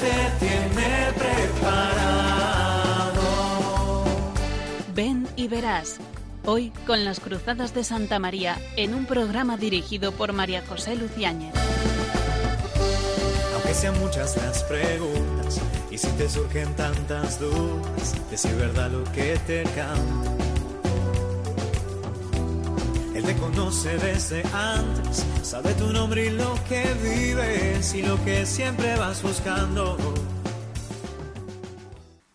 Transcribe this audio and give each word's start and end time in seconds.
Te 0.00 0.46
tiene 0.46 1.12
preparado. 1.16 2.04
Ven 4.94 5.26
y 5.34 5.48
verás. 5.48 5.96
Hoy 6.44 6.72
con 6.86 7.04
las 7.04 7.18
Cruzadas 7.18 7.74
de 7.74 7.82
Santa 7.82 8.20
María 8.20 8.56
en 8.76 8.94
un 8.94 9.06
programa 9.06 9.56
dirigido 9.56 10.12
por 10.12 10.32
María 10.32 10.62
José 10.68 10.94
Luciáñez. 10.94 11.52
Aunque 13.54 13.74
sean 13.74 13.98
muchas 13.98 14.36
las 14.36 14.62
preguntas 14.62 15.60
y 15.90 15.98
si 15.98 16.08
te 16.12 16.28
surgen 16.28 16.76
tantas 16.76 17.40
dudas, 17.40 18.14
decir 18.30 18.54
verdad 18.54 18.92
lo 18.92 19.02
que 19.12 19.36
te 19.48 19.64
canta. 19.64 20.37
Te 23.28 23.36
conoce 23.36 23.98
desde 23.98 24.42
antes, 24.54 25.26
sabe 25.42 25.74
tu 25.74 25.92
nombre 25.92 26.28
y 26.28 26.30
lo 26.30 26.54
que 26.66 26.82
vives 26.94 27.94
y 27.94 28.00
lo 28.00 28.16
que 28.24 28.46
siempre 28.46 28.96
vas 28.96 29.22
buscando. 29.22 29.98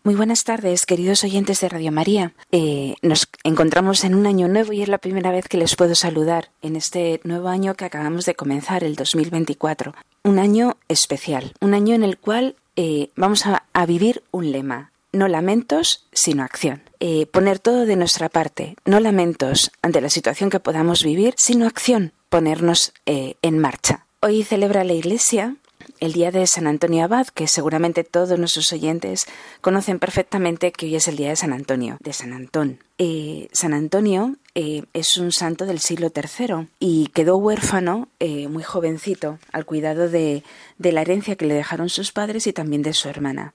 Muy 0.03 0.13
buenas 0.13 0.43
tardes, 0.43 0.85
queridos 0.85 1.23
oyentes 1.23 1.61
de 1.61 1.69
Radio 1.69 1.91
María. 1.91 2.33
Eh, 2.51 2.93
nos 3.01 3.27
encontramos 3.43 4.03
en 4.03 4.13
un 4.13 4.27
año 4.27 4.47
nuevo 4.47 4.71
y 4.71 4.83
es 4.83 4.87
la 4.87 4.99
primera 4.99 5.31
vez 5.31 5.47
que 5.47 5.57
les 5.57 5.75
puedo 5.75 5.95
saludar 5.95 6.51
en 6.61 6.75
este 6.75 7.19
nuevo 7.23 7.47
año 7.47 7.73
que 7.73 7.85
acabamos 7.85 8.25
de 8.25 8.35
comenzar, 8.35 8.83
el 8.83 8.95
2024. 8.95 9.95
Un 10.21 10.37
año 10.37 10.77
especial, 10.89 11.53
un 11.59 11.73
año 11.73 11.95
en 11.95 12.03
el 12.03 12.19
cual 12.19 12.55
eh, 12.75 13.09
vamos 13.15 13.47
a, 13.47 13.85
vivir 13.87 14.21
un 14.29 14.51
lema. 14.51 14.92
No 15.13 15.27
lamentos, 15.27 16.07
sino 16.11 16.43
acción. 16.43 16.81
Eh, 16.99 17.27
poner 17.27 17.59
todo 17.59 17.85
de 17.85 17.95
nuestra 17.95 18.29
parte, 18.29 18.75
no 18.83 18.99
lamentos 18.99 19.71
ante 19.81 20.01
la 20.01 20.09
situación 20.09 20.49
que 20.49 20.59
podamos 20.59 21.03
vivir, 21.03 21.35
sino 21.37 21.67
acción, 21.67 22.11
ponernos 22.29 22.93
eh, 23.05 23.35
en 23.41 23.59
marcha. 23.59 24.05
Hoy 24.19 24.43
celebra 24.43 24.83
la 24.83 24.93
Iglesia 24.93 25.55
el 25.99 26.13
día 26.13 26.31
de 26.31 26.45
San 26.47 26.67
Antonio 26.67 27.03
Abad, 27.03 27.27
que 27.27 27.47
seguramente 27.47 28.03
todos 28.03 28.37
nuestros 28.39 28.71
oyentes 28.71 29.25
conocen 29.61 29.99
perfectamente 29.99 30.71
que 30.71 30.87
hoy 30.87 30.95
es 30.95 31.07
el 31.07 31.15
día 31.15 31.29
de 31.29 31.35
San 31.35 31.53
Antonio, 31.53 31.97
de 31.99 32.13
San 32.13 32.33
Antón. 32.33 32.79
Eh, 32.97 33.47
San 33.51 33.73
Antonio 33.73 34.35
eh, 34.55 34.83
es 34.93 35.17
un 35.17 35.31
santo 35.31 35.65
del 35.65 35.79
siglo 35.79 36.11
III 36.13 36.67
y 36.79 37.07
quedó 37.07 37.37
huérfano 37.37 38.07
eh, 38.19 38.47
muy 38.47 38.63
jovencito 38.63 39.39
al 39.51 39.65
cuidado 39.65 40.09
de, 40.09 40.43
de, 40.77 40.91
la 40.91 41.01
herencia 41.01 41.35
que 41.35 41.45
le 41.45 41.53
dejaron 41.53 41.89
sus 41.89 42.11
padres 42.11 42.47
y 42.47 42.53
también 42.53 42.81
de 42.81 42.93
su 42.93 43.09
hermana. 43.09 43.53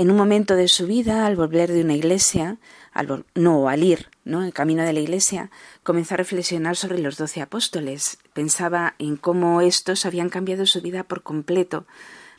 En 0.00 0.10
un 0.10 0.16
momento 0.16 0.56
de 0.56 0.66
su 0.66 0.86
vida, 0.86 1.26
al 1.26 1.36
volver 1.36 1.70
de 1.70 1.82
una 1.82 1.92
iglesia, 1.92 2.56
al, 2.90 3.26
no, 3.34 3.68
al 3.68 3.84
ir, 3.84 4.08
¿no? 4.24 4.42
En 4.42 4.50
camino 4.50 4.82
de 4.82 4.94
la 4.94 5.00
iglesia, 5.00 5.50
comenzó 5.82 6.14
a 6.14 6.16
reflexionar 6.16 6.76
sobre 6.76 7.00
los 7.00 7.18
doce 7.18 7.42
apóstoles. 7.42 8.16
Pensaba 8.32 8.94
en 8.98 9.18
cómo 9.18 9.60
estos 9.60 10.06
habían 10.06 10.30
cambiado 10.30 10.64
su 10.64 10.80
vida 10.80 11.02
por 11.02 11.22
completo 11.22 11.84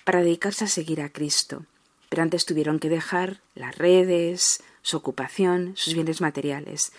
para 0.05 0.21
dedicarse 0.21 0.63
a 0.63 0.69
seguir 0.69 1.01
a 1.01 1.09
Cristo. 1.09 1.67
Pero 2.09 2.23
antes 2.23 2.47
tuvieron 2.47 2.79
que 2.79 2.89
dejar 2.89 3.41
las 3.53 3.77
redes, 3.77 4.63
su 4.81 4.97
ocupación, 4.97 5.73
sus 5.75 5.93
bienes 5.93 6.19
materiales. 6.19 6.91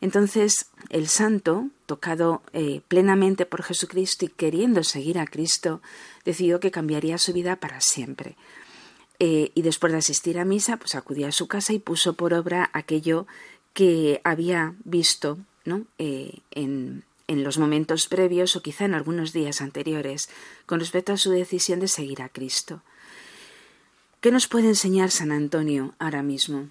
Entonces 0.00 0.66
el 0.90 1.08
santo, 1.08 1.70
tocado 1.86 2.42
eh, 2.52 2.82
plenamente 2.86 3.46
por 3.46 3.64
Jesucristo 3.64 4.26
y 4.26 4.28
queriendo 4.28 4.84
seguir 4.84 5.18
a 5.18 5.26
Cristo, 5.26 5.82
decidió 6.24 6.60
que 6.60 6.70
cambiaría 6.70 7.18
su 7.18 7.32
vida 7.32 7.56
para 7.56 7.80
siempre. 7.80 8.36
Eh, 9.20 9.52
y 9.54 9.62
después 9.62 9.92
de 9.92 9.98
asistir 9.98 10.38
a 10.38 10.44
misa, 10.44 10.76
pues 10.76 10.94
acudió 10.94 11.28
a 11.28 11.32
su 11.32 11.46
casa 11.46 11.72
y 11.72 11.78
puso 11.78 12.14
por 12.14 12.34
obra 12.34 12.70
aquello 12.72 13.26
que 13.72 14.20
había 14.24 14.74
visto 14.84 15.38
¿no? 15.64 15.86
eh, 15.98 16.38
en, 16.50 17.04
en 17.26 17.44
los 17.44 17.58
momentos 17.58 18.06
previos 18.06 18.56
o 18.56 18.62
quizá 18.62 18.84
en 18.84 18.94
algunos 18.94 19.32
días 19.32 19.60
anteriores 19.60 20.28
con 20.66 20.80
respecto 20.80 21.12
a 21.12 21.16
su 21.16 21.30
decisión 21.30 21.80
de 21.80 21.88
seguir 21.88 22.22
a 22.22 22.28
Cristo. 22.28 22.82
¿Qué 24.20 24.30
nos 24.30 24.48
puede 24.48 24.68
enseñar 24.68 25.10
San 25.10 25.32
Antonio 25.32 25.94
ahora 25.98 26.22
mismo? 26.22 26.68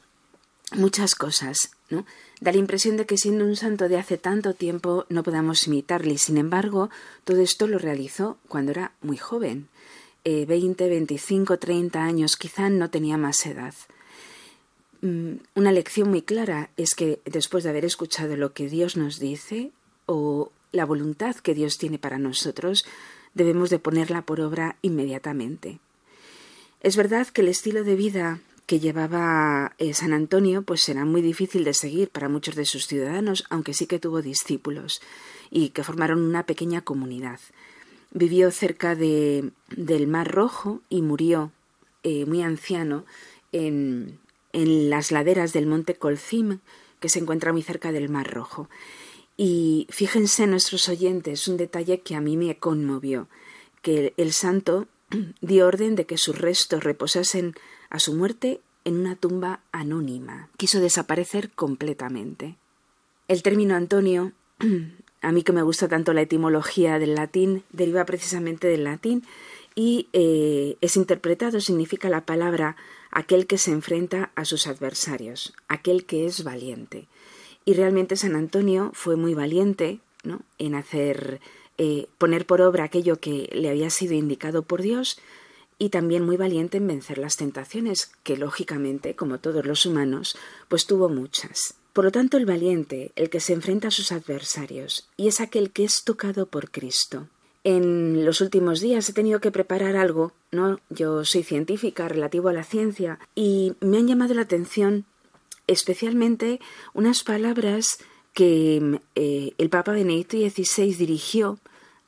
Muchas 0.74 1.14
cosas, 1.14 1.72
¿no? 1.90 2.06
Da 2.42 2.52
la 2.52 2.58
impresión 2.58 2.98
de 2.98 3.06
que 3.06 3.18
siendo 3.18 3.46
un 3.46 3.56
santo 3.56 3.88
de 3.88 3.98
hace 3.98 4.18
tanto 4.18 4.56
tiempo 4.56 5.06
no 5.10 5.22
podamos 5.22 5.68
imitarle 5.68 6.14
y 6.14 6.18
sin 6.18 6.38
embargo 6.38 6.90
todo 7.24 7.42
esto 7.42 7.68
lo 7.68 7.78
realizó 7.78 8.38
cuando 8.48 8.72
era 8.72 8.94
muy 9.02 9.18
joven, 9.18 9.70
eh, 10.24 10.46
20, 10.46 10.90
25, 10.90 11.58
30 11.58 12.04
años, 12.04 12.38
quizá 12.38 12.70
no 12.70 12.90
tenía 12.90 13.18
más 13.18 13.46
edad. 13.46 13.74
Mm, 15.02 15.34
una 15.56 15.72
lección 15.72 16.10
muy 16.10 16.22
clara 16.22 16.70
es 16.78 16.96
que 16.96 17.20
después 17.26 17.64
de 17.64 17.72
haber 17.72 17.86
escuchado 17.86 18.38
lo 18.38 18.54
que 18.54 18.70
Dios 18.70 18.96
nos 18.96 19.20
dice 19.20 19.72
o 20.06 20.52
la 20.72 20.86
voluntad 20.86 21.36
que 21.36 21.54
Dios 21.54 21.78
tiene 21.78 22.00
para 22.00 22.18
nosotros, 22.18 22.86
debemos 23.34 23.70
de 23.70 23.80
ponerla 23.80 24.22
por 24.22 24.40
obra 24.40 24.78
inmediatamente. 24.82 25.80
Es 26.82 26.96
verdad 26.96 27.28
que 27.28 27.42
el 27.42 27.50
estilo 27.50 27.84
de 27.84 27.96
vida 27.96 28.40
que 28.66 28.80
llevaba 28.80 29.74
eh, 29.78 29.94
San 29.94 30.14
Antonio 30.14 30.62
pues 30.62 30.88
era 30.88 31.06
muy 31.06 31.22
difícil 31.22 31.64
de 31.64 31.74
seguir 31.74 32.10
para 32.10 32.30
muchos 32.30 32.56
de 32.56 32.66
sus 32.66 32.88
ciudadanos, 32.88 33.46
aunque 33.50 33.74
sí 33.74 33.88
que 33.88 34.00
tuvo 34.00 34.22
discípulos 34.22 35.02
y 35.52 35.70
que 35.70 35.84
formaron 35.84 36.22
una 36.22 36.46
pequeña 36.46 36.82
comunidad. 36.82 37.40
Vivió 38.13 38.51
cerca 38.51 38.96
de, 38.96 39.51
del 39.75 40.07
Mar 40.07 40.31
Rojo 40.31 40.81
y 40.88 41.01
murió 41.01 41.51
eh, 42.03 42.25
muy 42.25 42.41
anciano 42.41 43.06
en, 43.51 44.19
en 44.53 44.90
las 44.90 45.12
laderas 45.12 45.51
del 45.51 45.66
monte 45.66 45.96
Colcim, 45.96 46.59
que 47.00 47.09
se 47.09 47.19
encuentra 47.19 47.51
muy 47.51 47.63
cerca 47.63 47.91
del 47.91 48.09
Mar 48.09 48.31
Rojo. 48.31 48.69
Y 49.35 49.88
fíjense 49.90 50.47
nuestros 50.47 50.88
oyentes 50.90 51.47
un 51.47 51.57
detalle 51.57 52.01
que 52.01 52.16
a 52.16 52.22
mí 52.22 52.38
me 52.38 52.57
conmovió, 52.57 53.28
que 53.81 54.13
el 54.18 54.31
santo 54.31 54.88
dio 55.41 55.68
orden 55.68 55.95
de 55.95 56.06
que 56.06 56.18
sus 56.18 56.38
restos 56.38 56.84
reposasen 56.84 57.56
a 57.90 58.00
su 58.00 58.13
muerte 58.13 58.62
en 58.85 59.00
una 59.00 59.16
tumba 59.16 59.62
anónima. 59.72 60.50
Quiso 60.57 60.80
desaparecer 60.80 61.51
completamente. 61.51 62.57
El 63.28 63.44
término 63.44 63.75
Antonio, 63.75 64.34
a 65.24 65.32
mí 65.32 65.44
que 65.44 65.54
me 65.54 65.64
gusta 65.64 65.88
tanto 65.88 66.14
la 66.14 66.22
etimología 66.22 67.00
del 67.00 67.16
latín, 67.16 67.64
deriva 67.72 68.06
precisamente 68.06 68.68
del 68.68 68.84
latín 68.84 69.24
y 69.74 70.08
eh, 70.14 70.78
es 70.82 70.98
interpretado, 70.98 71.60
significa 71.60 72.10
la 72.10 72.26
palabra 72.26 72.76
aquel 73.10 73.48
que 73.48 73.58
se 73.58 73.72
enfrenta 73.72 74.32
a 74.36 74.46
sus 74.46 74.68
adversarios, 74.68 75.54
aquel 75.68 76.06
que 76.06 76.26
es 76.26 76.44
valiente. 76.44 77.08
Y 77.66 77.74
realmente 77.74 78.18
San 78.18 78.36
Antonio 78.36 78.92
fue 78.94 79.16
muy 79.16 79.34
valiente 79.34 80.00
¿no? 80.24 80.42
en 80.58 80.76
hacer 80.76 81.40
eh, 81.78 82.08
poner 82.18 82.46
por 82.46 82.62
obra 82.62 82.84
aquello 82.84 83.20
que 83.20 83.50
le 83.54 83.70
había 83.70 83.90
sido 83.90 84.14
indicado 84.14 84.64
por 84.64 84.82
Dios 84.82 85.20
y 85.80 85.90
también 85.90 86.26
muy 86.26 86.38
valiente 86.38 86.78
en 86.78 86.88
vencer 86.88 87.18
las 87.18 87.38
tentaciones, 87.38 88.12
que 88.24 88.38
lógicamente, 88.38 89.16
como 89.16 89.40
todos 89.40 89.66
los 89.66 89.86
humanos, 89.86 90.38
pues 90.68 90.86
tuvo 90.86 91.10
muchas. 91.10 91.76
Por 91.94 92.06
lo 92.06 92.12
tanto, 92.12 92.38
el 92.38 92.46
valiente, 92.46 93.12
el 93.16 93.30
que 93.30 93.40
se 93.40 93.54
enfrenta 93.54 93.90
a 93.90 93.92
sus 93.92 94.12
adversarios, 94.12 95.08
y 95.16 95.28
es 95.28 95.40
aquel 95.40 95.72
que 95.72 95.84
es 95.84 96.04
tocado 96.04 96.48
por 96.48 96.72
Cristo. 96.72 97.28
En 97.64 98.26
los 98.26 98.42
últimos 98.42 98.81
días 98.81 99.08
he 99.08 99.14
tenido 99.14 99.40
que 99.40 99.52
preparar 99.52 99.96
algo, 99.96 100.34
¿no? 100.52 100.80
Yo 100.90 101.24
soy 101.24 101.44
científica 101.44 102.09
relativo 102.09 102.50
a 102.50 102.54
la 102.54 102.64
ciencia, 102.64 103.20
y 103.36 103.76
me 103.80 103.98
han 103.98 104.08
llamado 104.08 104.34
la 104.34 104.42
atención 104.42 105.06
especialmente 105.68 106.59
unas 106.94 107.24
palabras 107.24 108.00
que 108.34 109.00
eh, 109.16 109.54
el 109.58 109.70
Papa 109.70 109.94
Benedicto 109.94 110.36
XVI 110.38 110.96
dirigió 110.96 111.60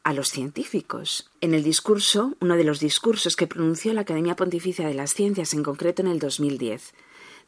a 0.04 0.14
los 0.14 0.30
científicos. 0.30 1.30
En 1.42 1.54
el 1.54 1.64
discurso, 1.64 2.36
uno 2.40 2.58
de 2.58 2.64
los 2.64 2.80
discursos 2.80 3.36
que 3.36 3.48
pronunció 3.48 3.94
la 3.94 4.02
Academia 4.02 4.36
Pontificia 4.36 4.88
de 4.88 4.94
las 4.96 5.14
Ciencias, 5.14 5.54
en 5.54 5.64
concreto 5.64 6.02
en 6.02 6.08
el 6.08 6.20
2010, 6.20 6.94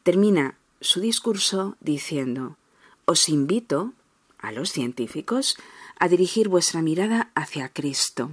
termina 0.02 0.56
su 0.80 1.00
discurso 1.00 1.76
diciendo 1.80 2.56
Os 3.04 3.28
invito, 3.28 3.92
a 4.38 4.52
los 4.52 4.70
científicos, 4.70 5.56
a 5.98 6.08
dirigir 6.08 6.48
vuestra 6.48 6.82
mirada 6.82 7.30
hacia 7.34 7.68
Cristo, 7.68 8.30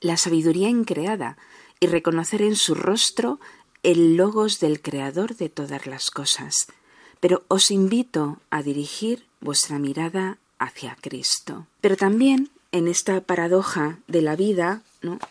la 0.00 0.16
sabiduría 0.16 0.68
increada, 0.68 1.36
y 1.80 1.86
reconocer 1.86 2.42
en 2.42 2.56
su 2.56 2.74
rostro 2.74 3.40
el 3.82 4.16
logos 4.16 4.60
del 4.60 4.80
Creador 4.82 5.36
de 5.36 5.48
todas 5.48 5.86
las 5.86 6.10
cosas. 6.10 6.66
Pero 7.20 7.42
os 7.48 7.70
invito 7.70 8.38
a 8.50 8.62
dirigir 8.62 9.24
vuestra 9.40 9.78
mirada 9.78 10.38
hacia 10.58 10.96
Cristo. 11.00 11.66
Pero 11.80 11.96
también 11.96 12.50
en 12.72 12.86
esta 12.86 13.20
paradoja 13.22 13.98
de 14.06 14.22
la 14.22 14.36
vida, 14.36 14.82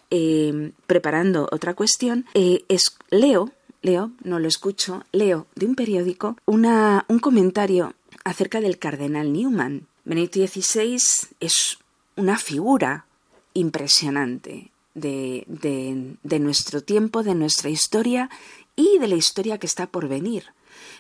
eh, 0.10 0.72
preparando 0.88 1.48
otra 1.52 1.74
cuestión, 1.74 2.26
eh, 2.34 2.66
leo, 3.10 3.52
leo, 3.82 4.12
no 4.24 4.40
lo 4.40 4.48
escucho, 4.48 5.04
leo 5.12 5.48
de 5.56 5.66
un 5.66 5.76
periódico 5.76 6.38
una, 6.46 7.06
un 7.08 7.20
comentario 7.20 7.94
acerca 8.24 8.62
del 8.62 8.78
cardenal 8.78 9.34
Newman. 9.34 9.88
Benedicto 10.06 10.46
XVI 10.46 11.00
es 11.40 11.78
una 12.16 12.38
figura 12.38 13.06
impresionante 13.54 14.72
de, 14.94 15.44
de, 15.48 16.16
de 16.24 16.40
nuestro 16.40 16.82
tiempo, 16.82 17.24
de 17.24 17.36
nuestra 17.36 17.70
historia 17.70 18.30
y 18.76 18.98
de 19.00 19.08
la 19.08 19.16
historia 19.16 19.58
que 19.58 19.68
está 19.68 19.88
por 19.88 20.08
venir. 20.08 20.46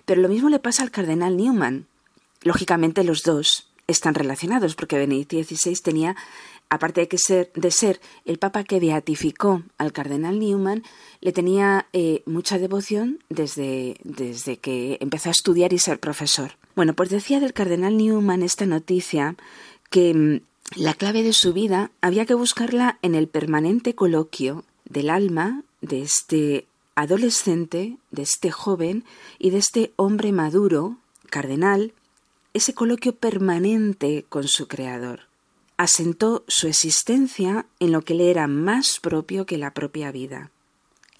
Pero 0.05 0.21
lo 0.21 0.29
mismo 0.29 0.49
le 0.49 0.59
pasa 0.59 0.83
al 0.83 0.91
cardenal 0.91 1.37
Newman. 1.37 1.87
Lógicamente 2.41 3.03
los 3.03 3.23
dos 3.23 3.69
están 3.87 4.13
relacionados 4.13 4.75
porque 4.75 4.97
Benedicto 4.97 5.37
XVI 5.41 5.75
tenía 5.81 6.15
aparte 6.69 7.01
de, 7.01 7.07
que 7.07 7.17
ser, 7.17 7.51
de 7.55 7.71
ser 7.71 7.99
el 8.25 8.37
papa 8.37 8.63
que 8.63 8.79
beatificó 8.79 9.63
al 9.77 9.91
cardenal 9.91 10.39
Newman, 10.39 10.83
le 11.21 11.31
tenía 11.31 11.87
eh, 11.93 12.21
mucha 12.25 12.59
devoción 12.59 13.23
desde, 13.29 13.97
desde 14.03 14.57
que 14.57 14.97
empezó 15.01 15.29
a 15.29 15.31
estudiar 15.31 15.73
y 15.73 15.79
ser 15.79 15.99
profesor. 15.99 16.51
Bueno, 16.75 16.93
pues 16.93 17.09
decía 17.09 17.39
del 17.39 17.53
cardenal 17.53 17.97
Newman 17.97 18.43
esta 18.43 18.65
noticia 18.65 19.35
que 19.89 20.13
mm, 20.13 20.41
la 20.75 20.93
clave 20.93 21.23
de 21.23 21.33
su 21.33 21.53
vida 21.53 21.91
había 22.01 22.25
que 22.25 22.35
buscarla 22.35 22.99
en 23.01 23.15
el 23.15 23.27
permanente 23.27 23.95
coloquio 23.95 24.63
del 24.85 25.09
alma 25.09 25.63
de 25.81 26.03
este 26.03 26.67
adolescente, 26.95 27.97
de 28.11 28.21
este 28.21 28.51
joven 28.51 29.05
y 29.39 29.49
de 29.49 29.57
este 29.57 29.93
hombre 29.95 30.31
maduro, 30.31 30.97
cardenal, 31.29 31.93
ese 32.53 32.73
coloquio 32.73 33.15
permanente 33.15 34.25
con 34.27 34.47
su 34.47 34.67
Creador. 34.67 35.28
Asentó 35.79 36.43
su 36.49 36.67
existencia 36.67 37.65
en 37.79 37.93
lo 37.93 38.01
que 38.01 38.13
le 38.13 38.29
era 38.29 38.47
más 38.47 38.99
propio 38.99 39.45
que 39.45 39.57
la 39.57 39.73
propia 39.73 40.11
vida, 40.11 40.51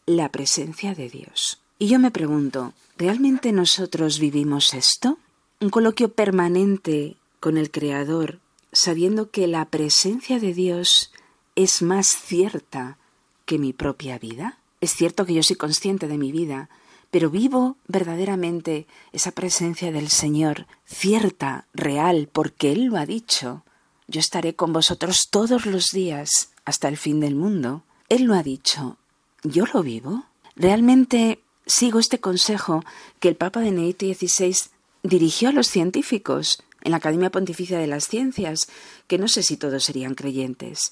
la 0.05 0.33
presencia 0.33 0.93
de 0.93 1.07
Dios. 1.07 1.61
Y 1.77 1.87
yo 1.87 1.97
me 1.97 2.11
pregunto, 2.11 2.73
¿realmente 2.97 3.53
nosotros 3.53 4.19
vivimos 4.19 4.73
esto? 4.73 5.17
Un 5.61 5.69
coloquio 5.69 6.11
permanente 6.11 7.15
con 7.39 7.57
el 7.57 7.71
Creador, 7.71 8.39
sabiendo 8.73 9.31
que 9.31 9.47
la 9.47 9.63
presencia 9.63 10.39
de 10.39 10.53
Dios 10.53 11.13
es 11.55 11.81
más 11.81 12.07
cierta 12.07 12.97
que 13.45 13.59
mi 13.59 13.71
propia 13.71 14.19
vida. 14.19 14.57
Es 14.81 14.91
cierto 14.91 15.25
que 15.25 15.35
yo 15.35 15.41
soy 15.41 15.55
consciente 15.55 16.09
de 16.09 16.17
mi 16.17 16.33
vida, 16.33 16.69
pero 17.11 17.29
vivo 17.29 17.77
verdaderamente 17.87 18.87
esa 19.13 19.31
presencia 19.31 19.93
del 19.93 20.09
Señor, 20.09 20.67
cierta, 20.83 21.65
real, 21.73 22.27
porque 22.29 22.73
Él 22.73 22.87
lo 22.87 22.97
ha 22.97 23.05
dicho. 23.05 23.63
Yo 24.09 24.19
estaré 24.19 24.55
con 24.55 24.73
vosotros 24.73 25.27
todos 25.29 25.67
los 25.67 25.89
días 25.93 26.49
hasta 26.65 26.87
el 26.87 26.97
fin 26.97 27.19
del 27.19 27.35
mundo. 27.35 27.83
Él 28.09 28.23
lo 28.23 28.33
ha 28.33 28.41
dicho. 28.41 28.97
¿Yo 29.43 29.65
lo 29.71 29.83
vivo? 29.83 30.23
¿Realmente 30.55 31.41
sigo 31.67 31.99
este 31.99 32.19
consejo 32.19 32.83
que 33.19 33.29
el 33.29 33.35
Papa 33.35 33.59
Benedicto 33.59 34.07
XVI 34.07 34.55
dirigió 35.03 35.49
a 35.49 35.51
los 35.51 35.67
científicos 35.67 36.63
en 36.81 36.91
la 36.91 36.97
Academia 36.97 37.29
Pontificia 37.29 37.77
de 37.77 37.85
las 37.85 38.07
Ciencias, 38.07 38.67
que 39.05 39.19
no 39.19 39.27
sé 39.27 39.43
si 39.43 39.57
todos 39.57 39.83
serían 39.83 40.15
creyentes, 40.15 40.89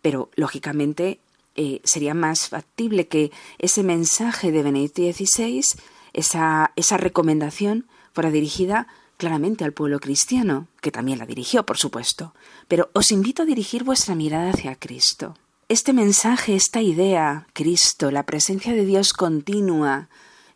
pero 0.00 0.30
lógicamente 0.36 1.18
eh, 1.56 1.80
sería 1.82 2.14
más 2.14 2.50
factible 2.50 3.08
que 3.08 3.32
ese 3.58 3.82
mensaje 3.82 4.52
de 4.52 4.62
Benedicto 4.62 5.02
XVI, 5.02 5.64
esa, 6.12 6.72
esa 6.76 6.96
recomendación, 6.98 7.88
fuera 8.12 8.30
dirigida 8.30 8.86
claramente 9.20 9.64
al 9.64 9.74
pueblo 9.74 10.00
cristiano, 10.00 10.66
que 10.80 10.90
también 10.90 11.18
la 11.18 11.26
dirigió, 11.26 11.64
por 11.64 11.76
supuesto. 11.76 12.34
Pero 12.68 12.88
os 12.94 13.12
invito 13.12 13.42
a 13.42 13.44
dirigir 13.44 13.84
vuestra 13.84 14.14
mirada 14.14 14.50
hacia 14.50 14.74
Cristo. 14.76 15.36
Este 15.68 15.92
mensaje, 15.92 16.56
esta 16.56 16.80
idea, 16.80 17.46
Cristo, 17.52 18.10
la 18.10 18.24
presencia 18.24 18.72
de 18.72 18.86
Dios 18.86 19.12
continua 19.12 20.08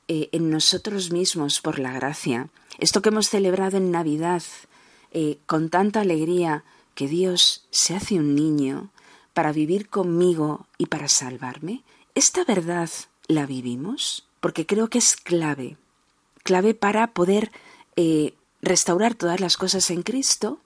eh, 0.09 0.31
en 0.33 0.49
nosotros 0.49 1.13
mismos 1.13 1.61
por 1.61 1.79
la 1.79 1.93
gracia, 1.93 2.49
esto 2.79 3.03
que 3.03 3.11
hemos 3.11 3.29
celebrado 3.29 3.77
en 3.77 3.91
Navidad 3.91 4.43
eh, 5.13 5.37
con 5.45 5.69
tanta 5.69 6.01
alegría, 6.01 6.65
que 6.95 7.07
Dios 7.07 7.67
se 7.71 7.95
hace 7.95 8.15
un 8.15 8.35
niño, 8.35 8.91
para 9.35 9.53
vivir 9.53 9.91
conmigo 9.91 10.67
y 10.79 10.87
para 10.87 11.09
salvarme? 11.09 11.83
¿Esta 12.15 12.45
verdad 12.45 12.89
la 13.29 13.45
vivimos? 13.45 14.27
Porque 14.41 14.65
creo 14.65 14.89
que 14.89 14.99
es 14.99 15.17
clave, 15.17 15.77
clave 16.45 16.73
para 16.73 17.09
poder 17.09 17.53
eh, 17.97 18.35
restaurar 18.65 19.15
todas 19.15 19.41
las 19.41 19.57
cosas 19.57 19.91
en 19.91 20.03
Cristo, 20.03 20.59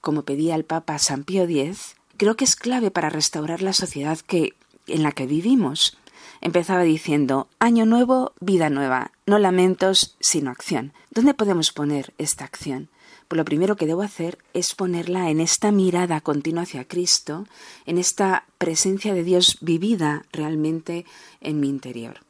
como 0.00 0.22
pedía 0.22 0.54
el 0.54 0.64
Papa 0.64 0.98
San 0.98 1.24
Pío 1.24 1.44
X, 1.44 1.96
creo 2.16 2.36
que 2.36 2.44
es 2.44 2.56
clave 2.56 2.90
para 2.90 3.10
restaurar 3.10 3.62
la 3.62 3.72
sociedad 3.72 4.18
que, 4.18 4.54
en 4.86 5.02
la 5.02 5.12
que 5.12 5.26
vivimos. 5.26 5.96
Empezaba 6.40 6.82
diciendo, 6.82 7.48
año 7.58 7.86
nuevo, 7.86 8.32
vida 8.40 8.68
nueva, 8.68 9.12
no 9.26 9.38
lamentos, 9.38 10.16
sino 10.20 10.50
acción. 10.50 10.92
¿Dónde 11.10 11.34
podemos 11.34 11.72
poner 11.72 12.12
esta 12.18 12.44
acción? 12.44 12.88
pues 13.28 13.36
lo 13.38 13.44
primero 13.44 13.76
que 13.76 13.86
debo 13.86 14.02
hacer 14.02 14.38
es 14.54 14.74
ponerla 14.74 15.30
en 15.30 15.40
esta 15.40 15.72
mirada 15.72 16.20
continua 16.20 16.62
hacia 16.62 16.86
Cristo, 16.86 17.46
en 17.84 17.98
esta 17.98 18.44
presencia 18.58 19.14
de 19.14 19.24
Dios 19.24 19.58
vivida 19.60 20.24
realmente 20.32 21.04
en 21.40 21.60
mi 21.60 21.68
interior. 21.68 22.20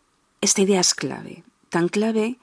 Esta 0.40 0.62
idea 0.62 0.80
es 0.80 0.94
clave, 0.94 1.44
tan 1.68 1.88
clave 1.88 2.38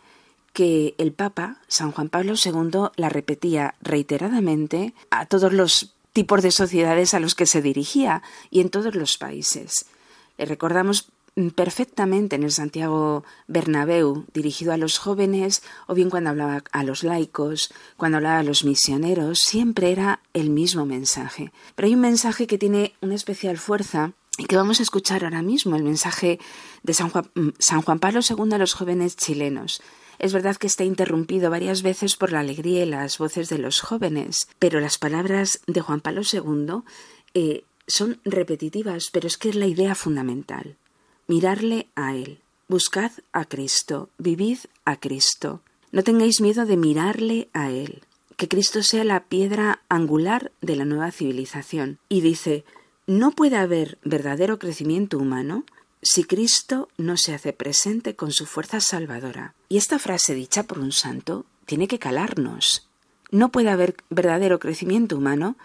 que 0.54 0.96
el 0.98 1.12
Papa, 1.12 1.58
San 1.68 1.92
Juan 1.92 2.10
Pablo 2.10 2.34
II, 2.34 2.90
la 2.96 3.10
repetía 3.10 3.76
reiteradamente 3.82 4.94
a 5.10 5.26
todos 5.26 5.52
los 5.52 5.94
tipos 6.14 6.42
de 6.44 6.52
sociedades 6.52 7.14
a 7.14 7.20
los 7.20 7.36
que 7.36 7.48
se 7.48 7.62
dirigía 7.62 8.22
y 8.52 8.62
en 8.62 8.70
todos 8.70 8.96
los 8.96 9.18
países. 9.18 9.88
Le 10.38 10.46
recordamos 10.46 11.10
perfectamente 11.56 12.36
en 12.36 12.44
el 12.44 12.52
Santiago 12.52 13.24
Bernabéu, 13.48 14.26
dirigido 14.34 14.72
a 14.72 14.78
los 14.78 15.00
jóvenes, 15.00 15.64
o 15.88 15.96
bien 15.96 16.12
cuando 16.12 16.30
hablaba 16.30 16.64
a 16.72 16.84
los 16.84 17.04
laicos, 17.04 17.74
cuando 17.98 18.18
hablaba 18.18 18.40
a 18.40 18.44
los 18.44 18.64
misioneros, 18.64 19.40
siempre 19.40 19.92
era 19.92 20.20
el 20.34 20.52
mismo 20.52 20.86
mensaje. 20.86 21.52
Pero 21.76 21.88
hay 21.88 21.96
un 21.96 22.02
mensaje 22.02 22.46
que 22.46 22.60
tiene 22.60 22.94
una 23.02 23.16
especial 23.16 23.58
fuerza 23.58 24.12
y 24.38 24.46
que 24.46 24.56
vamos 24.56 24.80
a 24.80 24.84
escuchar 24.84 25.24
ahora 25.24 25.42
mismo, 25.42 25.76
el 25.76 25.84
mensaje 25.84 26.40
de 26.84 26.94
San 26.94 27.10
Juan, 27.10 27.26
San 27.58 27.82
Juan 27.82 28.00
Pablo 28.00 28.20
II 28.28 28.54
a 28.54 28.58
los 28.60 28.74
jóvenes 28.74 29.16
chilenos. 29.16 29.82
Es 30.20 30.34
verdad 30.34 30.58
que 30.58 30.68
está 30.68 30.84
interrumpido 30.84 31.50
varias 31.50 31.82
veces 31.82 32.16
por 32.16 32.32
la 32.32 32.40
alegría 32.40 32.84
y 32.84 32.90
las 32.90 33.18
voces 33.18 33.50
de 33.50 33.58
los 33.58 33.82
jóvenes, 33.82 34.48
pero 34.60 34.80
las 34.80 34.98
palabras 34.98 35.62
de 35.68 35.82
Juan 35.82 36.02
Pablo 36.02 36.22
II 36.32 36.84
eh, 37.34 37.64
son 37.88 38.20
repetitivas, 38.24 39.10
pero 39.12 39.28
es 39.28 39.38
que 39.38 39.50
es 39.50 39.56
la 39.56 39.68
idea 39.68 39.96
fundamental 39.96 40.78
mirarle 41.28 41.88
a 41.96 42.16
Él. 42.16 42.40
Buscad 42.68 43.12
a 43.32 43.46
Cristo, 43.46 44.10
vivid 44.18 44.60
a 44.86 45.00
Cristo. 45.00 45.62
No 45.92 46.04
tengáis 46.04 46.42
miedo 46.42 46.66
de 46.66 46.78
mirarle 46.78 47.50
a 47.54 47.70
Él. 47.70 48.04
Que 48.38 48.48
Cristo 48.48 48.82
sea 48.84 49.04
la 49.04 49.26
piedra 49.26 49.82
angular 49.90 50.52
de 50.62 50.76
la 50.76 50.86
nueva 50.86 51.12
civilización. 51.12 52.00
Y 52.10 52.22
dice, 52.22 52.66
no 53.06 53.32
puede 53.32 53.58
haber 53.58 54.00
verdadero 54.04 54.60
crecimiento 54.60 55.18
humano 55.18 55.66
si 56.04 56.24
Cristo 56.26 56.90
no 56.98 57.18
se 57.18 57.34
hace 57.34 57.54
presente 57.54 58.16
con 58.16 58.32
su 58.32 58.46
fuerza 58.46 58.80
salvadora. 58.80 59.56
Y 59.70 59.78
esta 59.78 60.00
frase 60.00 60.36
dicha 60.36 60.64
por 60.64 60.80
un 60.80 60.92
santo 60.92 61.46
tiene 61.66 61.88
que 61.88 62.00
calarnos. 62.00 62.90
No 63.32 63.50
puede 63.50 63.70
haber 63.70 63.96
verdadero 64.10 64.60
crecimiento 64.60 65.18
humano 65.18 65.58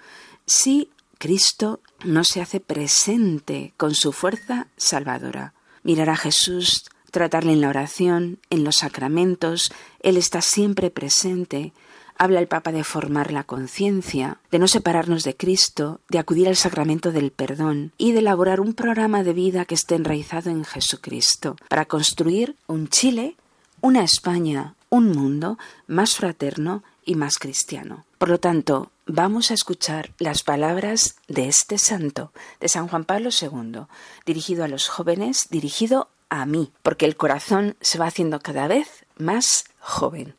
si 0.47 0.91
Cristo 1.19 1.81
no 2.05 2.25
se 2.25 2.41
hace 2.41 2.61
presente 2.61 3.75
con 3.77 3.95
su 3.95 4.13
fuerza 4.13 4.69
salvadora. 4.77 5.53
Mirar 5.83 6.11
a 6.11 6.17
Jesús, 6.17 6.85
tratarle 7.11 7.53
en 7.53 7.61
la 7.61 7.69
oración, 7.69 8.39
en 8.51 8.65
los 8.65 8.77
sacramentos, 8.77 9.73
Él 10.01 10.17
está 10.17 10.41
siempre 10.41 10.91
presente. 10.91 11.73
Habla 12.21 12.41
el 12.41 12.49
Papa 12.49 12.73
de 12.73 12.83
formar 12.83 13.31
la 13.31 13.45
conciencia, 13.45 14.39
de 14.51 14.59
no 14.59 14.67
separarnos 14.67 15.23
de 15.23 15.37
Cristo, 15.37 16.01
de 16.09 16.19
acudir 16.19 16.49
al 16.49 16.57
sacramento 16.57 17.13
del 17.13 17.31
perdón 17.31 17.93
y 17.97 18.11
de 18.11 18.19
elaborar 18.19 18.61
un 18.61 18.75
programa 18.75 19.23
de 19.23 19.33
vida 19.33 19.65
que 19.65 19.77
esté 19.77 19.95
enraizado 19.95 20.51
en 20.51 20.65
Jesucristo, 20.65 21.55
para 21.69 21.85
construir 21.85 22.57
un 22.67 22.89
Chile, 22.89 23.37
una 23.81 24.03
España, 24.03 24.75
un 24.91 25.13
mundo 25.13 25.59
más 25.87 26.17
fraterno 26.17 26.83
y 27.05 27.15
más 27.15 27.39
cristiano. 27.39 28.05
Por 28.19 28.31
lo 28.31 28.41
tanto, 28.41 28.91
vamos 29.07 29.53
a 29.53 29.55
escuchar 29.55 30.11
las 30.19 30.43
palabras 30.43 31.15
de 31.29 31.47
este 31.47 31.79
santo, 31.79 32.33
de 32.59 32.69
San 32.69 32.89
Juan 32.89 33.05
Pablo 33.05 33.31
II, 33.31 33.83
dirigido 34.27 34.65
a 34.65 34.69
los 34.69 34.89
jóvenes, 34.89 35.47
dirigido 35.51 36.09
a 36.31 36.47
mí, 36.47 36.73
porque 36.83 37.07
el 37.07 37.17
corazón 37.17 37.77
se 37.81 37.97
va 37.99 38.07
haciendo 38.07 38.41
cada 38.41 38.67
vez 38.67 39.05
más 39.19 39.67
joven. 39.79 40.35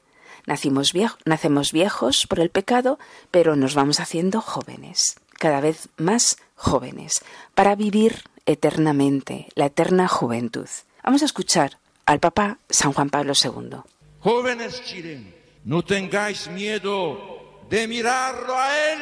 Nacimos 0.50 0.94
nacemos 1.26 1.72
viejos 1.72 2.26
por 2.26 2.40
el 2.40 2.50
pecado, 2.50 2.98
pero 3.30 3.56
nos 3.56 3.76
vamos 3.76 4.00
haciendo 4.00 4.42
jóvenes, 4.42 5.20
cada 5.38 5.62
vez 5.62 5.90
más 5.98 6.38
jóvenes, 6.56 7.22
para 7.54 7.76
vivir 7.76 8.24
eternamente 8.48 9.50
la 9.54 9.68
eterna 9.68 10.08
juventud. 10.08 10.68
Vamos 11.04 11.22
a 11.22 11.26
escuchar 11.26 11.78
al 12.08 12.20
Papa 12.20 12.58
San 12.68 12.94
Juan 12.94 13.12
Pablo 13.12 13.34
II. 13.40 13.82
Jóvenes 14.22 14.84
chilenos 14.84 15.32
no 15.66 15.84
tengáis 15.84 16.50
miedo 16.50 17.60
de 17.70 17.88
mirarlo 17.88 18.58
a 18.58 18.76
Él. 18.92 19.00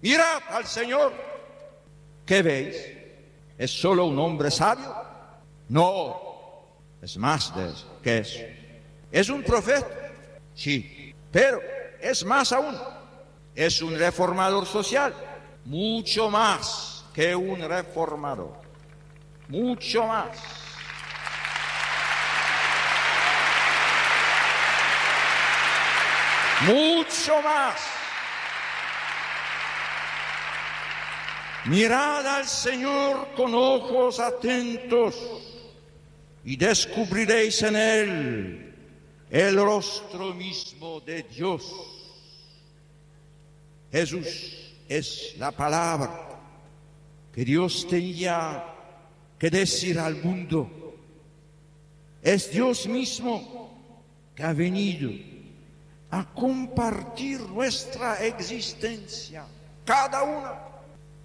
Mirad 0.00 0.40
al 0.48 0.64
Señor. 0.64 1.12
¿Qué 2.24 2.40
veis? 2.40 2.76
¿Es 3.58 3.78
solo 3.78 4.06
un 4.06 4.18
hombre 4.18 4.50
sabio? 4.50 4.90
No, 5.68 6.16
es 7.02 7.18
más 7.18 7.54
de 7.54 7.68
eso. 7.68 7.98
¿Qué 8.02 8.18
es? 8.20 8.42
¿Es 9.12 9.28
un 9.28 9.42
profeta? 9.42 10.05
Sí, 10.56 11.14
pero 11.30 11.60
es 12.00 12.24
más 12.24 12.50
aún. 12.50 12.76
Es 13.54 13.80
un 13.82 13.96
reformador 13.96 14.66
social. 14.66 15.14
Mucho 15.64 16.28
más 16.30 17.04
que 17.14 17.36
un 17.36 17.60
reformador. 17.60 18.60
Mucho 19.48 20.06
más. 20.06 20.36
mucho 26.62 27.42
más. 27.42 27.74
Mirad 31.66 32.26
al 32.26 32.46
Señor 32.46 33.28
con 33.36 33.54
ojos 33.54 34.20
atentos 34.20 35.16
y 36.44 36.56
descubriréis 36.56 37.62
en 37.62 37.76
Él 37.76 38.65
el 39.30 39.56
rostro 39.56 40.34
mismo 40.34 41.00
de 41.00 41.22
Dios. 41.24 41.72
Jesús 43.90 44.74
es 44.88 45.34
la 45.38 45.50
palabra 45.50 46.40
que 47.32 47.44
Dios 47.44 47.86
tenía 47.88 48.64
que 49.38 49.50
decir 49.50 49.98
al 49.98 50.16
mundo. 50.22 50.94
Es 52.22 52.50
Dios 52.50 52.86
mismo 52.86 53.70
que 54.34 54.42
ha 54.42 54.52
venido 54.52 55.10
a 56.10 56.24
compartir 56.32 57.40
nuestra 57.40 58.24
existencia, 58.24 59.46
cada 59.84 60.22
una. 60.22 60.54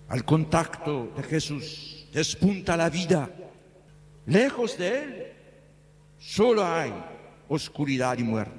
Al 0.09 0.25
contacto 0.25 1.11
de 1.15 1.23
Jesús 1.23 2.07
despunta 2.11 2.75
la 2.75 2.89
vida. 2.89 3.29
Lejos 4.25 4.77
de 4.77 5.03
Él 5.03 5.33
solo 6.19 6.65
hay 6.65 6.93
oscuridad 7.53 8.17
y 8.17 8.23
muerte. 8.23 8.55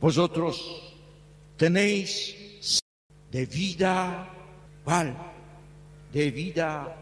Vosotros 0.00 0.94
tenéis 1.56 2.80
de 3.32 3.46
vida, 3.46 4.28
¿cuál? 4.84 5.16
De 6.12 6.30
vida 6.30 6.96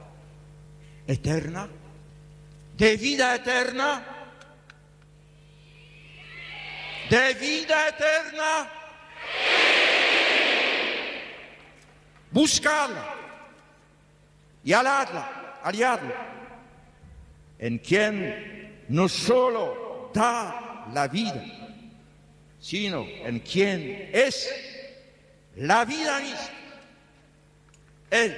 eterna. 1.06 1.68
De 2.78 2.96
vida 2.96 3.34
eterna. 3.34 4.02
De 7.10 7.34
vida 7.34 7.88
eterna. 7.88 8.70
Buscadla 12.30 13.14
y 14.64 14.72
aladla, 14.72 15.60
aliadla, 15.62 16.26
en 17.58 17.78
quien 17.78 18.84
no 18.88 19.08
solo 19.08 19.84
da 20.14 20.86
la 20.94 21.08
vida, 21.08 21.44
sino 22.60 23.04
en 23.24 23.40
quien 23.40 24.10
es 24.12 24.48
la 25.56 25.84
vida 25.84 26.20
misma. 26.20 26.50
Él. 28.10 28.36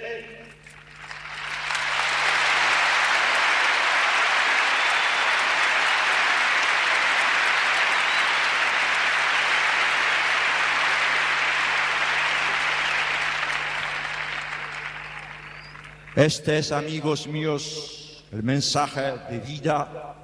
Este 16.17 16.59
es, 16.59 16.73
amigos 16.73 17.27
míos, 17.27 18.25
el 18.33 18.43
mensaje 18.43 19.19
de 19.29 19.39
vida 19.41 20.17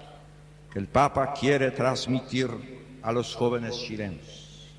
que 0.73 0.79
el 0.79 0.89
Papa 0.89 1.35
quiere 1.35 1.71
transmitir 1.71 2.49
a 3.03 3.13
los 3.13 3.35
jóvenes 3.35 3.77
chilenos. 3.77 4.71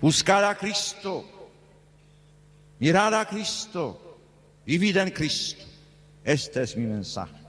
Buscar 0.00 0.44
a 0.44 0.54
Cristo, 0.54 1.24
mirar 2.78 3.14
a 3.14 3.24
Cristo, 3.24 4.18
vivir 4.66 4.98
en 4.98 5.10
Cristo. 5.10 5.64
Este 6.22 6.62
es 6.62 6.76
mi 6.76 6.84
mensaje. 6.84 7.45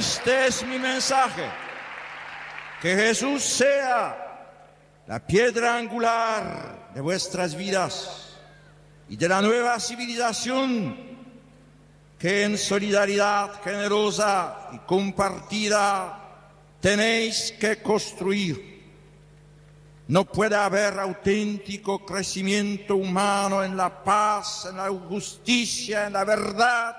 Este 0.00 0.46
es 0.46 0.64
mi 0.64 0.78
mensaje. 0.78 1.44
Que 2.80 2.96
Jesús 2.96 3.44
sea 3.44 4.16
la 5.06 5.20
piedra 5.20 5.76
angular 5.76 6.88
de 6.94 7.02
vuestras 7.02 7.54
vidas 7.54 8.34
y 9.10 9.16
de 9.18 9.28
la 9.28 9.42
nueva 9.42 9.78
civilización 9.78 10.96
que 12.18 12.44
en 12.44 12.56
solidaridad 12.56 13.60
generosa 13.62 14.70
y 14.72 14.78
compartida 14.78 16.18
tenéis 16.80 17.52
que 17.60 17.82
construir. 17.82 18.82
No 20.08 20.24
puede 20.24 20.56
haber 20.56 20.98
auténtico 20.98 22.06
crecimiento 22.06 22.96
humano 22.96 23.62
en 23.62 23.76
la 23.76 24.02
paz, 24.02 24.66
en 24.70 24.78
la 24.78 24.88
justicia, 24.88 26.06
en 26.06 26.14
la 26.14 26.24
verdad, 26.24 26.96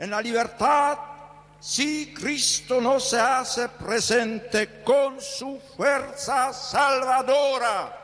en 0.00 0.10
la 0.10 0.20
libertad, 0.20 1.09
si 1.60 2.14
Cristo 2.14 2.80
no 2.80 2.98
se 2.98 3.20
hace 3.20 3.68
presente 3.68 4.82
con 4.82 5.20
su 5.20 5.60
fuerza 5.76 6.52
salvadora. 6.52 7.99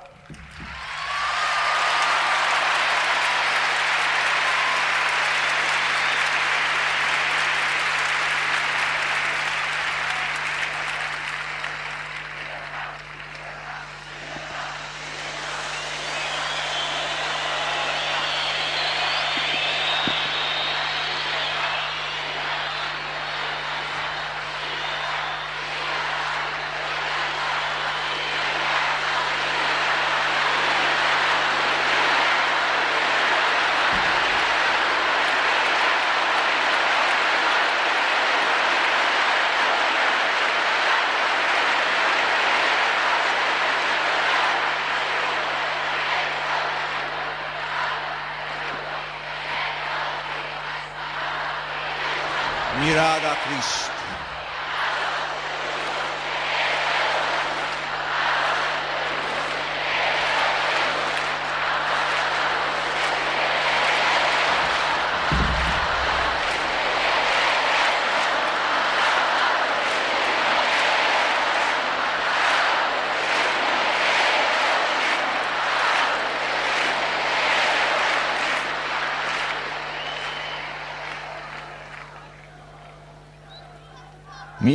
Mirad 53.49 53.86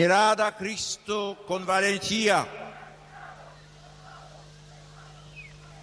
Mirad 0.01 0.41
a 0.41 0.55
Cristo 0.55 1.43
con 1.47 1.63
valentía, 1.63 2.43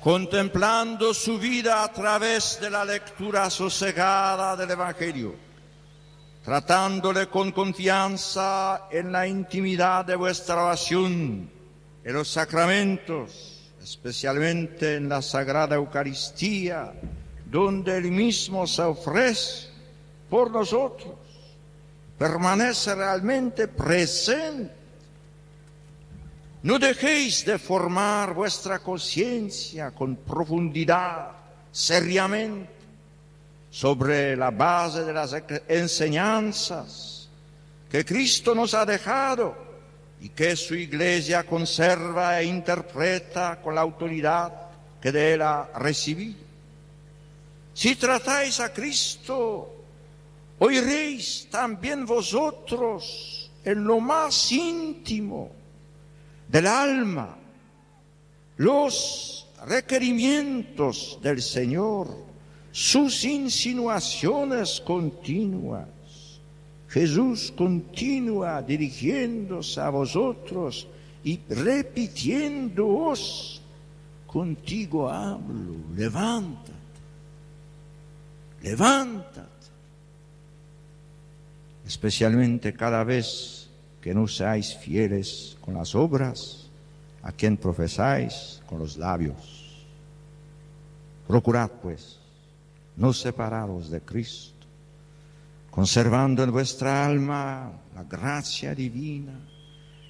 contemplando 0.03 1.15
su 1.15 1.39
vida 1.39 1.85
a 1.85 1.93
través 1.93 2.59
de 2.61 2.69
la 2.69 2.85
lectura 2.85 3.49
sosegada 3.49 4.57
del 4.57 4.73
Evangelio, 4.73 5.37
tratándole 6.45 7.29
con 7.29 7.53
confianza 7.53 8.89
en 8.91 9.13
la 9.13 9.25
intimidad 9.25 10.05
de 10.05 10.17
vuestra 10.17 10.65
oración, 10.65 11.49
en 12.03 12.13
los 12.13 12.27
sacramentos, 12.27 13.71
especialmente 13.81 14.97
en 14.97 15.09
la 15.09 15.23
Sagrada 15.23 15.77
Eucaristía, 15.77 16.93
donde 17.47 17.97
Él 17.97 18.11
mismo 18.11 18.67
se 18.67 18.83
ofrece 18.83 19.69
por 20.29 20.51
nosotros, 20.51 21.28
permanece 22.19 22.95
realmente 22.95 23.69
presente. 23.69 24.75
No 26.63 26.79
dejéis 26.79 27.45
de 27.45 27.59
formar 27.59 28.35
vuestra 28.35 28.81
conciencia 28.81 29.93
con 29.93 30.17
profundidad, 30.17 31.31
seriamente, 31.71 32.73
sobre 33.71 34.37
la 34.37 34.51
base 34.51 35.05
de 35.05 35.13
las 35.13 35.37
enseñanzas 35.69 37.29
que 37.89 38.05
Cristo 38.05 38.55
nos 38.55 38.75
ha 38.75 38.85
dejado 38.85 39.57
y 40.21 40.31
que 40.31 40.57
su 40.57 40.75
iglesia 40.75 41.45
conserva 41.45 42.41
e 42.41 42.45
interpreta 42.45 43.61
con 43.63 43.77
la 43.77 43.83
autoridad 43.83 44.53
que 45.01 45.13
de 45.13 45.35
él 45.35 45.43
ha 45.43 45.71
recibido. 45.77 46.41
Si 47.73 47.95
tratáis 47.95 48.59
a 48.59 48.73
Cristo, 48.73 49.78
oiréis 50.59 51.49
también 51.51 52.07
vosotros 52.07 53.51
en 53.65 53.85
lo 53.85 54.01
más 54.01 54.53
íntimo 54.53 55.51
del 56.49 56.67
alma 56.67 57.37
los 58.59 59.47
requerimientos 59.67 61.19
del 61.23 61.41
Señor, 61.43 62.09
sus 62.73 63.25
insinuaciones 63.25 64.81
continuas. 64.81 65.89
Jesús 66.89 67.53
continúa 67.57 68.61
dirigiéndose 68.63 69.81
a 69.81 69.91
vosotros 69.91 70.89
y 71.23 71.39
repitiéndoos, 71.49 73.63
contigo 74.27 75.09
hablo, 75.09 75.77
levántate, 75.95 76.73
levántate. 78.63 79.58
Especialmente 81.89 82.75
cada 82.75 83.03
vez 83.03 83.71
que 84.03 84.13
no 84.13 84.29
seáis 84.29 84.77
fieles 84.77 85.57
con 85.63 85.73
las 85.73 85.95
obras, 85.95 86.69
a 87.23 87.33
quien 87.33 87.57
profesáis 87.57 88.61
con 88.67 88.79
los 88.79 88.99
labios. 88.99 89.87
Procurad, 91.27 91.71
pues, 91.81 92.19
no 92.95 93.15
separaros 93.15 93.89
de 93.89 94.03
Cristo, 94.03 94.67
conservando 95.71 96.45
en 96.45 96.53
vuestra 96.53 97.07
alma 97.07 97.73
la 97.95 98.05
gracia 98.05 98.75
divina 98.75 99.41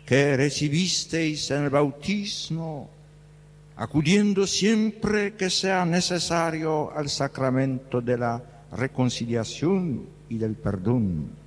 que 0.04 0.36
recibisteis 0.36 1.48
en 1.52 1.62
el 1.62 1.70
bautismo, 1.70 2.90
acudiendo 3.76 4.48
siempre 4.48 5.34
que 5.34 5.48
sea 5.48 5.84
necesario 5.84 6.90
al 6.90 7.08
sacramento 7.08 8.00
de 8.00 8.18
la 8.18 8.42
reconciliación 8.72 10.06
y 10.28 10.38
del 10.38 10.56
perdón 10.56 11.46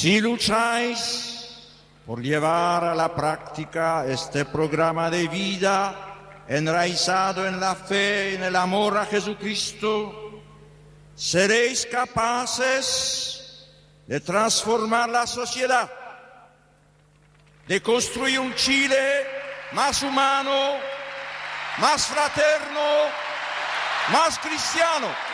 Si 0.00 0.18
lucháis 0.30 1.48
por 2.06 2.22
llevar 2.22 2.84
a 2.84 2.94
la 2.94 3.12
práctica 3.14 4.04
este 4.06 4.44
programa 4.44 5.10
de 5.10 5.26
vida 5.26 6.44
enraizado 6.46 7.46
en 7.46 7.58
la 7.58 7.74
fe, 7.74 8.34
en 8.34 8.44
el 8.44 8.54
amor 8.54 8.96
a 8.96 9.06
Jesucristo, 9.06 10.42
seréis 11.14 11.86
capaces 11.86 13.66
de 14.06 14.20
transformar 14.20 15.08
la 15.08 15.26
sociedad, 15.26 15.90
de 17.66 17.82
construir 17.82 18.38
un 18.38 18.54
Chile 18.54 19.26
más 19.72 20.02
humano, 20.02 20.76
más 21.78 22.06
fraterno, 22.06 22.86
más 24.12 24.38
cristiano. 24.38 25.29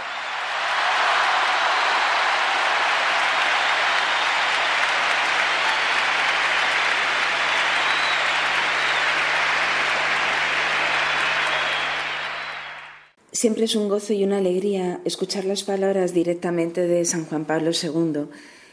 Siempre 13.37 13.67
es 13.67 13.77
un 13.77 13.91
gozo 13.91 14.15
y 14.15 14.25
una 14.25 14.39
alegría 14.39 15.03
escuchar 15.05 15.45
las 15.45 15.63
palabras 15.63 16.15
directamente 16.15 16.87
de 16.87 17.05
San 17.05 17.27
Juan 17.27 17.45
Pablo 17.45 17.71
II. 17.71 18.29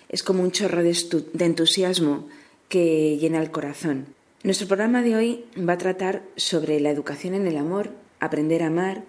Es 0.07 0.23
como 0.23 0.41
un 0.41 0.51
chorro 0.51 0.81
de, 0.81 0.95
entusiasmo 1.39 2.29
que 2.69 3.17
llena 3.17 3.41
el 3.41 3.51
corazón. 3.51 4.05
Nuestro 4.41 4.69
programa 4.69 5.01
de 5.01 5.17
hoy 5.17 5.45
va 5.57 5.73
a 5.73 5.77
tratar 5.77 6.23
sobre 6.37 6.79
la 6.79 6.91
educación 6.91 7.33
en 7.33 7.45
el 7.45 7.57
amor, 7.57 7.89
aprender 8.21 8.63
a 8.63 8.67
amar. 8.67 9.03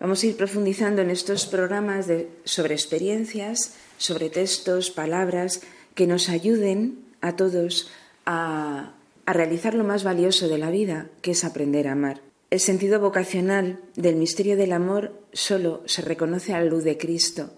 Vamos 0.00 0.24
a 0.24 0.26
ir 0.26 0.36
profundizando 0.36 1.00
en 1.00 1.10
estos 1.10 1.46
programas 1.46 2.08
sobre 2.42 2.74
experiencias, 2.74 3.76
sobre 3.98 4.30
textos, 4.30 4.90
palabras 4.90 5.60
que 5.94 6.08
nos 6.08 6.28
ayuden 6.28 6.98
a 7.20 7.36
todos 7.36 7.88
a 8.26 8.94
realizar 9.26 9.74
lo 9.74 9.84
más 9.84 10.02
valioso 10.02 10.48
de 10.48 10.58
la 10.58 10.72
vida, 10.72 11.06
que 11.22 11.30
es 11.30 11.44
aprender 11.44 11.86
a 11.86 11.92
amar. 11.92 12.27
El 12.50 12.60
sentido 12.60 12.98
vocacional 12.98 13.78
del 13.94 14.16
misterio 14.16 14.56
del 14.56 14.72
amor 14.72 15.12
solo 15.34 15.82
se 15.84 16.00
reconoce 16.00 16.54
a 16.54 16.60
la 16.60 16.64
luz 16.64 16.82
de 16.82 16.96
Cristo. 16.96 17.50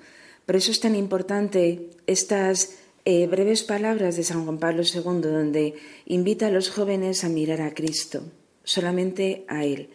Por 0.46 0.56
eso 0.56 0.72
es 0.72 0.80
tan 0.80 0.96
importante 0.96 1.90
estas 2.08 2.76
eh, 3.04 3.28
breves 3.28 3.62
palabras 3.62 4.16
de 4.16 4.24
San 4.24 4.44
Juan 4.44 4.58
Pablo 4.58 4.82
II, 4.82 5.20
donde 5.20 5.74
invita 6.06 6.48
a 6.48 6.50
los 6.50 6.70
jóvenes 6.70 7.22
a 7.22 7.28
mirar 7.28 7.60
a 7.60 7.72
Cristo, 7.72 8.24
solamente 8.64 9.44
a 9.46 9.64
Él, 9.64 9.90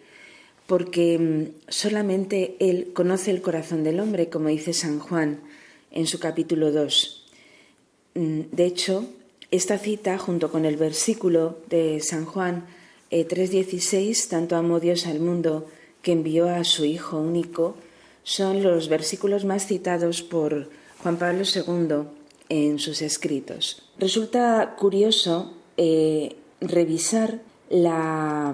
porque 0.65 1.19
mm, 1.19 1.69
solamente 1.69 2.55
Él 2.59 2.91
conoce 2.93 3.31
el 3.31 3.41
corazón 3.41 3.83
del 3.83 3.99
hombre, 3.99 4.29
como 4.29 4.47
dice 4.47 4.71
San 4.71 4.99
Juan 4.99 5.41
en 5.91 6.07
su 6.07 6.19
capítulo 6.19 6.71
2. 6.71 7.31
Mm, 8.13 8.39
de 8.49 8.65
hecho, 8.65 9.09
esta 9.51 9.77
cita, 9.77 10.17
junto 10.17 10.51
con 10.51 10.63
el 10.63 10.77
versículo 10.77 11.59
de 11.69 11.99
San 11.99 12.23
Juan, 12.23 12.65
3.16, 13.23 14.27
tanto 14.27 14.55
amó 14.55 14.79
Dios 14.79 15.07
al 15.07 15.19
mundo 15.19 15.67
que 16.01 16.11
envió 16.11 16.49
a 16.49 16.63
su 16.63 16.85
Hijo 16.85 17.19
único, 17.19 17.75
son 18.23 18.63
los 18.63 18.89
versículos 18.89 19.45
más 19.45 19.67
citados 19.67 20.21
por 20.21 20.69
Juan 21.01 21.17
Pablo 21.17 21.43
II 21.43 22.07
en 22.49 22.79
sus 22.79 23.01
escritos. 23.01 23.83
Resulta 23.97 24.75
curioso 24.77 25.53
eh, 25.77 26.35
revisar 26.61 27.41
la, 27.69 28.53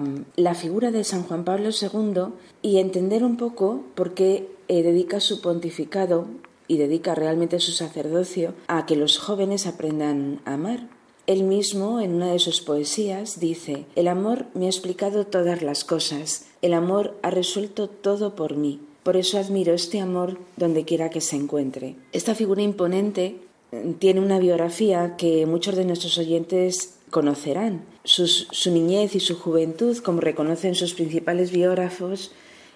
figura 0.54 0.90
de 0.90 1.04
San 1.04 1.22
Juan 1.22 1.44
Pablo 1.44 1.70
II 1.70 2.34
y 2.62 2.78
entender 2.78 3.24
un 3.24 3.36
poco 3.36 3.84
por 3.94 4.14
qué 4.14 4.48
eh, 4.68 4.82
dedica 4.82 5.20
su 5.20 5.40
pontificado 5.40 6.26
y 6.68 6.78
dedica 6.78 7.14
realmente 7.14 7.60
su 7.60 7.72
sacerdocio 7.72 8.54
a 8.68 8.86
que 8.86 8.96
los 8.96 9.18
jóvenes 9.18 9.66
aprendan 9.66 10.40
a 10.44 10.54
amar. 10.54 10.88
Él 11.26 11.44
mismo, 11.44 12.00
en 12.00 12.14
una 12.14 12.32
de 12.32 12.38
sus 12.38 12.60
poesías, 12.60 13.38
dice, 13.38 13.86
El 13.94 14.08
amor 14.08 14.46
me 14.54 14.66
ha 14.66 14.68
explicado 14.68 15.26
todas 15.26 15.62
las 15.62 15.84
cosas, 15.84 16.46
el 16.62 16.74
amor 16.74 17.16
ha 17.22 17.30
resuelto 17.30 17.88
todo 17.88 18.34
por 18.34 18.56
mí, 18.56 18.80
por 19.02 19.16
eso 19.16 19.38
admiro 19.38 19.72
este 19.72 20.00
amor 20.00 20.38
donde 20.56 20.84
quiera 20.84 21.10
que 21.10 21.20
se 21.20 21.36
encuentre. 21.36 21.94
Esta 22.12 22.34
figura 22.34 22.62
imponente 22.62 23.36
mm, 23.70 23.92
tiene 23.94 24.20
una 24.20 24.40
biografía 24.40 25.16
que 25.16 25.46
muchos 25.46 25.76
de 25.76 25.84
nuestros 25.84 26.18
oyentes 26.18 26.94
conocerán. 27.10 27.84
su 28.04 28.70
niñez 28.72 29.14
y 29.14 29.20
su 29.20 29.38
juventud, 29.38 29.98
como 29.98 30.20
reconocen 30.20 30.74
sus 30.74 30.94
principales 30.94 31.52
biógrafos, 31.52 32.32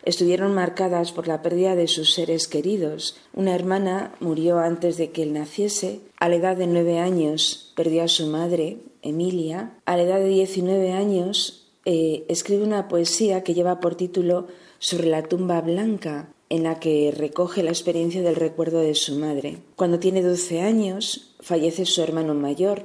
estuvieron 0.06 0.54
marcadas 0.54 1.12
por 1.12 1.26
la 1.26 1.42
pérdida 1.42 1.74
de 1.74 1.88
sus 1.88 2.14
seres 2.14 2.46
queridos. 2.46 3.18
Una 3.34 3.54
hermana 3.54 4.12
murió 4.20 4.58
antes 4.60 4.96
de 4.96 5.10
que 5.10 5.24
él 5.24 5.32
naciese. 5.32 6.00
A 6.18 6.28
la 6.30 6.36
edad 6.36 6.56
de 6.56 6.66
nueve 6.66 6.98
años 6.98 7.72
perdió 7.76 8.02
a 8.02 8.08
su 8.08 8.26
madre, 8.26 8.78
Emilia. 9.02 9.78
A 9.84 9.96
la 9.96 10.04
edad 10.04 10.18
de 10.18 10.28
diecinueve 10.28 10.92
años 10.92 11.68
eh, 11.84 12.24
escribe 12.28 12.64
una 12.64 12.88
poesía 12.88 13.44
que 13.44 13.52
lleva 13.52 13.80
por 13.80 13.96
título 13.96 14.46
Sobre 14.78 15.08
la 15.08 15.22
tumba 15.22 15.60
blanca, 15.60 16.32
en 16.48 16.62
la 16.62 16.80
que 16.80 17.12
recoge 17.14 17.62
la 17.62 17.70
experiencia 17.70 18.22
del 18.22 18.36
recuerdo 18.36 18.80
de 18.80 18.94
su 18.94 19.16
madre. 19.16 19.58
Cuando 19.74 19.98
tiene 19.98 20.22
doce 20.22 20.60
años, 20.62 21.34
fallece 21.40 21.84
su 21.84 22.02
hermano 22.02 22.34
mayor, 22.34 22.84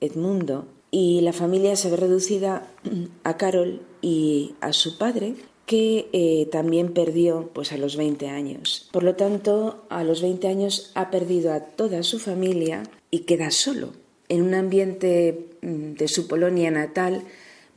Edmundo, 0.00 0.66
y 0.90 1.20
la 1.20 1.32
familia 1.32 1.76
se 1.76 1.90
ve 1.90 1.96
reducida 1.96 2.68
a 3.24 3.36
Carol 3.36 3.82
y 4.00 4.54
a 4.60 4.72
su 4.72 4.96
padre, 4.96 5.34
que 5.72 6.10
eh, 6.12 6.50
también 6.52 6.92
perdió 6.92 7.48
pues 7.54 7.72
a 7.72 7.78
los 7.78 7.96
20 7.96 8.28
años. 8.28 8.90
Por 8.92 9.04
lo 9.04 9.14
tanto, 9.14 9.86
a 9.88 10.04
los 10.04 10.20
20 10.20 10.46
años 10.46 10.92
ha 10.94 11.10
perdido 11.10 11.50
a 11.50 11.60
toda 11.60 12.02
su 12.02 12.18
familia 12.18 12.82
y 13.10 13.20
queda 13.20 13.50
solo 13.50 13.94
en 14.28 14.42
un 14.42 14.52
ambiente 14.52 15.46
mm, 15.62 15.94
de 15.94 16.08
su 16.08 16.28
Polonia 16.28 16.70
natal 16.70 17.22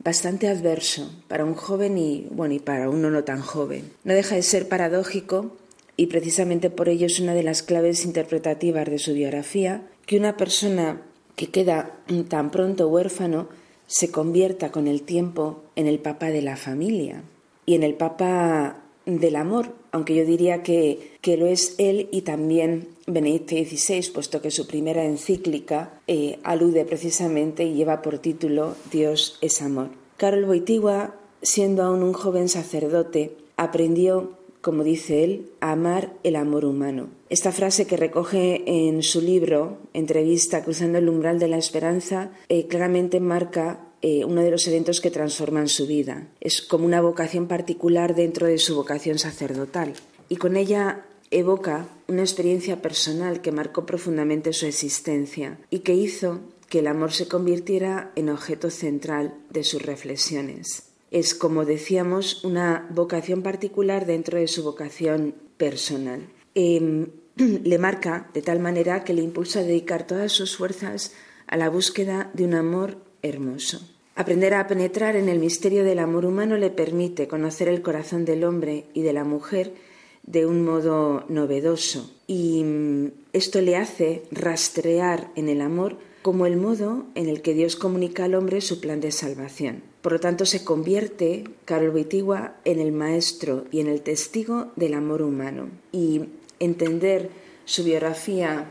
bastante 0.04 0.46
adverso 0.46 1.10
para 1.26 1.46
un 1.46 1.54
joven 1.54 1.96
y 1.96 2.26
bueno 2.30 2.52
y 2.52 2.58
para 2.58 2.90
uno 2.90 3.10
no 3.10 3.24
tan 3.24 3.40
joven. 3.40 3.90
No 4.04 4.12
deja 4.12 4.34
de 4.34 4.42
ser 4.42 4.68
paradójico 4.68 5.56
y 5.96 6.08
precisamente 6.08 6.68
por 6.68 6.90
ello 6.90 7.06
es 7.06 7.18
una 7.18 7.32
de 7.32 7.44
las 7.44 7.62
claves 7.62 8.04
interpretativas 8.04 8.90
de 8.90 8.98
su 8.98 9.14
biografía 9.14 9.88
que 10.04 10.18
una 10.18 10.36
persona 10.36 11.00
que 11.34 11.46
queda 11.46 11.96
tan 12.28 12.50
pronto 12.50 12.88
huérfano 12.88 13.48
se 13.86 14.10
convierta 14.10 14.70
con 14.70 14.86
el 14.86 15.00
tiempo 15.00 15.62
en 15.76 15.86
el 15.86 15.98
papa 15.98 16.26
de 16.26 16.42
la 16.42 16.58
familia 16.58 17.22
y 17.66 17.74
en 17.74 17.82
el 17.82 17.94
papa 17.94 18.82
del 19.04 19.36
amor, 19.36 19.74
aunque 19.92 20.14
yo 20.14 20.24
diría 20.24 20.62
que, 20.62 21.12
que 21.20 21.36
lo 21.36 21.46
es 21.46 21.74
él 21.78 22.08
y 22.10 22.22
también 22.22 22.88
Benedicto 23.06 23.54
XVI, 23.54 24.10
puesto 24.12 24.40
que 24.40 24.50
su 24.50 24.66
primera 24.66 25.04
encíclica 25.04 26.00
eh, 26.06 26.38
alude 26.42 26.84
precisamente 26.84 27.64
y 27.64 27.74
lleva 27.74 28.02
por 28.02 28.18
título 28.18 28.74
Dios 28.90 29.38
es 29.40 29.62
amor. 29.62 29.90
Carol 30.16 30.44
Boitigua, 30.44 31.14
siendo 31.42 31.84
aún 31.84 32.02
un 32.02 32.14
joven 32.14 32.48
sacerdote, 32.48 33.36
aprendió 33.56 34.36
como 34.66 34.82
dice 34.82 35.22
él, 35.22 35.52
a 35.60 35.70
amar 35.70 36.14
el 36.24 36.34
amor 36.34 36.64
humano. 36.64 37.06
Esta 37.28 37.52
frase 37.52 37.86
que 37.86 37.96
recoge 37.96 38.64
en 38.66 39.04
su 39.04 39.20
libro, 39.20 39.78
Entrevista 39.94 40.64
Cruzando 40.64 40.98
el 40.98 41.08
umbral 41.08 41.38
de 41.38 41.46
la 41.46 41.56
esperanza, 41.56 42.32
eh, 42.48 42.66
claramente 42.66 43.20
marca 43.20 43.85
eh, 44.08 44.24
uno 44.24 44.42
de 44.42 44.52
los 44.52 44.68
eventos 44.68 45.00
que 45.00 45.10
transforman 45.10 45.66
su 45.66 45.88
vida. 45.88 46.28
Es 46.40 46.62
como 46.62 46.86
una 46.86 47.00
vocación 47.00 47.48
particular 47.48 48.14
dentro 48.14 48.46
de 48.46 48.58
su 48.58 48.76
vocación 48.76 49.18
sacerdotal. 49.18 49.94
Y 50.28 50.36
con 50.36 50.56
ella 50.56 51.06
evoca 51.32 51.88
una 52.06 52.22
experiencia 52.22 52.80
personal 52.80 53.40
que 53.40 53.50
marcó 53.50 53.84
profundamente 53.84 54.52
su 54.52 54.66
existencia 54.66 55.58
y 55.70 55.80
que 55.80 55.94
hizo 55.94 56.38
que 56.68 56.78
el 56.78 56.86
amor 56.86 57.12
se 57.12 57.26
convirtiera 57.26 58.12
en 58.14 58.28
objeto 58.28 58.70
central 58.70 59.34
de 59.50 59.64
sus 59.64 59.82
reflexiones 59.82 60.84
es, 61.10 61.34
como 61.34 61.64
decíamos, 61.64 62.44
una 62.44 62.86
vocación 62.90 63.42
particular 63.42 64.06
dentro 64.06 64.38
de 64.38 64.48
su 64.48 64.62
vocación 64.62 65.34
personal. 65.56 66.28
Em, 66.54 67.08
le 67.36 67.78
marca 67.78 68.28
de 68.34 68.42
tal 68.42 68.60
manera 68.60 69.04
que 69.04 69.14
le 69.14 69.22
impulsa 69.22 69.60
a 69.60 69.62
dedicar 69.62 70.06
todas 70.06 70.32
sus 70.32 70.56
fuerzas 70.56 71.12
a 71.46 71.56
la 71.56 71.70
búsqueda 71.70 72.30
de 72.34 72.44
un 72.44 72.54
amor 72.54 72.98
hermoso. 73.22 73.95
Aprender 74.18 74.54
a 74.54 74.66
penetrar 74.66 75.14
en 75.14 75.28
el 75.28 75.38
misterio 75.38 75.84
del 75.84 75.98
amor 75.98 76.24
humano 76.24 76.56
le 76.56 76.70
permite 76.70 77.28
conocer 77.28 77.68
el 77.68 77.82
corazón 77.82 78.24
del 78.24 78.44
hombre 78.44 78.86
y 78.94 79.02
de 79.02 79.12
la 79.12 79.24
mujer 79.24 79.74
de 80.22 80.46
un 80.46 80.64
modo 80.64 81.26
novedoso 81.28 82.10
y 82.26 82.64
mm, 82.64 83.10
esto 83.34 83.60
le 83.60 83.76
hace 83.76 84.22
rastrear 84.30 85.30
en 85.36 85.50
el 85.50 85.60
amor 85.60 85.98
como 86.22 86.46
el 86.46 86.56
modo 86.56 87.04
en 87.14 87.28
el 87.28 87.42
que 87.42 87.52
Dios 87.52 87.76
comunica 87.76 88.24
al 88.24 88.34
hombre 88.34 88.62
su 88.62 88.80
plan 88.80 89.02
de 89.02 89.12
salvación. 89.12 89.82
Por 90.00 90.12
lo 90.12 90.18
tanto, 90.18 90.46
se 90.46 90.64
convierte 90.64 91.44
Carol 91.66 91.94
Wittigua 91.94 92.56
en 92.64 92.80
el 92.80 92.92
maestro 92.92 93.66
y 93.70 93.80
en 93.80 93.86
el 93.86 94.00
testigo 94.00 94.72
del 94.76 94.94
amor 94.94 95.20
humano. 95.20 95.68
Y 95.92 96.22
entender 96.58 97.28
su 97.66 97.84
biografía 97.84 98.66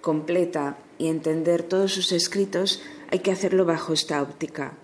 completa 0.00 0.78
y 0.98 1.08
entender 1.08 1.64
todos 1.64 1.92
sus 1.92 2.12
escritos 2.12 2.80
hay 3.10 3.18
que 3.18 3.32
hacerlo 3.32 3.64
bajo 3.64 3.92
esta 3.92 4.22
óptica, 4.22 4.78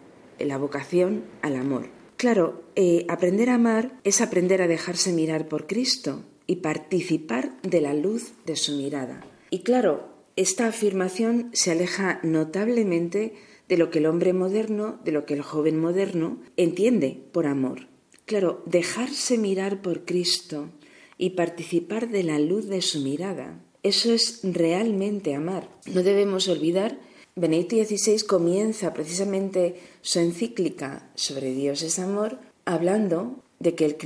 la 0.45 0.59
vocación 0.59 1.25
al 1.43 1.57
amor. 1.57 1.89
Claro, 2.17 2.65
eh, 2.77 3.07
aprender 3.09 3.49
a 3.51 3.55
amar 3.55 3.99
es 4.05 4.21
aprender 4.21 4.61
a 4.63 4.69
dejarse 4.69 5.13
mirar 5.13 5.49
por 5.49 5.67
Cristo 5.67 6.25
y 6.47 6.57
participar 6.57 7.61
de 7.63 7.81
la 7.81 7.95
luz 7.95 8.33
de 8.45 8.57
su 8.57 8.77
mirada. 8.77 9.25
Y 9.51 9.61
claro, 9.61 10.09
esta 10.37 10.67
afirmación 10.67 11.51
se 11.53 11.71
aleja 11.71 12.21
notablemente 12.23 13.35
de 13.69 13.77
lo 13.77 13.91
que 13.91 13.99
el 13.99 14.07
hombre 14.07 14.33
moderno, 14.33 14.99
de 15.05 15.13
lo 15.13 15.25
que 15.27 15.35
el 15.35 15.43
joven 15.43 15.81
moderno 15.81 16.41
entiende 16.57 17.23
por 17.33 17.47
amor. 17.47 17.89
Claro, 18.27 18.63
dejarse 18.67 19.39
mirar 19.39 19.81
por 19.81 20.05
Cristo 20.05 20.71
y 21.17 21.31
participar 21.31 22.09
de 22.09 22.23
la 22.23 22.39
luz 22.39 22.67
de 22.67 22.83
su 22.83 23.01
mirada, 23.01 23.61
eso 23.83 24.13
es 24.13 24.41
realmente 24.43 25.35
amar. 25.35 25.69
No 25.87 26.03
debemos 26.03 26.49
olvidar, 26.49 26.99
Benedicto 27.37 27.77
XVI 27.77 28.21
comienza 28.27 28.93
precisamente 28.93 29.77
su 30.03 30.19
encíclica 30.19 31.09
sobre 31.15 31.53
Dios 31.53 31.83
es 31.83 31.99
amor 31.99 32.39
hablando 32.65 33.37
de 33.59 33.75
que 33.75 33.85
el, 33.85 33.97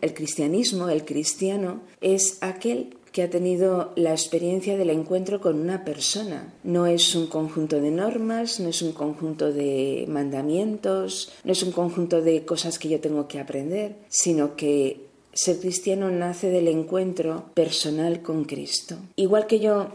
el 0.00 0.14
cristianismo, 0.14 0.88
el 0.88 1.04
cristiano, 1.04 1.82
es 2.00 2.38
aquel 2.40 2.96
que 3.12 3.22
ha 3.22 3.30
tenido 3.30 3.92
la 3.96 4.12
experiencia 4.12 4.76
del 4.76 4.90
encuentro 4.90 5.40
con 5.40 5.58
una 5.58 5.84
persona. 5.84 6.52
No 6.62 6.86
es 6.86 7.14
un 7.14 7.26
conjunto 7.26 7.80
de 7.80 7.90
normas, 7.90 8.60
no 8.60 8.68
es 8.68 8.82
un 8.82 8.92
conjunto 8.92 9.52
de 9.52 10.04
mandamientos, 10.08 11.32
no 11.44 11.52
es 11.52 11.62
un 11.62 11.72
conjunto 11.72 12.22
de 12.22 12.44
cosas 12.44 12.78
que 12.78 12.88
yo 12.88 13.00
tengo 13.00 13.26
que 13.26 13.40
aprender, 13.40 13.96
sino 14.08 14.54
que 14.54 15.08
ser 15.32 15.58
cristiano 15.58 16.10
nace 16.10 16.50
del 16.50 16.68
encuentro 16.68 17.46
personal 17.54 18.22
con 18.22 18.44
Cristo. 18.44 18.96
Igual 19.16 19.46
que 19.46 19.60
yo 19.60 19.88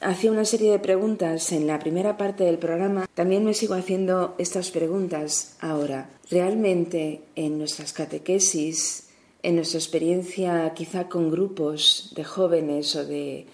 hacía 0.00 0.30
una 0.30 0.44
serie 0.44 0.70
de 0.70 0.78
preguntas 0.78 1.52
en 1.52 1.66
la 1.66 1.78
primera 1.78 2.16
parte 2.16 2.44
del 2.44 2.58
programa, 2.58 3.08
también 3.14 3.44
me 3.44 3.54
sigo 3.54 3.74
haciendo 3.74 4.34
estas 4.38 4.70
preguntas 4.70 5.56
ahora. 5.60 6.10
¿Realmente 6.30 7.22
en 7.34 7.58
nuestras 7.58 7.92
catequesis 7.92 9.06
en 9.46 9.54
nuestra 9.54 9.78
experiencia 9.78 10.72
quizá 10.74 11.08
con 11.08 11.30
grupos 11.30 12.12
de 12.16 12.24
jóvenes 12.24 12.96
o 12.96 13.06
de, 13.06 13.46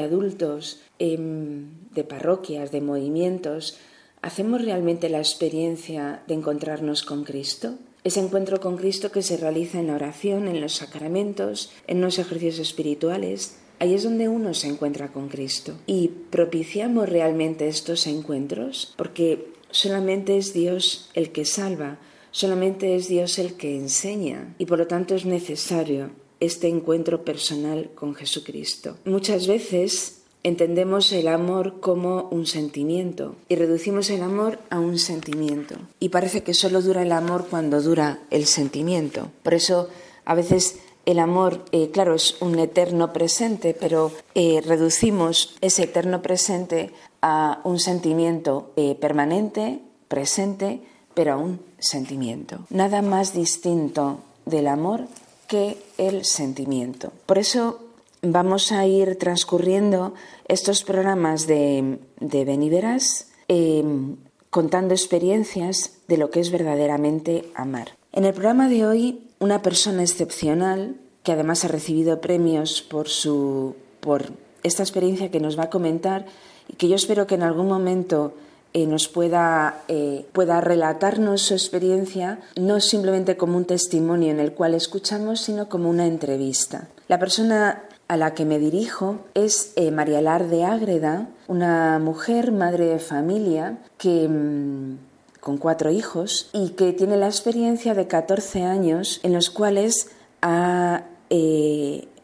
adultos, 0.00 0.80
em, 0.98 1.68
de 1.94 2.02
parroquias, 2.02 2.72
de 2.72 2.80
movimientos, 2.80 3.78
¿hacemos 4.22 4.64
realmente 4.64 5.08
la 5.08 5.18
experiencia 5.18 6.24
de 6.26 6.34
encontrarnos 6.34 7.04
con 7.04 7.22
Cristo? 7.22 7.76
Ese 8.02 8.18
encuentro 8.18 8.58
con 8.58 8.76
Cristo 8.76 9.12
que 9.12 9.22
se 9.22 9.36
realiza 9.36 9.78
en 9.78 9.86
la 9.86 9.94
oración, 9.94 10.48
en 10.48 10.60
los 10.60 10.74
sacramentos, 10.74 11.70
en 11.86 12.00
los 12.00 12.18
ejercicios 12.18 12.58
espirituales, 12.58 13.56
ahí 13.78 13.94
es 13.94 14.04
donde 14.04 14.28
uno 14.28 14.54
se 14.54 14.68
encuentra 14.68 15.12
con 15.12 15.28
Cristo. 15.28 15.74
Y 15.86 16.08
propiciamos 16.30 17.08
realmente 17.08 17.68
estos 17.68 18.06
encuentros 18.06 18.94
porque 18.96 19.52
solamente 19.70 20.38
es 20.38 20.52
Dios 20.52 21.10
el 21.14 21.32
que 21.32 21.44
salva, 21.44 21.98
Solamente 22.36 22.94
es 22.94 23.08
Dios 23.08 23.38
el 23.38 23.54
que 23.54 23.74
enseña 23.74 24.54
y 24.58 24.66
por 24.66 24.78
lo 24.78 24.86
tanto 24.86 25.14
es 25.14 25.24
necesario 25.24 26.10
este 26.38 26.68
encuentro 26.68 27.24
personal 27.24 27.88
con 27.94 28.14
Jesucristo. 28.14 28.98
Muchas 29.06 29.46
veces 29.46 30.18
entendemos 30.42 31.12
el 31.12 31.28
amor 31.28 31.80
como 31.80 32.28
un 32.30 32.44
sentimiento 32.44 33.36
y 33.48 33.54
reducimos 33.54 34.10
el 34.10 34.20
amor 34.20 34.58
a 34.68 34.80
un 34.80 34.98
sentimiento. 34.98 35.76
Y 35.98 36.10
parece 36.10 36.42
que 36.42 36.52
solo 36.52 36.82
dura 36.82 37.00
el 37.00 37.12
amor 37.12 37.46
cuando 37.48 37.80
dura 37.80 38.20
el 38.30 38.44
sentimiento. 38.44 39.30
Por 39.42 39.54
eso 39.54 39.88
a 40.26 40.34
veces 40.34 40.78
el 41.06 41.20
amor, 41.20 41.64
eh, 41.70 41.90
claro, 41.92 42.14
es 42.14 42.36
un 42.40 42.58
eterno 42.58 43.12
presente, 43.12 43.74
pero 43.78 44.10
eh, 44.34 44.60
reducimos 44.64 45.56
ese 45.60 45.84
eterno 45.84 46.20
presente 46.20 46.92
a 47.22 47.60
un 47.64 47.78
sentimiento 47.78 48.72
eh, 48.76 48.96
permanente, 48.96 49.80
presente, 50.08 50.80
pero 51.14 51.34
a 51.34 51.36
un 51.36 51.60
sentimiento. 51.78 52.58
Nada 52.70 53.02
más 53.02 53.32
distinto 53.32 54.18
del 54.44 54.66
amor 54.66 55.06
que 55.46 55.78
el 55.96 56.24
sentimiento. 56.24 57.12
Por 57.24 57.38
eso 57.38 57.78
vamos 58.22 58.72
a 58.72 58.84
ir 58.86 59.16
transcurriendo 59.16 60.14
estos 60.48 60.82
programas 60.82 61.46
de, 61.46 62.00
de 62.18 62.44
Beniveras 62.44 63.28
em, 63.46 64.16
contando 64.50 64.92
experiencias 64.92 65.98
de 66.08 66.16
lo 66.16 66.30
que 66.30 66.40
es 66.40 66.50
verdaderamente 66.50 67.50
amar. 67.54 67.92
En 68.12 68.24
el 68.24 68.32
programa 68.32 68.68
de 68.68 68.86
hoy, 68.86 69.25
una 69.38 69.62
persona 69.62 70.02
excepcional 70.02 70.96
que 71.22 71.32
además 71.32 71.64
ha 71.64 71.68
recibido 71.68 72.20
premios 72.20 72.82
por, 72.82 73.08
su, 73.08 73.74
por 74.00 74.32
esta 74.62 74.82
experiencia 74.82 75.30
que 75.30 75.40
nos 75.40 75.58
va 75.58 75.64
a 75.64 75.70
comentar 75.70 76.26
y 76.68 76.74
que 76.74 76.88
yo 76.88 76.96
espero 76.96 77.26
que 77.26 77.34
en 77.34 77.42
algún 77.42 77.68
momento 77.68 78.34
eh, 78.72 78.86
nos 78.86 79.08
pueda, 79.08 79.82
eh, 79.88 80.26
pueda 80.32 80.60
relatarnos 80.60 81.42
su 81.42 81.54
experiencia, 81.54 82.40
no 82.56 82.80
simplemente 82.80 83.36
como 83.36 83.56
un 83.56 83.64
testimonio 83.64 84.30
en 84.30 84.38
el 84.38 84.52
cual 84.52 84.74
escuchamos, 84.74 85.40
sino 85.40 85.68
como 85.68 85.88
una 85.88 86.06
entrevista. 86.06 86.88
La 87.08 87.18
persona 87.18 87.84
a 88.08 88.16
la 88.16 88.34
que 88.34 88.44
me 88.44 88.58
dirijo 88.58 89.20
es 89.34 89.72
eh, 89.76 89.90
María 89.90 90.20
Lar 90.20 90.48
de 90.48 90.64
Ágreda, 90.64 91.28
una 91.48 91.98
mujer, 91.98 92.52
madre 92.52 92.86
de 92.86 92.98
familia, 92.98 93.78
que 93.98 94.28
mm, 94.28 94.98
con 95.46 95.58
cuatro 95.58 95.92
hijos 95.92 96.50
y 96.52 96.70
que 96.70 96.92
tiene 96.92 97.16
la 97.16 97.28
experiencia 97.28 97.94
de 97.94 98.08
14 98.08 98.64
años 98.64 99.20
en 99.22 99.32
los 99.32 99.48
cuales 99.48 100.10
ha 100.42 101.04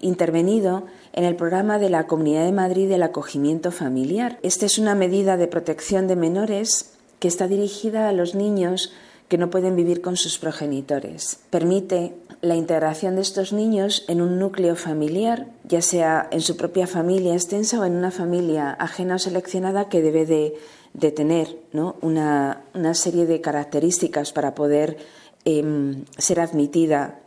intervenido 0.01 0.87
en 1.13 1.23
el 1.23 1.37
programa 1.37 1.79
de 1.79 1.89
la 1.89 2.09
Comunidad 2.09 2.45
de 2.45 2.51
Madrid 2.51 2.89
del 2.89 3.05
acogimiento 3.05 3.71
familiar. 3.71 4.41
Esta 4.43 4.67
es 4.67 4.77
una 4.77 4.97
medida 4.97 5.37
de 5.37 5.47
protección 5.47 6.09
de 6.09 6.17
menores 6.17 6.95
que 7.21 7.29
está 7.29 7.47
dirigida 7.47 8.09
a 8.09 8.13
los 8.13 8.35
niños 8.35 8.93
que 9.29 9.39
no 9.39 9.51
pueden 9.51 9.77
vivir 9.77 10.03
con 10.03 10.17
sus 10.17 10.41
progenitores. 10.41 11.39
Permite 11.49 12.15
la 12.41 12.57
integración 12.57 13.15
de 13.15 13.23
estos 13.23 13.53
niños 13.53 14.05
en 14.09 14.21
un 14.21 14.41
núcleo 14.41 14.75
familiar, 14.75 15.47
ya 15.63 15.81
sea 15.81 16.27
en 16.33 16.41
su 16.41 16.57
propia 16.57 16.89
familia 16.89 17.35
extensa 17.35 17.79
o 17.79 17.85
en 17.85 17.95
una 17.95 18.11
familia 18.11 18.73
ajena 18.73 19.15
o 19.15 19.19
seleccionada 19.21 19.89
que 19.89 20.03
debe 20.03 20.27
de, 20.27 20.55
tener 21.13 21.59
una, 22.01 22.65
serie 22.95 23.27
de 23.27 23.41
características 23.41 24.33
para 24.33 24.55
poder 24.55 24.99
em, 25.45 26.05
ser 26.19 26.41
admitida 26.41 27.21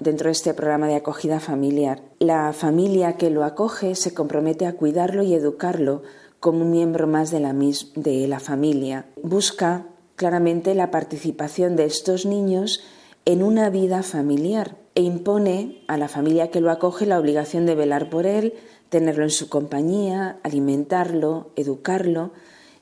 dentro 0.00 0.26
de 0.26 0.32
este 0.32 0.54
programa 0.54 0.88
de 0.88 0.96
acogida 0.96 1.40
familiar. 1.40 2.02
La 2.18 2.52
familia 2.52 3.16
que 3.16 3.30
lo 3.30 3.44
acoge 3.44 3.94
se 3.94 4.12
compromete 4.12 4.66
a 4.66 4.74
cuidarlo 4.74 5.22
y 5.22 5.34
educarlo 5.34 6.02
como 6.40 6.62
un 6.62 6.70
miembro 6.70 7.06
más 7.06 7.30
de 7.30 7.40
la, 7.40 7.54
de 7.54 8.28
la 8.28 8.40
familia. 8.40 9.06
Busca 9.22 9.86
claramente 10.16 10.74
la 10.74 10.90
participación 10.90 11.76
de 11.76 11.84
estos 11.84 12.26
niños 12.26 12.82
en 13.24 13.42
una 13.42 13.70
vida 13.70 14.02
familiar 14.02 14.76
e 14.94 15.02
impone 15.02 15.82
a 15.88 15.96
la 15.96 16.08
familia 16.08 16.50
que 16.50 16.60
lo 16.60 16.70
acoge 16.70 17.06
la 17.06 17.18
obligación 17.18 17.66
de 17.66 17.74
velar 17.74 18.10
por 18.10 18.26
él, 18.26 18.54
tenerlo 18.88 19.24
en 19.24 19.30
su 19.30 19.48
compañía, 19.48 20.38
alimentarlo, 20.42 21.50
educarlo 21.56 22.32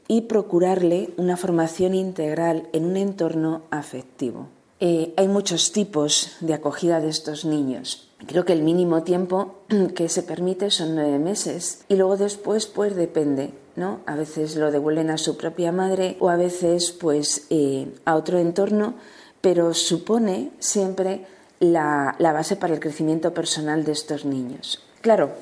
y 0.09 0.23
procurarle 0.23 1.11
una 1.17 1.37
formación 1.37 1.95
integral 1.95 2.69
en 2.73 2.85
un 2.85 2.97
entorno 2.97 3.63
afectivo. 3.71 4.49
Eh, 4.81 5.15
hay 5.17 5.29
muchos 5.29 5.73
tipos 5.73 6.37
de 6.41 6.55
acogida 6.55 7.01
de 7.01 7.09
estos 7.09 7.45
niños. 7.45 8.11
Creo 8.27 8.45
que 8.45 8.53
el 8.53 8.63
mínimo 8.63 9.03
tiempo 9.03 9.61
que 9.95 10.09
se 10.09 10.23
permite 10.23 10.71
son 10.71 10.95
nueve 10.95 11.19
meses 11.19 11.85
y 11.89 11.97
luego 11.97 12.17
después 12.17 12.67
pues 12.67 12.95
depende 12.97 13.53
¿no? 13.77 14.01
A 14.07 14.15
veces 14.15 14.57
lo 14.57 14.71
devuelven 14.71 15.11
a 15.11 15.19
su 15.19 15.37
propia 15.37 15.73
madre 15.73 16.17
o 16.21 16.29
a 16.29 16.37
veces 16.37 16.93
pues 16.93 17.47
eh, 17.51 17.93
a 18.05 18.15
otro 18.15 18.39
entorno, 18.39 18.95
pero 19.41 19.75
supone 19.75 20.51
siempre 20.59 21.27
la, 21.61 22.17
base 22.19 22.57
para 22.57 22.75
el 22.75 22.81
crecimiento 22.81 23.35
personal 23.35 23.85
de 23.85 23.93
estos 23.93 24.25
niños. 24.25 24.83
Claro, 25.01 25.33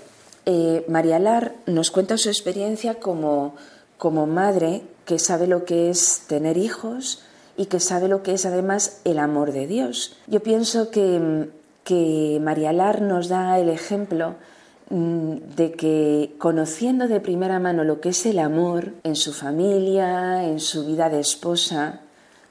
eh, 0.47 0.85
María 0.89 1.19
Lar 1.19 1.55
nos 1.67 1.91
cuenta 1.91 2.17
su 2.17 2.29
experiencia 2.29 2.95
como, 2.95 3.55
como 4.03 4.27
madre 4.27 4.83
que 5.05 5.21
sabe 5.21 5.47
lo 5.47 5.65
que 5.65 5.89
es 5.89 6.25
tener 6.27 6.57
hijos 6.57 7.23
y 7.57 7.67
que 7.67 7.79
sabe 7.79 8.09
lo 8.09 8.25
que 8.25 8.33
es 8.35 8.45
además 8.45 9.01
el 9.05 9.21
amor 9.21 9.53
de 9.53 9.69
Dios. 9.69 10.17
Yo 10.27 10.41
pienso 10.41 10.91
que, 10.91 11.49
que 11.85 12.41
María 12.43 12.73
Lar 12.73 13.01
nos 13.01 13.29
da 13.29 13.61
el 13.61 13.69
ejemplo 13.69 14.35
Mm, 14.95 15.57
de 15.57 15.73
que 15.73 16.35
conociendo 16.37 17.09
de 17.09 17.19
primera 17.19 17.59
mano 17.59 17.83
lo 17.83 18.03
que 18.03 18.11
es 18.11 18.27
el 18.27 18.39
amor 18.39 18.93
en 19.05 19.17
su 19.17 19.33
familia, 19.33 20.45
en 20.45 20.61
su 20.61 20.85
vida 20.85 21.09
de 21.09 21.19
esposa, 21.19 22.03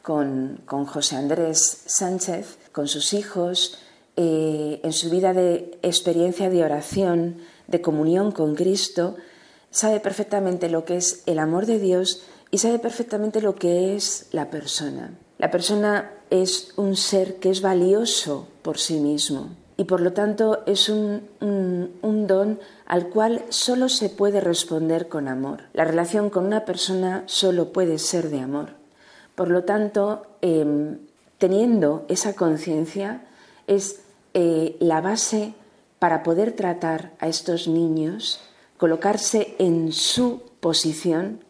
con, 0.01 0.57
José 0.65 1.17
Andrés 1.17 1.83
Sánchez, 1.85 2.57
con 2.71 2.87
sus 2.87 3.13
hijos, 3.13 3.77
eh, 4.17 4.79
en 4.83 4.91
su 4.91 5.11
vida 5.11 5.33
de 5.33 5.77
experiencia 5.83 6.49
de 6.49 6.63
oración, 6.63 7.37
de 7.67 7.79
comunión 7.79 8.31
con 8.31 8.55
Cristo, 8.55 9.17
sabe 9.71 9.99
perfectamente 9.99 10.69
lo 10.69 10.85
que 10.85 10.97
es 10.97 11.23
el 11.25 11.39
amor 11.39 11.65
de 11.65 11.79
Dios 11.79 12.23
y 12.51 12.59
sabe 12.59 12.79
perfectamente 12.79 13.41
lo 13.41 13.55
que 13.55 13.95
es 13.95 14.27
la 14.31 14.49
persona. 14.49 15.17
La 15.37 15.49
persona 15.49 16.11
es 16.29 16.73
un 16.77 16.95
ser 16.95 17.37
que 17.37 17.49
es 17.49 17.61
valioso 17.61 18.47
por 18.61 18.77
sí 18.77 18.99
mismo, 18.99 19.49
y 19.81 19.85
por 19.85 20.01
lo 20.01 20.13
tanto 20.13 20.61
es 20.67 20.89
un, 20.89 21.23
don 21.39 22.59
al 22.85 23.09
cual 23.09 23.43
solo 23.49 23.89
se 23.89 24.09
puede 24.09 24.39
responder 24.39 25.07
con 25.07 25.27
amor. 25.27 25.63
La 25.73 25.85
relación 25.85 26.29
con 26.29 26.45
una 26.45 26.65
persona 26.65 27.23
solo 27.25 27.73
puede 27.73 27.97
ser 27.97 28.29
de 28.29 28.41
amor. 28.41 28.73
Por 29.33 29.49
lo 29.49 29.63
tanto, 29.63 30.27
em, 30.41 30.99
teniendo 31.39 32.05
esa 32.09 32.35
conciencia 32.35 33.25
es 33.65 34.01
eh, 34.35 34.77
la 34.79 35.01
base 35.01 35.55
para 35.97 36.21
poder 36.21 36.51
tratar 36.51 37.13
a 37.17 37.27
estos 37.27 37.67
niños, 37.67 38.39
colocarse 38.81 39.53
en 39.59 39.91
su 39.91 40.41
posición 40.59 41.41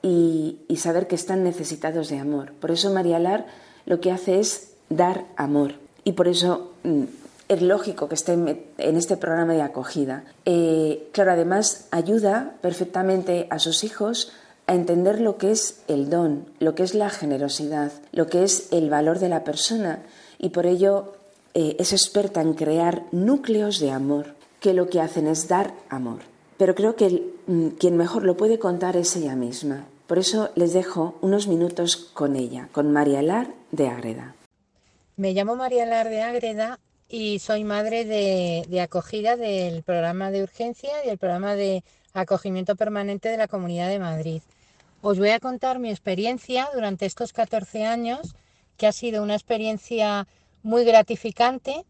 y, 0.00 0.60
y 0.68 0.76
saber 0.78 1.06
que 1.06 1.16
están 1.16 1.44
necesitados 1.44 2.08
de 2.08 2.18
amor. 2.18 2.54
Por 2.54 2.70
eso 2.70 2.90
María 2.90 3.18
Lar 3.18 3.44
lo 3.84 4.00
que 4.00 4.10
hace 4.10 4.40
es 4.40 4.70
dar 4.88 5.26
amor. 5.36 5.74
Y 6.02 6.12
por 6.12 6.28
eso 6.28 6.72
mm, 6.82 7.02
es 7.48 7.60
lógico 7.60 8.08
que 8.08 8.14
esté 8.14 8.32
en 8.32 8.96
este 8.96 9.18
programa 9.18 9.52
de 9.52 9.60
acogida. 9.60 10.24
Eh, 10.46 11.10
claro, 11.12 11.32
además 11.32 11.88
ayuda 11.90 12.54
perfectamente 12.62 13.48
a 13.50 13.58
sus 13.58 13.84
hijos 13.84 14.32
a 14.66 14.74
entender 14.74 15.20
lo 15.20 15.36
que 15.36 15.50
es 15.50 15.82
el 15.88 16.08
don, 16.08 16.46
lo 16.58 16.74
que 16.74 16.84
es 16.84 16.94
la 16.94 17.10
generosidad, 17.10 17.92
lo 18.12 18.28
que 18.28 18.44
es 18.44 18.72
el 18.72 18.88
valor 18.88 19.18
de 19.18 19.28
la 19.28 19.44
persona 19.44 19.98
y 20.38 20.48
por 20.48 20.64
ello 20.64 21.12
eh, 21.52 21.76
es 21.78 21.92
experta 21.92 22.40
en 22.40 22.54
crear 22.54 23.02
núcleos 23.12 23.78
de 23.78 23.90
amor 23.90 24.36
que 24.58 24.72
lo 24.72 24.88
que 24.88 25.02
hacen 25.02 25.26
es 25.26 25.48
dar 25.48 25.74
amor. 25.90 26.31
Pero 26.62 26.76
creo 26.76 26.94
que 26.94 27.24
mm, 27.48 27.70
quien 27.70 27.96
mejor 27.96 28.22
lo 28.22 28.36
puede 28.36 28.60
contar 28.60 28.96
es 28.96 29.16
ella 29.16 29.34
misma. 29.34 29.84
Por 30.06 30.20
eso 30.20 30.50
les 30.54 30.72
dejo 30.72 31.18
unos 31.20 31.48
minutos 31.48 31.96
con 31.96 32.36
ella, 32.36 32.68
con 32.70 32.92
María 32.92 33.20
Lar 33.20 33.48
de 33.72 33.88
Ágreda. 33.88 34.36
Me 35.16 35.32
llamo 35.32 35.56
María 35.56 35.86
Lar 35.86 36.08
de 36.08 36.22
Ágreda 36.22 36.78
y 37.08 37.40
soy 37.40 37.64
madre 37.64 38.04
de, 38.04 38.80
acogida 38.80 39.36
del 39.36 39.82
programa 39.82 40.30
de 40.30 40.44
urgencia 40.44 41.04
y 41.04 41.08
el 41.08 41.18
programa 41.18 41.56
de 41.56 41.82
acogimiento 42.12 42.76
permanente 42.76 43.28
de 43.28 43.38
la 43.38 43.48
Comunidad 43.48 43.88
de 43.88 43.98
Madrid. 43.98 44.42
Os 45.00 45.18
voy 45.18 45.30
a 45.30 45.40
contar 45.40 45.80
mi 45.80 45.90
experiencia 45.90 46.68
durante 46.72 47.06
estos 47.06 47.32
14 47.32 47.86
años, 47.86 48.36
que 48.76 48.86
ha 48.86 48.92
sido 48.92 49.24
una 49.24 49.34
experiencia 49.34 50.28
muy 50.62 50.84
gratificante. 50.84 51.84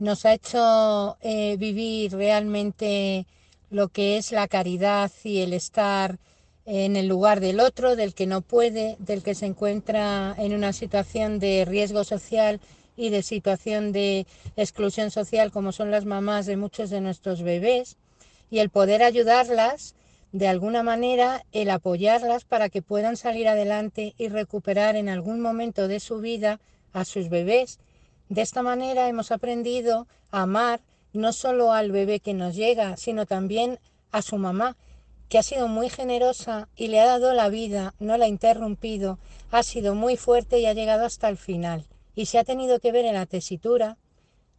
Nos 0.00 0.26
ha 0.26 0.32
hecho 0.32 1.16
eh, 1.20 1.56
vivir 1.60 2.10
realmente 2.12 3.24
lo 3.70 3.88
que 3.88 4.16
es 4.16 4.32
la 4.32 4.48
caridad 4.48 5.10
y 5.24 5.40
el 5.40 5.52
estar 5.52 6.18
en 6.66 6.96
el 6.96 7.08
lugar 7.08 7.40
del 7.40 7.60
otro, 7.60 7.96
del 7.96 8.14
que 8.14 8.26
no 8.26 8.42
puede, 8.42 8.96
del 8.98 9.22
que 9.22 9.34
se 9.34 9.46
encuentra 9.46 10.34
en 10.38 10.54
una 10.54 10.72
situación 10.72 11.38
de 11.38 11.64
riesgo 11.64 12.04
social 12.04 12.60
y 12.96 13.10
de 13.10 13.22
situación 13.22 13.92
de 13.92 14.26
exclusión 14.56 15.10
social 15.10 15.50
como 15.50 15.72
son 15.72 15.90
las 15.90 16.04
mamás 16.04 16.46
de 16.46 16.56
muchos 16.56 16.90
de 16.90 17.00
nuestros 17.00 17.42
bebés 17.42 17.96
y 18.50 18.58
el 18.58 18.68
poder 18.68 19.02
ayudarlas 19.02 19.94
de 20.32 20.46
alguna 20.46 20.82
manera, 20.82 21.44
el 21.52 21.70
apoyarlas 21.70 22.44
para 22.44 22.68
que 22.68 22.82
puedan 22.82 23.16
salir 23.16 23.48
adelante 23.48 24.14
y 24.16 24.28
recuperar 24.28 24.96
en 24.96 25.08
algún 25.08 25.40
momento 25.40 25.88
de 25.88 25.98
su 25.98 26.18
vida 26.18 26.60
a 26.92 27.04
sus 27.04 27.28
bebés. 27.28 27.80
De 28.28 28.42
esta 28.42 28.62
manera 28.62 29.08
hemos 29.08 29.32
aprendido 29.32 30.06
a 30.30 30.42
amar 30.42 30.80
no 31.12 31.32
solo 31.32 31.72
al 31.72 31.90
bebé 31.92 32.20
que 32.20 32.34
nos 32.34 32.54
llega, 32.54 32.96
sino 32.96 33.26
también 33.26 33.78
a 34.12 34.22
su 34.22 34.36
mamá, 34.36 34.76
que 35.28 35.38
ha 35.38 35.42
sido 35.42 35.68
muy 35.68 35.88
generosa 35.88 36.68
y 36.76 36.88
le 36.88 37.00
ha 37.00 37.06
dado 37.06 37.32
la 37.32 37.48
vida, 37.48 37.94
no 38.00 38.16
la 38.16 38.24
ha 38.24 38.28
interrumpido, 38.28 39.18
ha 39.50 39.62
sido 39.62 39.94
muy 39.94 40.16
fuerte 40.16 40.58
y 40.58 40.66
ha 40.66 40.72
llegado 40.72 41.04
hasta 41.04 41.28
el 41.28 41.36
final. 41.36 41.86
Y 42.16 42.26
se 42.26 42.38
ha 42.38 42.44
tenido 42.44 42.80
que 42.80 42.90
ver 42.92 43.04
en 43.04 43.14
la 43.14 43.26
tesitura 43.26 43.96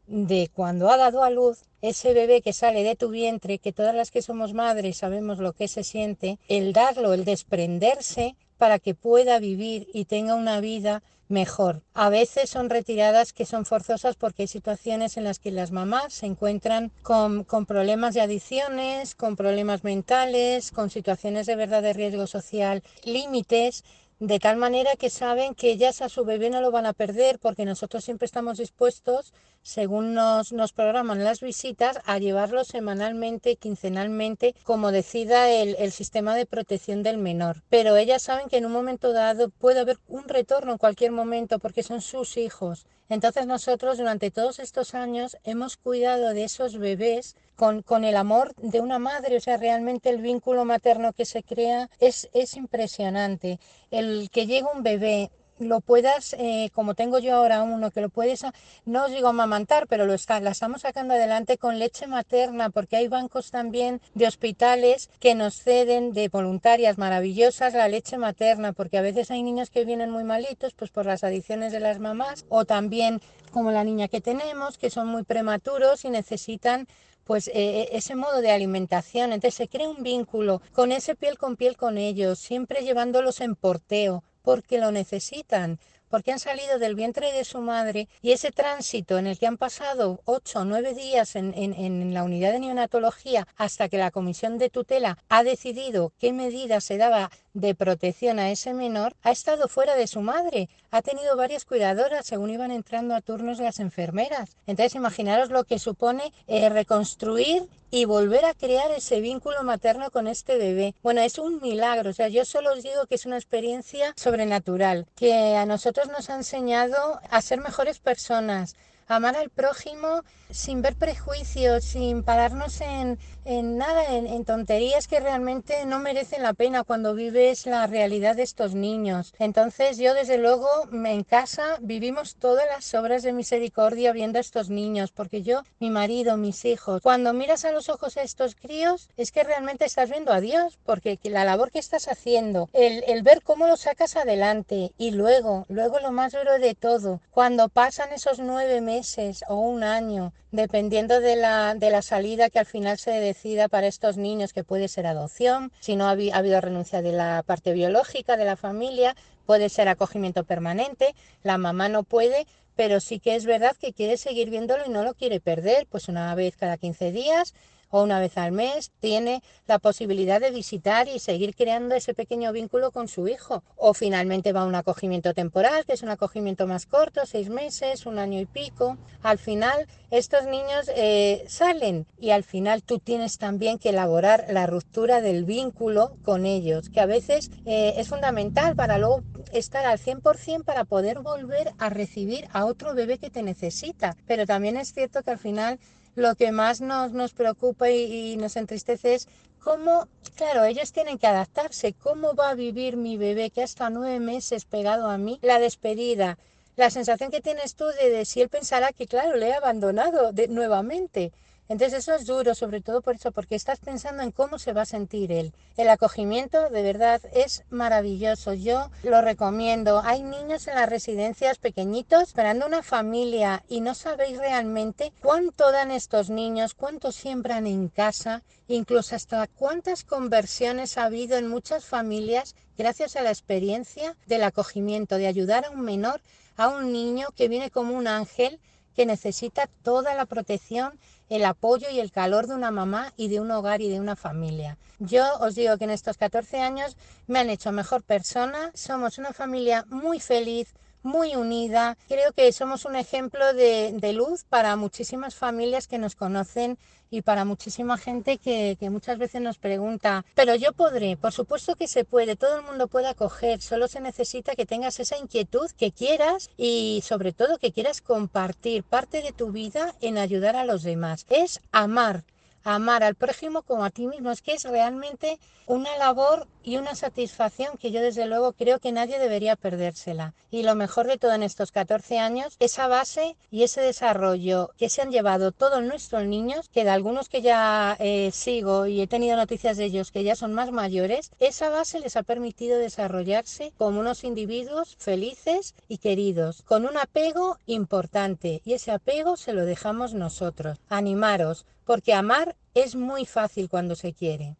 de 0.08 0.50
cuando 0.54 0.90
ha 0.90 0.98
dado 0.98 1.24
a 1.24 1.30
luz 1.30 1.64
ese 1.82 2.14
bebé 2.14 2.42
que 2.42 2.54
sale 2.54 2.84
de 2.84 2.96
tu 2.96 3.10
vientre, 3.10 3.60
que 3.60 3.74
todas 3.74 3.96
las 3.96 4.12
que 4.12 4.22
somos 4.22 4.54
madres 4.54 4.98
sabemos 4.98 5.40
lo 5.40 5.54
que 5.54 5.68
se 5.68 5.84
siente, 5.84 6.40
el 6.48 6.74
darlo, 6.74 7.14
el 7.14 7.26
desprenderse 7.26 8.36
para 8.62 8.78
que 8.78 8.94
pueda 8.94 9.40
vivir 9.40 9.88
y 9.92 10.06
tenga 10.06 10.36
una 10.36 10.60
vida 10.60 11.02
mejor. 11.30 11.82
A 11.96 12.10
veces 12.10 12.48
son 12.48 12.70
retiradas 12.70 13.34
que 13.34 13.48
son 13.48 13.66
forzosas 13.66 14.16
porque 14.16 14.44
hay 14.44 14.48
situaciones 14.48 15.18
en 15.18 15.24
las 15.24 15.40
que 15.40 15.50
las 15.50 15.72
mamás 15.72 16.14
se 16.14 16.28
encuentran 16.28 16.92
con, 17.02 17.44
problemas 17.66 18.14
de 18.14 18.22
adicciones, 18.22 19.16
con 19.16 19.36
problemas 19.36 19.84
mentales, 19.84 20.70
con 20.70 20.92
situaciones 20.92 21.48
de 21.48 21.56
verdad 21.56 21.82
de 21.82 21.94
riesgo 21.94 22.28
social, 22.28 22.84
límites 23.04 23.84
de 24.20 24.38
tal 24.38 24.58
manera 24.58 24.96
que 24.96 25.10
saben 25.10 25.56
que 25.56 25.72
ellas 25.72 26.04
a 26.04 26.10
su 26.10 26.24
bebé 26.24 26.52
no 26.52 26.62
lo 26.62 26.70
van 26.70 26.86
a 26.86 26.94
perder 26.94 27.40
porque 27.40 27.66
nosotros 27.66 28.04
siempre 28.04 28.28
estamos 28.28 28.60
dispuestos, 28.60 29.34
según 29.62 30.14
nos, 30.14 30.52
nos 30.52 30.74
programan 30.74 31.24
las 31.24 31.42
visitas, 31.42 32.00
a 32.06 32.18
llevarlo 32.18 32.64
semanalmente, 32.64 33.56
quincenalmente, 33.56 34.56
como 34.64 34.92
decida 34.92 35.50
el, 35.50 35.76
el 35.80 35.92
sistema 35.92 36.36
de 36.36 36.46
protección 36.46 37.04
del 37.04 37.18
menor. 37.18 37.64
Pero 37.70 37.96
ellas 37.96 38.22
saben 38.22 38.50
que 38.50 38.58
en 38.58 38.66
un 38.66 38.72
momento 38.72 39.14
dado 39.14 39.50
puede 39.50 39.80
haber 39.80 39.98
un 40.08 40.28
retorno 40.28 40.74
en 40.74 40.78
cualquier 40.78 41.12
momento 41.12 41.60
porque 41.60 41.84
son 41.84 42.02
sus 42.02 42.38
hijos. 42.38 42.86
Entonces 43.12 43.46
nosotros 43.46 43.98
durante 43.98 44.32
todos 44.32 44.60
estos 44.60 44.96
años 44.96 45.36
hemos 45.44 45.76
cuidado 45.76 46.34
de 46.34 46.46
esos 46.46 46.78
bebés 46.78 47.36
con, 47.58 48.06
el 48.06 48.16
amor 48.16 48.56
de 48.56 48.80
una 48.80 49.00
madre, 49.00 49.36
o 49.36 49.40
sea, 49.42 49.58
realmente 49.58 50.10
el 50.10 50.22
vínculo 50.22 50.64
materno 50.64 51.12
que 51.12 51.26
se 51.26 51.44
crea 51.44 51.90
es, 52.00 52.30
es 52.34 52.56
impresionante. 52.56 53.60
El 53.92 54.30
que 54.32 54.48
llega 54.48 54.72
un 54.74 54.82
bebé 54.82 55.30
lo 55.62 55.82
puedas, 55.82 56.34
eh, 56.38 56.70
como 56.74 56.96
tengo 56.96 57.20
yo 57.20 57.36
ahora 57.36 57.64
uno, 57.64 57.92
que 57.92 58.02
lo 58.02 58.10
puedes, 58.10 58.44
no 58.86 59.06
os 59.06 59.12
digo 59.12 59.28
amamantar, 59.28 59.88
pero 59.88 60.06
lo 60.06 60.14
está, 60.14 60.40
la 60.40 60.52
estamos 60.52 60.82
sacando 60.82 61.14
adelante 61.14 61.58
con 61.58 61.80
leche 61.80 62.08
materna, 62.08 62.70
porque 62.70 62.98
hay 62.98 63.08
bancos 63.08 63.52
también 63.52 64.02
de 64.14 64.28
hospitales 64.28 65.10
que 65.20 65.36
nos 65.36 65.56
ceden 65.56 66.14
de 66.14 66.28
voluntarias 66.30 66.98
maravillosas 66.98 67.74
la 67.74 67.88
leche 67.88 68.18
materna, 68.18 68.74
porque 68.74 68.98
a 68.98 69.02
veces 69.02 69.32
hay 69.32 69.44
niños 69.44 69.70
que 69.70 69.86
vienen 69.86 70.10
muy 70.10 70.24
malitos, 70.24 70.74
pues 70.74 70.92
por 70.92 71.06
las 71.06 71.24
adicciones 71.24 71.72
de 71.72 71.80
las 71.80 72.00
mamás, 72.00 72.46
o 72.50 72.66
también 72.66 73.22
como 73.52 73.72
la 73.72 73.84
niña 73.84 74.08
que 74.08 74.22
tenemos, 74.22 74.78
que 74.78 74.90
son 74.90 75.08
muy 75.08 75.24
prematuros 75.24 76.06
y 76.06 76.10
necesitan 76.10 76.88
pues 77.24 77.48
eh, 77.50 77.54
eh, 77.54 77.90
ese 77.94 78.16
modo 78.16 78.42
de 78.42 78.52
alimentación. 78.52 79.32
Entonces 79.32 79.56
se 79.56 79.68
crea 79.68 79.90
un 79.90 80.04
vínculo 80.04 80.62
con 80.74 80.92
ese 80.92 81.16
piel 81.16 81.38
con 81.38 81.56
piel 81.56 81.78
con 81.78 81.98
ellos, 81.98 82.40
siempre 82.40 82.84
llevándolos 82.84 83.42
en 83.42 83.56
porteo, 83.56 84.24
porque 84.42 84.78
lo 84.80 84.92
necesitan, 84.92 85.80
porque 86.12 86.32
han 86.32 86.40
salido 86.40 86.78
del 86.78 86.94
vientre 86.94 87.32
de 87.32 87.46
su 87.46 87.60
madre 87.62 88.08
y 88.22 88.34
ese 88.34 88.52
tránsito 88.52 89.18
en 89.18 89.26
el 89.26 89.40
que 89.40 89.48
han 89.48 89.58
pasado 89.58 90.20
ocho 90.26 90.60
o 90.60 90.66
nueve 90.66 90.94
días 90.94 91.36
en, 91.36 91.54
en, 91.56 92.14
la 92.14 92.24
unidad 92.24 92.52
de 92.52 92.60
neonatología 92.60 93.48
hasta 93.56 93.90
que 93.90 93.98
la 93.98 94.12
comisión 94.12 94.58
de 94.58 94.70
tutela 94.70 95.18
ha 95.30 95.44
decidido 95.44 96.12
qué 96.20 96.34
medidas 96.34 96.84
se 96.84 96.98
daba 96.98 97.32
de 97.54 97.76
protección 97.76 98.40
a 98.40 98.52
ese 98.52 98.74
menor, 98.74 99.16
ha 99.24 99.32
estado 99.32 99.68
fuera 99.68 99.96
de 99.96 100.08
su 100.08 100.22
madre, 100.22 100.70
ha 100.90 101.02
tenido 101.02 101.36
varias 101.36 101.66
cuidadoras 101.66 102.26
según 102.26 102.50
iban 102.50 102.72
entrando 102.72 103.16
a 103.16 103.22
turnos 103.22 103.60
las 103.60 103.80
enfermeras. 103.80 104.56
Entonces 104.68 104.96
imaginaros 104.96 105.50
lo 105.50 105.64
que 105.64 105.80
supone 105.80 106.34
eh, 106.48 106.70
reconstruir 106.70 107.68
y 107.92 108.06
volver 108.06 108.46
a 108.46 108.54
crear 108.54 108.90
ese 108.92 109.20
vínculo 109.20 109.64
materno 109.64 110.12
con 110.12 110.28
este 110.28 110.58
bebé. 110.58 110.96
Bueno, 111.04 111.22
es 111.22 111.38
un 111.38 111.62
milagro, 111.62 112.10
o 112.10 112.14
sea, 112.14 112.30
yo 112.30 112.46
solo 112.46 112.72
os 112.72 112.84
digo 112.84 113.06
que 113.08 113.16
es 113.16 113.26
una 113.26 113.36
experiencia 113.36 114.14
sobrenatural, 114.16 115.08
que 115.16 115.58
a 115.58 115.66
nosotros 115.66 116.01
nos 116.10 116.30
ha 116.30 116.36
enseñado 116.36 117.22
a 117.30 117.42
ser 117.42 117.60
mejores 117.60 118.00
personas, 118.00 118.76
amar 119.12 119.36
al 119.36 119.50
prójimo 119.50 120.24
sin 120.50 120.82
ver 120.82 120.96
prejuicios, 120.96 121.84
sin 121.84 122.24
pararnos 122.24 122.82
en, 122.82 123.18
en 123.46 123.78
nada, 123.78 124.16
en, 124.16 124.44
tonterías 124.46 125.08
que 125.08 125.20
realmente 125.20 125.86
no 125.86 126.00
merecen 126.00 126.44
la 126.44 126.54
pena 126.54 126.84
cuando 126.84 127.14
vives 127.14 127.66
la 127.66 127.88
realidad 127.88 128.36
de 128.36 128.44
estos 128.44 128.74
niños. 128.74 129.34
Entonces 129.40 129.98
yo 129.98 130.14
desde 130.14 130.38
luego 130.38 130.68
en 130.92 131.24
casa 131.24 131.78
vivimos 131.80 132.36
todas 132.36 132.66
las 132.68 132.94
obras 132.94 133.24
de 133.24 133.34
misericordia 133.34 134.12
viendo 134.12 134.40
a 134.40 134.42
estos 134.42 134.70
niños, 134.70 135.12
porque 135.12 135.42
yo, 135.42 135.64
mi 135.80 135.90
marido, 135.90 136.38
mis 136.38 136.66
hijos, 136.66 137.02
cuando 137.02 137.34
miras 137.34 137.66
a 137.66 137.72
los 137.72 137.88
ojos 137.90 138.18
a 138.18 138.24
estos 138.24 138.56
críos 138.56 139.10
es 139.16 139.32
que 139.32 139.44
realmente 139.44 139.86
estás 139.86 140.10
viendo 140.10 140.34
a 140.34 140.42
Dios, 140.42 140.80
porque 140.86 141.20
la 141.24 141.46
labor 141.46 141.72
que 141.72 141.80
estás 141.80 142.08
haciendo, 142.08 142.70
el, 142.74 143.04
el 143.08 143.24
ver 143.24 143.42
cómo 143.42 143.68
lo 143.68 143.78
sacas 143.78 144.16
adelante 144.16 144.92
y 144.98 145.12
luego, 145.12 145.66
luego 145.70 146.00
lo 146.00 146.12
más 146.12 146.34
duro 146.34 146.60
de 146.60 146.76
todo, 146.76 147.22
cuando 147.32 147.70
pasan 147.70 148.12
esos 148.12 148.40
nueve 148.40 148.82
meses 148.82 149.01
o 149.48 149.56
un 149.56 149.84
año, 149.84 150.34
dependiendo 150.52 151.20
de 151.20 151.36
la, 151.36 151.76
de 151.76 151.90
la 151.90 152.02
salida 152.02 152.50
que 152.50 152.60
al 152.60 152.66
final 152.66 152.98
se 152.98 153.12
decida 153.12 153.68
para 153.68 153.88
estos 153.88 154.18
niños, 154.18 154.54
que 154.54 154.64
puede 154.64 154.88
ser 154.88 155.08
adopción, 155.08 155.72
si 155.80 155.96
no 155.96 156.08
ha, 156.08 156.12
habido 156.12 156.62
renuncia 156.62 157.02
de 157.02 157.12
la 157.12 157.44
parte 157.44 157.74
biológica 157.74 158.38
de 158.38 158.46
la 158.46 158.56
familia, 158.56 159.16
puede 159.46 159.70
ser 159.70 159.88
acogimiento 159.88 160.44
permanente, 160.44 161.16
la 161.44 161.58
mamá 161.58 161.90
no 161.90 162.04
puede, 162.04 162.46
pero 162.76 163.00
sí 163.00 163.20
que 163.20 163.36
es 163.36 163.46
verdad 163.46 163.76
que 163.76 163.94
quiere 163.94 164.18
seguir 164.18 164.50
viéndolo 164.50 164.86
y 164.86 164.90
no 164.90 165.04
lo 165.04 165.14
quiere 165.14 165.40
perder, 165.40 165.88
pues 165.90 166.08
una 166.08 166.34
vez 166.36 166.56
cada 166.56 166.78
15 166.78 167.12
días 167.12 167.54
o 167.92 168.02
una 168.02 168.20
vez 168.20 168.38
al 168.38 168.52
mes 168.52 168.92
tiene 169.00 169.44
la 169.68 169.80
posibilidad 169.80 170.42
de 170.42 170.52
visitar 170.52 171.08
y 171.08 171.20
seguir 171.20 171.56
creando 171.56 171.94
ese 171.96 172.14
pequeño 172.14 172.52
vínculo 172.52 172.92
con 172.92 173.08
su 173.08 173.28
hijo. 173.28 173.64
O 173.76 173.94
finalmente 173.94 174.54
va 174.54 174.62
a 174.62 174.66
un 174.66 174.76
acogimiento 174.76 175.34
temporal, 175.34 175.86
que 175.86 175.94
es 175.94 176.02
un 176.02 176.10
acogimiento 176.10 176.66
más 176.68 176.86
corto, 176.86 177.26
seis 177.26 177.50
meses, 177.50 178.06
un 178.06 178.18
año 178.18 178.40
y 178.40 178.46
pico. 178.46 178.98
Al 179.22 179.38
final 179.38 179.88
estos 180.10 180.46
niños 180.46 180.90
eh, 180.96 181.46
salen 181.48 182.06
y 182.20 182.32
al 182.32 182.44
final 182.44 182.84
tú 182.84 183.00
tienes 183.00 183.38
también 183.38 183.78
que 183.78 183.90
elaborar 183.90 184.46
la 184.50 184.68
ruptura 184.68 185.22
del 185.22 185.46
vínculo 185.46 186.18
con 186.24 186.46
ellos, 186.46 186.90
que 186.90 187.00
a 187.00 187.06
veces 187.06 187.52
eh, 187.66 187.94
es 187.98 188.10
fundamental 188.10 188.76
para 188.76 188.98
luego 188.98 189.24
estar 189.54 189.86
al 189.86 190.00
100% 190.00 190.64
para 190.64 190.86
poder 190.86 191.20
volver 191.20 191.74
a 191.78 191.90
recibir 191.90 192.48
a 192.54 192.66
otro 192.66 192.94
bebé 192.94 193.18
que 193.18 193.30
te 193.30 193.44
necesita. 193.44 194.16
Pero 194.28 194.46
también 194.46 194.78
es 194.78 194.94
cierto 194.94 195.24
que 195.24 195.32
al 195.32 195.40
final 195.40 195.80
lo 196.16 196.36
que 196.36 196.52
más 196.52 196.82
nos, 196.82 197.12
nos 197.12 197.34
preocupa 197.34 197.90
y, 197.90 198.36
nos 198.38 198.56
entristece 198.56 199.16
es 199.16 199.28
cómo, 199.60 200.08
claro, 200.36 200.64
ellos 200.66 200.92
tienen 200.92 201.18
que 201.18 201.28
adaptarse, 201.28 201.94
cómo 201.94 202.34
va 202.34 202.50
a 202.50 202.56
vivir 202.56 202.98
mi 202.98 203.18
bebé 203.18 203.50
que 203.50 203.64
hasta 203.64 203.90
nueve 203.90 204.20
meses 204.20 204.66
pegado 204.66 205.08
a 205.10 205.18
mí, 205.18 205.40
la 205.42 205.60
despedida, 205.60 206.38
la 206.76 206.90
sensación 206.90 207.32
que 207.32 207.42
tienes 207.42 207.76
tú 207.76 207.86
de, 207.86 208.26
si 208.26 208.42
él 208.42 208.50
pensará 208.50 208.92
que, 208.92 209.08
claro, 209.08 209.36
le 209.36 209.50
he 209.50 209.54
abandonado 209.54 210.32
de, 210.32 210.48
nuevamente. 210.48 211.32
Entonces 211.70 212.00
eso 212.00 212.14
es 212.16 212.26
duro, 212.26 212.54
sobre 212.54 212.82
todo 212.82 213.02
por 213.02 213.16
eso, 213.16 213.32
porque 213.32 213.56
estás 213.56 213.80
pensando 213.80 214.24
en 214.24 214.32
cómo 214.32 214.60
se 214.60 214.74
va 214.74 214.82
a 214.82 214.86
sentir 214.86 215.32
él. 215.32 215.54
El 215.78 215.90
acogimiento 215.90 216.70
de 216.70 216.82
verdad 216.82 217.22
es 217.34 217.64
maravilloso, 217.70 218.54
yo 218.54 218.92
lo 219.04 219.22
recomiendo. 219.22 220.02
Hay 220.04 220.22
niños 220.22 220.68
en 220.68 220.76
las 220.76 220.90
residencias 220.90 221.60
pequeñitos 221.60 222.24
esperando 222.24 222.66
una 222.66 222.84
familia 222.84 223.64
y 223.70 223.80
no 223.80 223.96
sabéis 223.96 224.38
realmente 224.38 225.14
cuánto 225.22 225.72
dan 225.72 225.92
estos 225.92 226.30
niños, 226.30 226.74
cuánto 226.74 227.12
siembran 227.12 227.68
en 227.68 227.88
casa, 227.88 228.44
incluso 228.68 229.16
hasta 229.16 229.48
cuántas 229.48 230.04
conversiones 230.04 230.98
ha 230.98 231.06
habido 231.06 231.38
en 231.38 231.48
muchas 231.48 231.86
familias 231.86 232.56
gracias 232.78 233.16
a 233.16 233.22
la 233.22 233.30
experiencia 233.30 234.18
del 234.26 234.44
acogimiento, 234.44 235.16
de 235.18 235.28
ayudar 235.28 235.66
a 235.66 235.70
un 235.70 235.82
menor, 235.82 236.22
a 236.58 236.68
un 236.68 236.92
niño 236.92 237.28
que 237.36 237.48
viene 237.48 237.72
como 237.72 237.96
un 237.96 238.08
ángel 238.08 238.60
que 238.96 239.06
necesita 239.06 239.70
toda 239.84 240.16
la 240.16 240.26
protección 240.26 241.00
el 241.32 241.46
apoyo 241.46 241.90
y 241.90 242.02
el 242.02 242.12
calor 242.12 242.46
de 242.46 242.56
una 242.56 242.72
mamá 242.72 243.14
y 243.16 243.30
de 243.30 243.40
un 243.40 243.50
hogar 243.52 243.82
y 243.82 243.88
de 243.88 244.02
una 244.02 244.18
familia. 244.18 244.78
Yo 245.00 245.24
os 245.40 245.56
digo 245.56 245.78
que 245.78 245.86
en 245.86 245.90
estos 245.90 246.18
14 246.18 246.60
años 246.60 246.98
me 247.26 247.40
han 247.40 247.50
hecho 247.50 247.72
mejor 247.72 248.04
persona, 248.04 248.70
somos 248.74 249.18
una 249.18 249.32
familia 249.32 249.86
muy 249.88 250.20
feliz, 250.20 250.74
muy 251.04 251.36
unida. 251.36 251.98
Creo 252.08 252.32
que 252.34 252.52
somos 252.52 252.86
un 252.86 252.96
ejemplo 252.96 253.54
de, 253.54 253.94
de, 253.94 254.14
luz 254.14 254.44
para 254.44 254.76
muchísimas 254.76 255.36
familias 255.36 255.88
que 255.88 255.98
nos 255.98 256.16
conocen 256.16 256.78
y 257.10 257.22
para 257.22 257.44
muchísima 257.44 257.98
gente 257.98 258.38
que, 258.38 258.78
que, 258.80 258.90
muchas 258.90 259.18
veces 259.18 259.42
nos 259.42 259.58
pregunta, 259.58 260.26
pero 260.34 260.56
yo 260.56 260.72
podré, 260.72 261.18
por 261.18 261.34
supuesto 261.34 261.76
que 261.76 261.90
se 261.90 262.06
puede, 262.06 262.38
todo 262.38 262.58
el 262.58 262.66
mundo 262.66 262.88
puede 262.88 263.08
acoger, 263.08 263.62
solo 263.62 263.90
se 263.90 264.00
necesita 264.00 264.56
que 264.56 264.66
tengas 264.66 265.00
esa 265.02 265.18
inquietud, 265.18 265.70
que 265.78 265.92
quieras 265.92 266.50
y 266.56 267.04
sobre 267.06 267.34
todo 267.34 267.58
que 267.58 267.74
quieras 267.74 268.02
compartir 268.02 268.84
parte 268.84 269.22
de 269.22 269.34
tu 269.34 269.52
vida 269.52 269.94
en 270.00 270.18
ayudar 270.18 270.56
a 270.56 270.64
los 270.64 270.84
demás. 270.84 271.26
Es 271.30 271.60
amar, 271.74 272.24
amar 272.64 273.04
al 273.04 273.16
prójimo 273.16 273.64
como 273.64 273.86
a 273.86 273.90
ti 273.90 274.08
mismo. 274.08 274.32
Es 274.32 274.42
que 274.42 274.54
es 274.54 274.64
realmente 274.64 275.40
una 275.68 275.96
labor 275.98 276.48
y 276.64 276.78
una 276.78 276.96
satisfacción 276.96 277.78
que 277.78 277.92
yo 277.92 278.02
desde 278.02 278.26
luego 278.26 278.54
creo 278.54 278.80
que 278.80 278.92
nadie 278.92 279.20
debería 279.20 279.56
perdérsela. 279.56 280.34
Y 280.52 280.64
lo 280.64 280.76
mejor 280.76 281.08
de 281.08 281.18
todo 281.18 281.34
en 281.34 281.44
estos 281.44 281.72
14 281.72 282.20
años, 282.20 282.56
esa 282.60 282.88
base 282.88 283.36
y 283.50 283.64
ese 283.64 283.82
desarrollo 283.82 284.72
que 284.78 284.90
se 284.90 285.02
han 285.02 285.12
llevado 285.12 285.52
todos 285.52 285.82
nuestros 285.82 286.26
niños, 286.26 286.70
que 286.70 286.84
de 286.84 286.90
algunos 286.90 287.30
que 287.30 287.42
ya 287.42 287.96
eh, 288.00 288.32
sigo 288.34 288.86
y 288.86 289.02
he 289.02 289.08
tenido 289.08 289.38
noticias 289.38 289.78
de 289.78 289.86
ellos 289.86 290.12
que 290.12 290.24
ya 290.24 290.36
son 290.36 290.54
más 290.54 290.72
mayores, 290.72 291.32
esa 291.40 291.70
base 291.70 292.00
les 292.00 292.16
ha 292.16 292.24
permitido 292.24 292.78
desarrollarse 292.78 293.74
como 293.78 294.00
unos 294.00 294.24
individuos 294.24 294.96
felices 295.00 295.74
y 295.88 295.98
queridos, 295.98 296.62
con 296.64 296.86
un 296.86 296.98
apego 296.98 297.58
importante. 297.66 298.62
Y 298.66 298.74
ese 298.74 298.92
apego 298.92 299.38
se 299.38 299.54
lo 299.54 299.66
dejamos 299.66 300.14
nosotros. 300.14 300.80
Animaros, 300.90 301.66
porque 301.92 302.14
amar 302.14 302.56
es 302.74 302.96
muy 302.96 303.26
fácil 303.26 303.68
cuando 303.68 303.96
se 303.96 304.14
quiere. 304.14 304.56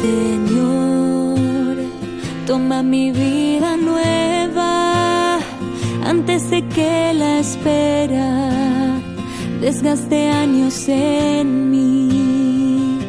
Señor, 0.00 1.76
toma 2.46 2.84
mi 2.84 3.10
vida 3.10 3.76
nueva 3.76 5.40
antes 6.04 6.48
de 6.48 6.64
que 6.68 7.12
la 7.12 7.40
espera 7.40 9.00
desgaste 9.60 10.30
años 10.30 10.88
en 10.88 11.70
mí. 11.72 13.00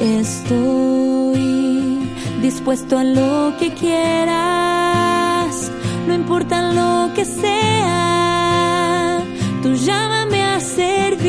Estoy 0.00 1.42
dispuesto 2.40 2.98
a 2.98 3.02
lo 3.02 3.56
que 3.58 3.74
quieras, 3.74 5.31
no 6.06 6.14
importa 6.14 6.72
lo 6.72 7.12
que 7.14 7.24
sea, 7.24 9.20
tú 9.62 9.74
llámame 9.74 10.42
a 10.42 10.60
servir. 10.60 11.21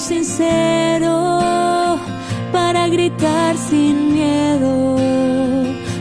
Sincero 0.00 1.98
para 2.52 2.86
gritar 2.88 3.56
sin 3.56 4.14
miedo 4.14 4.96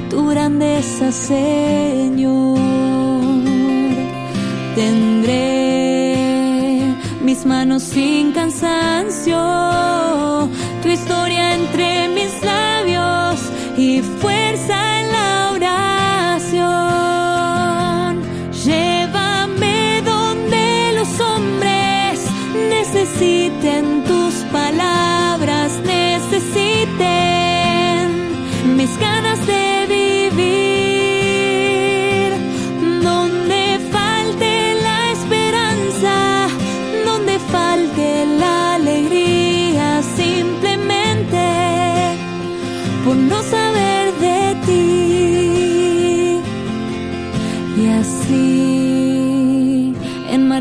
tu 0.09 0.27
grandeza, 0.27 1.11
Señor. 1.11 2.59
Tendré 4.75 6.15
mis 7.21 7.45
manos 7.45 7.83
sin 7.83 8.31
cansancio, 8.31 9.37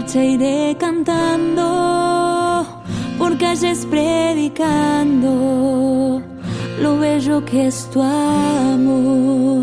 marcha 0.08 0.24
iré 0.24 0.74
cantando, 0.78 1.62
por 3.18 3.36
calles 3.36 3.84
predicando 3.84 5.28
lo 6.80 6.98
bello 6.98 7.44
que 7.44 7.66
es 7.66 7.90
tu 7.90 8.00
amor. 8.00 9.57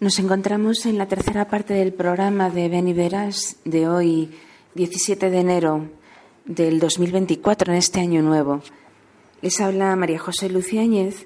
Nos 0.04 0.20
encontramos 0.20 0.86
en 0.86 0.98
la 0.98 1.08
tercera 1.08 1.48
parte 1.48 1.74
del 1.74 1.94
programa 1.94 2.50
de 2.50 2.68
Ven 2.68 2.90
y 2.90 2.94
Verás 2.94 3.56
de 3.64 3.88
hoy, 3.88 4.32
17 4.76 5.30
de 5.30 5.40
enero 5.40 5.88
del 6.44 6.82
2024, 6.82 7.72
en 7.72 7.78
este 7.78 8.02
año 8.02 8.22
nuevo. 8.22 8.62
Les 9.42 9.62
habla 9.62 9.96
María 9.96 10.20
José 10.20 10.50
Luciáñez 10.50 11.26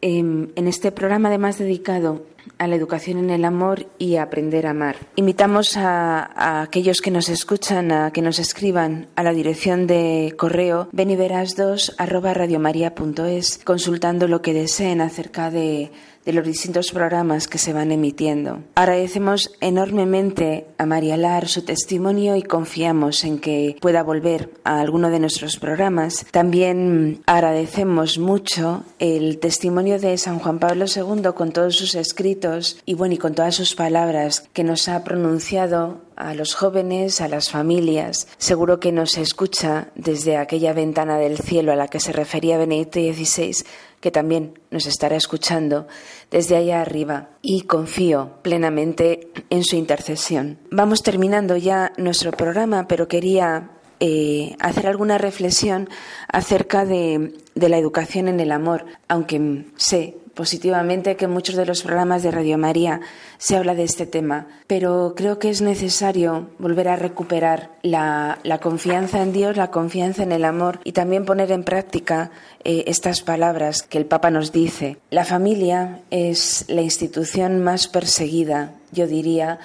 em, 0.00 0.50
en 0.54 0.68
este 0.68 0.92
programa 0.92 1.28
además 1.28 1.58
dedicado 1.58 2.24
a 2.58 2.68
la 2.68 2.76
educación 2.76 3.18
en 3.18 3.30
el 3.30 3.44
amor 3.44 3.88
y 3.98 4.14
a 4.14 4.22
aprender 4.22 4.68
a 4.68 4.70
amar. 4.70 4.96
Invitamos 5.16 5.76
a, 5.76 6.62
aquellos 6.62 7.00
que 7.00 7.10
nos 7.10 7.28
escuchan 7.28 7.90
a 7.90 8.12
que 8.12 8.22
nos 8.22 8.38
escriban 8.38 9.08
a 9.16 9.24
la 9.24 9.32
dirección 9.32 9.88
de 9.88 10.34
correo 10.38 10.88
beniveras2 10.92 11.94
arroba 11.98 12.32
radiomaria.es 12.32 13.58
consultando 13.64 14.28
lo 14.28 14.40
que 14.40 14.54
deseen 14.54 15.00
acerca 15.00 15.50
de 15.50 15.90
de 16.28 16.34
los 16.34 16.44
distintos 16.44 16.92
programas 16.92 17.48
que 17.48 17.56
se 17.56 17.72
van 17.72 17.90
emitiendo. 17.90 18.58
Agradecemos 18.74 19.50
enormemente 19.62 20.66
a 20.76 20.84
María 20.84 21.16
Lar 21.16 21.48
su 21.48 21.62
testimonio 21.62 22.36
y 22.36 22.42
confiamos 22.42 23.24
en 23.24 23.38
que 23.38 23.78
pueda 23.80 24.02
volver 24.02 24.50
a 24.62 24.78
alguno 24.78 25.08
de 25.08 25.20
nuestros 25.20 25.56
programas. 25.56 26.26
También 26.30 27.22
agradecemos 27.24 28.18
mucho 28.18 28.84
el 28.98 29.38
testimonio 29.38 29.98
de 29.98 30.18
San 30.18 30.38
Juan 30.38 30.58
Pablo 30.58 30.84
II 30.84 31.30
con 31.34 31.50
todos 31.50 31.76
sus 31.76 31.94
escritos 31.94 32.78
y 32.84 32.92
bueno 32.92 33.14
y 33.14 33.18
con 33.18 33.34
todas 33.34 33.54
sus 33.54 33.74
palabras 33.74 34.50
que 34.52 34.64
nos 34.64 34.86
ha 34.90 35.04
pronunciado 35.04 36.02
a 36.18 36.34
los 36.34 36.54
jóvenes, 36.54 37.20
a 37.20 37.28
las 37.28 37.48
familias. 37.48 38.26
Seguro 38.38 38.80
que 38.80 38.92
nos 38.92 39.16
escucha 39.16 39.88
desde 39.94 40.36
aquella 40.36 40.72
ventana 40.72 41.16
del 41.16 41.38
cielo 41.38 41.72
a 41.72 41.76
la 41.76 41.88
que 41.88 42.00
se 42.00 42.12
refería 42.12 42.58
Benedicto 42.58 42.98
XVI, 42.98 43.64
que 44.00 44.10
también 44.10 44.58
nos 44.70 44.86
estará 44.86 45.16
escuchando 45.16 45.86
desde 46.30 46.56
allá 46.56 46.80
arriba 46.80 47.30
y 47.42 47.62
confío 47.62 48.32
plenamente 48.42 49.28
en 49.50 49.64
su 49.64 49.76
intercesión. 49.76 50.58
Vamos 50.70 51.02
terminando 51.02 51.56
ya 51.56 51.92
nuestro 51.96 52.32
programa, 52.32 52.86
pero 52.88 53.08
quería 53.08 53.70
eh, 54.00 54.54
hacer 54.60 54.86
alguna 54.86 55.18
reflexión 55.18 55.88
acerca 56.30 56.84
de, 56.84 57.34
de 57.54 57.68
la 57.68 57.78
educación 57.78 58.28
en 58.28 58.40
el 58.40 58.52
amor, 58.52 58.86
aunque 59.08 59.66
sé 59.76 60.18
positivamente 60.38 61.16
que 61.16 61.24
en 61.24 61.32
muchos 61.32 61.56
de 61.56 61.66
los 61.66 61.82
programas 61.82 62.22
de 62.22 62.30
Radio 62.30 62.58
María 62.58 63.00
se 63.38 63.56
habla 63.56 63.74
de 63.74 63.82
este 63.82 64.06
tema, 64.06 64.46
pero 64.68 65.14
creo 65.16 65.40
que 65.40 65.50
es 65.50 65.62
necesario 65.62 66.50
volver 66.60 66.86
a 66.86 66.94
recuperar 66.94 67.70
la, 67.82 68.38
confianza 68.62 69.20
en 69.20 69.32
Dios, 69.32 69.56
la 69.56 69.72
confianza 69.72 70.22
en 70.22 70.30
el 70.30 70.44
amor 70.44 70.78
y 70.84 70.92
también 70.92 71.24
poner 71.24 71.50
en 71.50 71.64
práctica 71.64 72.30
eh, 72.62 72.84
estas 72.86 73.22
palabras 73.22 73.82
que 73.82 73.98
el 73.98 74.06
Papa 74.06 74.30
nos 74.30 74.52
dice. 74.52 74.98
La 75.10 75.24
familia 75.24 76.02
es 76.12 76.66
la 76.68 76.82
institución 76.82 77.60
más 77.60 77.88
perseguida, 77.88 78.74
yo 78.92 79.08
diría, 79.08 79.58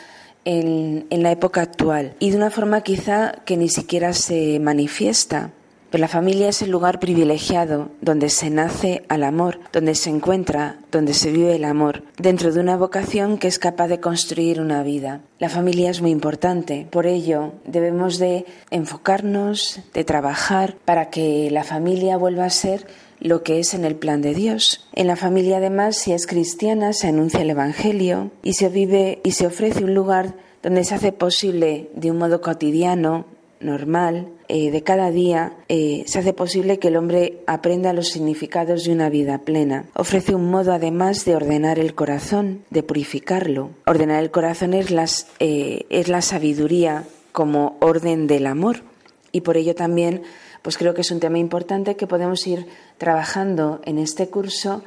en 0.44 1.06
la 1.24 1.32
época 1.32 1.62
actual 1.62 2.16
y 2.20 2.32
de 2.32 2.38
una 2.38 2.50
forma 2.50 2.82
quizá 2.82 3.44
que 3.46 3.58
ni 3.58 3.70
siquiera 3.70 4.12
se 4.14 4.60
manifiesta. 4.60 5.52
Pero 5.94 6.02
la 6.02 6.08
familia 6.08 6.50
es 6.50 6.64
el 6.64 6.72
lugar 6.72 7.00
privilegiado 7.00 7.89
donde 8.02 8.32
se 8.32 8.50
nace 8.50 9.04
al 9.10 9.24
amor, 9.24 9.60
donde 9.72 9.94
se 9.94 10.10
encuentra, 10.10 10.80
donde 10.91 11.14
se 11.14 11.32
vive 11.32 11.56
el 11.56 11.66
amor, 11.66 12.02
dentro 12.18 12.52
de 12.52 12.60
una 12.60 12.76
vocación 12.78 13.38
que 13.38 13.48
es 13.48 13.60
capaz 13.60 13.89
de 13.89 14.00
construir 14.00 14.60
una 14.60 14.82
vida. 14.82 15.22
La 15.38 15.50
familia 15.50 15.91
es 15.91 16.02
muy 16.02 16.10
importante, 16.10 16.88
por 16.89 17.06
ello 17.06 17.52
debemos 17.68 18.18
de 18.18 18.48
enfocarnos, 18.72 19.82
de 19.94 20.04
trabajar 20.04 20.78
para 20.84 21.12
que 21.12 21.52
la 21.52 21.64
familia 21.64 22.18
vuelva 22.18 22.46
a 22.46 22.50
ser 22.50 22.88
lo 23.20 23.44
que 23.44 23.60
es 23.60 23.76
en 23.76 23.86
el 23.86 23.96
plan 23.96 24.24
de 24.24 24.34
Dios. 24.34 24.88
En 24.94 25.06
la 25.06 25.16
familia 25.16 25.58
además, 25.58 25.96
si 25.96 26.12
es 26.12 26.26
cristiana, 26.26 26.94
se 26.94 27.10
anuncia 27.10 27.41
el 27.41 27.52
Evangelio 27.52 28.32
y 28.41 28.54
se 28.54 28.70
vive 28.70 29.22
y 29.24 29.34
se 29.34 29.46
ofrece 29.46 29.84
un 29.84 29.94
lugar 29.94 30.34
donde 30.64 30.86
se 30.86 30.96
hace 30.96 31.12
posible 31.12 31.91
de 31.94 32.10
un 32.10 32.18
modo 32.18 32.41
cotidiano, 32.41 33.26
normal, 33.64 34.28
eh, 34.47 34.72
de 34.72 34.84
cada 34.84 35.09
día, 35.11 35.53
eh, 35.70 36.03
se 36.05 36.20
hace 36.20 36.34
posible 36.34 36.80
que 36.80 36.89
el 36.89 36.97
hombre 36.97 37.41
aprenda 37.47 37.93
los 37.93 38.09
significados 38.09 38.84
de 38.84 38.91
una 38.91 39.09
vida 39.09 39.39
plena. 39.39 39.86
Ofrece 39.95 40.36
un 40.36 40.51
modo 40.51 40.74
además 40.74 41.26
de 41.26 41.36
ordenar 41.36 41.80
el 41.80 41.95
corazón, 41.95 42.64
de 42.70 42.84
purificarlo. 42.84 43.72
Ordenar 43.86 44.22
el 44.22 44.32
corazón 44.32 44.74
es, 44.74 44.91
las, 44.91 45.28
eh, 45.39 45.86
es 45.89 46.07
la 46.07 46.22
sabiduría 46.22 47.05
como 47.32 47.78
orden 47.80 48.28
del 48.28 48.45
amor 48.45 48.84
y 49.32 49.41
por 49.41 49.57
ello 49.57 49.74
también 49.74 50.22
pues 50.61 50.78
creo 50.78 50.93
que 50.93 51.01
es 51.01 51.11
un 51.11 51.20
tema 51.20 51.39
importante 51.39 51.95
que 51.95 52.07
podemos 52.07 52.45
ir 52.47 52.68
trabajando 52.97 53.82
en 53.84 53.97
este 53.97 54.28
curso 54.28 54.84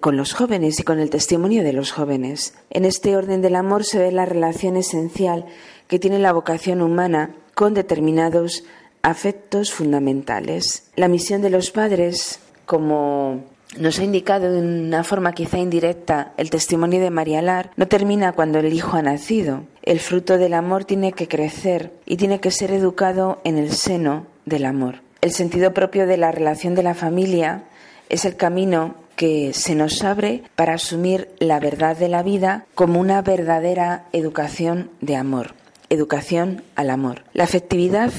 con 0.00 0.16
los 0.16 0.32
jóvenes 0.32 0.78
y 0.78 0.84
con 0.84 1.00
el 1.00 1.10
testimonio 1.10 1.64
de 1.64 1.72
los 1.72 1.90
jóvenes. 1.90 2.54
En 2.70 2.84
este 2.84 3.16
orden 3.16 3.40
del 3.40 3.56
amor 3.56 3.84
se 3.84 3.98
ve 3.98 4.12
la 4.12 4.24
relación 4.24 4.76
esencial 4.76 5.46
que 5.88 5.98
tiene 5.98 6.18
la 6.18 6.32
vocación 6.32 6.82
humana 6.82 7.34
con 7.56 7.72
determinados 7.72 8.64
afectos 9.00 9.72
fundamentales. 9.72 10.90
La 10.94 11.08
misión 11.08 11.40
de 11.40 11.48
los 11.48 11.70
padres, 11.70 12.38
como 12.66 13.44
nos 13.78 13.98
ha 13.98 14.04
indicado 14.04 14.52
de 14.52 14.60
una 14.60 15.04
forma 15.04 15.32
quizá 15.32 15.58
indirecta 15.58 16.34
el 16.36 16.50
testimonio 16.50 17.00
de 17.00 17.08
María 17.08 17.40
Lar, 17.40 17.70
no 17.76 17.88
termina 17.88 18.32
cuando 18.32 18.58
el 18.58 18.74
hijo 18.74 18.98
ha 18.98 19.02
nacido. 19.02 19.62
El 19.82 20.00
fruto 20.00 20.36
del 20.36 20.52
amor 20.52 20.84
tiene 20.84 21.12
que 21.12 21.28
crecer 21.28 21.94
y 22.04 22.18
tiene 22.18 22.40
que 22.40 22.50
ser 22.50 22.72
educado 22.72 23.40
en 23.42 23.56
el 23.56 23.72
seno 23.72 24.26
del 24.44 24.66
amor. 24.66 24.96
El 25.22 25.32
sentido 25.32 25.72
propio 25.72 26.06
de 26.06 26.18
la 26.18 26.32
relación 26.32 26.74
de 26.74 26.82
la 26.82 26.94
familia 26.94 27.64
es 28.10 28.26
el 28.26 28.36
camino 28.36 28.96
que 29.16 29.54
se 29.54 29.74
nos 29.74 30.04
abre 30.04 30.42
para 30.56 30.74
asumir 30.74 31.30
la 31.38 31.58
verdad 31.58 31.96
de 31.96 32.10
la 32.10 32.22
vida 32.22 32.66
como 32.74 33.00
una 33.00 33.22
verdadera 33.22 34.04
educación 34.12 34.90
de 35.00 35.16
amor, 35.16 35.54
educación 35.90 36.62
al 36.74 36.90
amor. 36.90 37.24
La 37.32 37.44
afectividad 37.44 38.12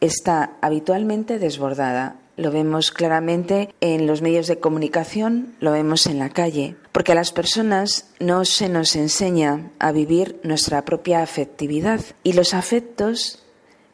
está 0.00 0.52
habitualmente 0.60 1.38
desbordada. 1.38 2.16
Lo 2.36 2.50
vemos 2.50 2.90
claramente 2.90 3.74
en 3.80 4.06
los 4.06 4.22
medios 4.22 4.46
de 4.46 4.58
comunicación, 4.58 5.54
lo 5.60 5.72
vemos 5.72 6.06
en 6.06 6.18
la 6.18 6.30
calle, 6.30 6.76
porque 6.92 7.12
a 7.12 7.14
las 7.14 7.32
personas 7.32 8.08
no 8.18 8.44
se 8.44 8.68
nos 8.68 8.96
enseña 8.96 9.70
a 9.78 9.92
vivir 9.92 10.40
nuestra 10.42 10.84
propia 10.84 11.22
afectividad 11.22 12.00
y 12.22 12.32
los 12.32 12.54
afectos, 12.54 13.44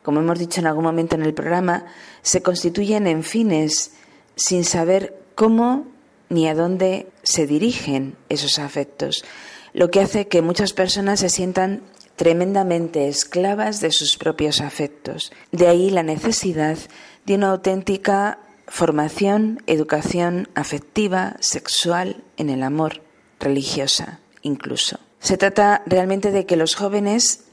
como 0.02 0.20
hemos 0.20 0.38
dicho 0.38 0.60
en 0.60 0.68
algún 0.68 0.84
momento 0.84 1.16
en 1.16 1.22
el 1.22 1.34
programa, 1.34 1.86
se 2.22 2.42
constituyen 2.42 3.08
en 3.08 3.24
fines 3.24 3.92
sin 4.36 4.64
saber 4.64 5.18
cómo 5.34 5.86
ni 6.28 6.48
a 6.48 6.54
dónde 6.54 7.08
se 7.22 7.46
dirigen 7.46 8.16
esos 8.28 8.58
afectos, 8.58 9.24
lo 9.72 9.90
que 9.90 10.00
hace 10.00 10.28
que 10.28 10.42
muchas 10.42 10.72
personas 10.72 11.20
se 11.20 11.28
sientan 11.28 11.82
tremendamente 12.16 13.08
esclavas 13.08 13.80
de 13.80 13.90
sus 13.90 14.16
propios 14.16 14.60
afectos. 14.60 15.32
De 15.52 15.68
ahí 15.68 15.90
la 15.90 16.02
necesidad 16.02 16.78
de 17.24 17.34
una 17.34 17.50
auténtica 17.50 18.38
formación, 18.66 19.62
educación 19.66 20.48
afectiva, 20.54 21.36
sexual, 21.40 22.24
en 22.36 22.50
el 22.50 22.62
amor, 22.62 23.02
religiosa 23.38 24.18
incluso. 24.42 24.98
Se 25.20 25.36
trata 25.36 25.82
realmente 25.86 26.30
de 26.30 26.46
que 26.46 26.56
los 26.56 26.74
jóvenes 26.74 27.44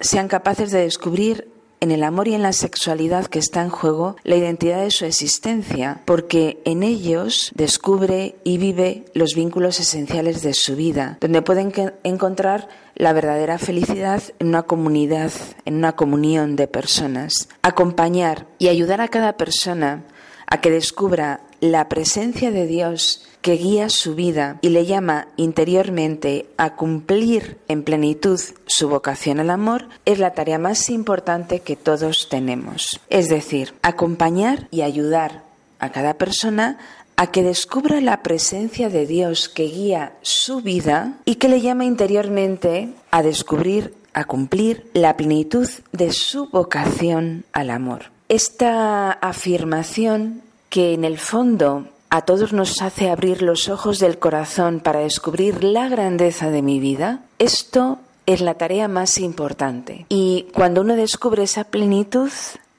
sean 0.00 0.28
capaces 0.28 0.70
de 0.70 0.80
descubrir 0.80 1.51
en 1.82 1.90
el 1.90 2.04
amor 2.04 2.28
y 2.28 2.34
en 2.34 2.42
la 2.42 2.52
sexualidad 2.52 3.26
que 3.26 3.40
está 3.40 3.60
en 3.60 3.68
juego 3.68 4.14
la 4.22 4.36
identidad 4.36 4.80
de 4.82 4.92
su 4.92 5.04
existencia, 5.04 6.00
porque 6.04 6.62
en 6.64 6.84
ellos 6.84 7.50
descubre 7.56 8.36
y 8.44 8.58
vive 8.58 9.04
los 9.14 9.34
vínculos 9.34 9.80
esenciales 9.80 10.42
de 10.42 10.54
su 10.54 10.76
vida, 10.76 11.18
donde 11.20 11.42
pueden 11.42 11.72
encontrar 12.04 12.68
la 12.94 13.12
verdadera 13.12 13.58
felicidad 13.58 14.22
en 14.38 14.46
una 14.46 14.62
comunidad, 14.62 15.32
en 15.64 15.74
una 15.74 15.96
comunión 15.96 16.54
de 16.54 16.68
personas. 16.68 17.48
Acompañar 17.62 18.46
y 18.60 18.68
ayudar 18.68 19.00
a 19.00 19.08
cada 19.08 19.36
persona 19.36 20.04
a 20.46 20.60
que 20.60 20.70
descubra 20.70 21.40
la 21.62 21.88
presencia 21.88 22.50
de 22.50 22.66
Dios 22.66 23.22
que 23.40 23.52
guía 23.52 23.88
su 23.88 24.16
vida 24.16 24.58
y 24.62 24.70
le 24.70 24.84
llama 24.84 25.28
interiormente 25.36 26.46
a 26.56 26.74
cumplir 26.74 27.56
en 27.68 27.84
plenitud 27.84 28.40
su 28.66 28.88
vocación 28.88 29.38
al 29.38 29.48
amor, 29.48 29.86
es 30.04 30.18
la 30.18 30.32
tarea 30.32 30.58
más 30.58 30.90
importante 30.90 31.60
que 31.60 31.76
todos 31.76 32.28
tenemos. 32.28 33.00
Es 33.10 33.28
decir, 33.28 33.74
acompañar 33.82 34.66
y 34.72 34.82
ayudar 34.82 35.44
a 35.78 35.92
cada 35.92 36.14
persona 36.14 36.78
a 37.14 37.30
que 37.30 37.44
descubra 37.44 38.00
la 38.00 38.24
presencia 38.24 38.88
de 38.88 39.06
Dios 39.06 39.48
que 39.48 39.64
guía 39.64 40.14
su 40.22 40.62
vida 40.62 41.14
y 41.24 41.36
que 41.36 41.48
le 41.48 41.60
llama 41.60 41.84
interiormente 41.84 42.88
a 43.12 43.22
descubrir, 43.22 43.94
a 44.14 44.24
cumplir 44.24 44.90
la 44.94 45.16
plenitud 45.16 45.68
de 45.92 46.12
su 46.12 46.48
vocación 46.48 47.44
al 47.52 47.70
amor. 47.70 48.06
Esta 48.28 49.12
afirmación 49.12 50.42
que 50.72 50.94
en 50.94 51.04
el 51.04 51.18
fondo 51.18 51.84
a 52.08 52.22
todos 52.22 52.54
nos 52.54 52.80
hace 52.80 53.10
abrir 53.10 53.42
los 53.42 53.68
ojos 53.68 53.98
del 53.98 54.18
corazón 54.18 54.80
para 54.80 55.00
descubrir 55.00 55.62
la 55.62 55.90
grandeza 55.90 56.48
de 56.48 56.62
mi 56.62 56.80
vida, 56.80 57.20
esto 57.38 57.98
es 58.24 58.40
la 58.40 58.54
tarea 58.54 58.88
más 58.88 59.18
importante. 59.18 60.06
Y 60.08 60.46
cuando 60.54 60.80
uno 60.80 60.96
descubre 60.96 61.42
esa 61.42 61.64
plenitud, 61.64 62.30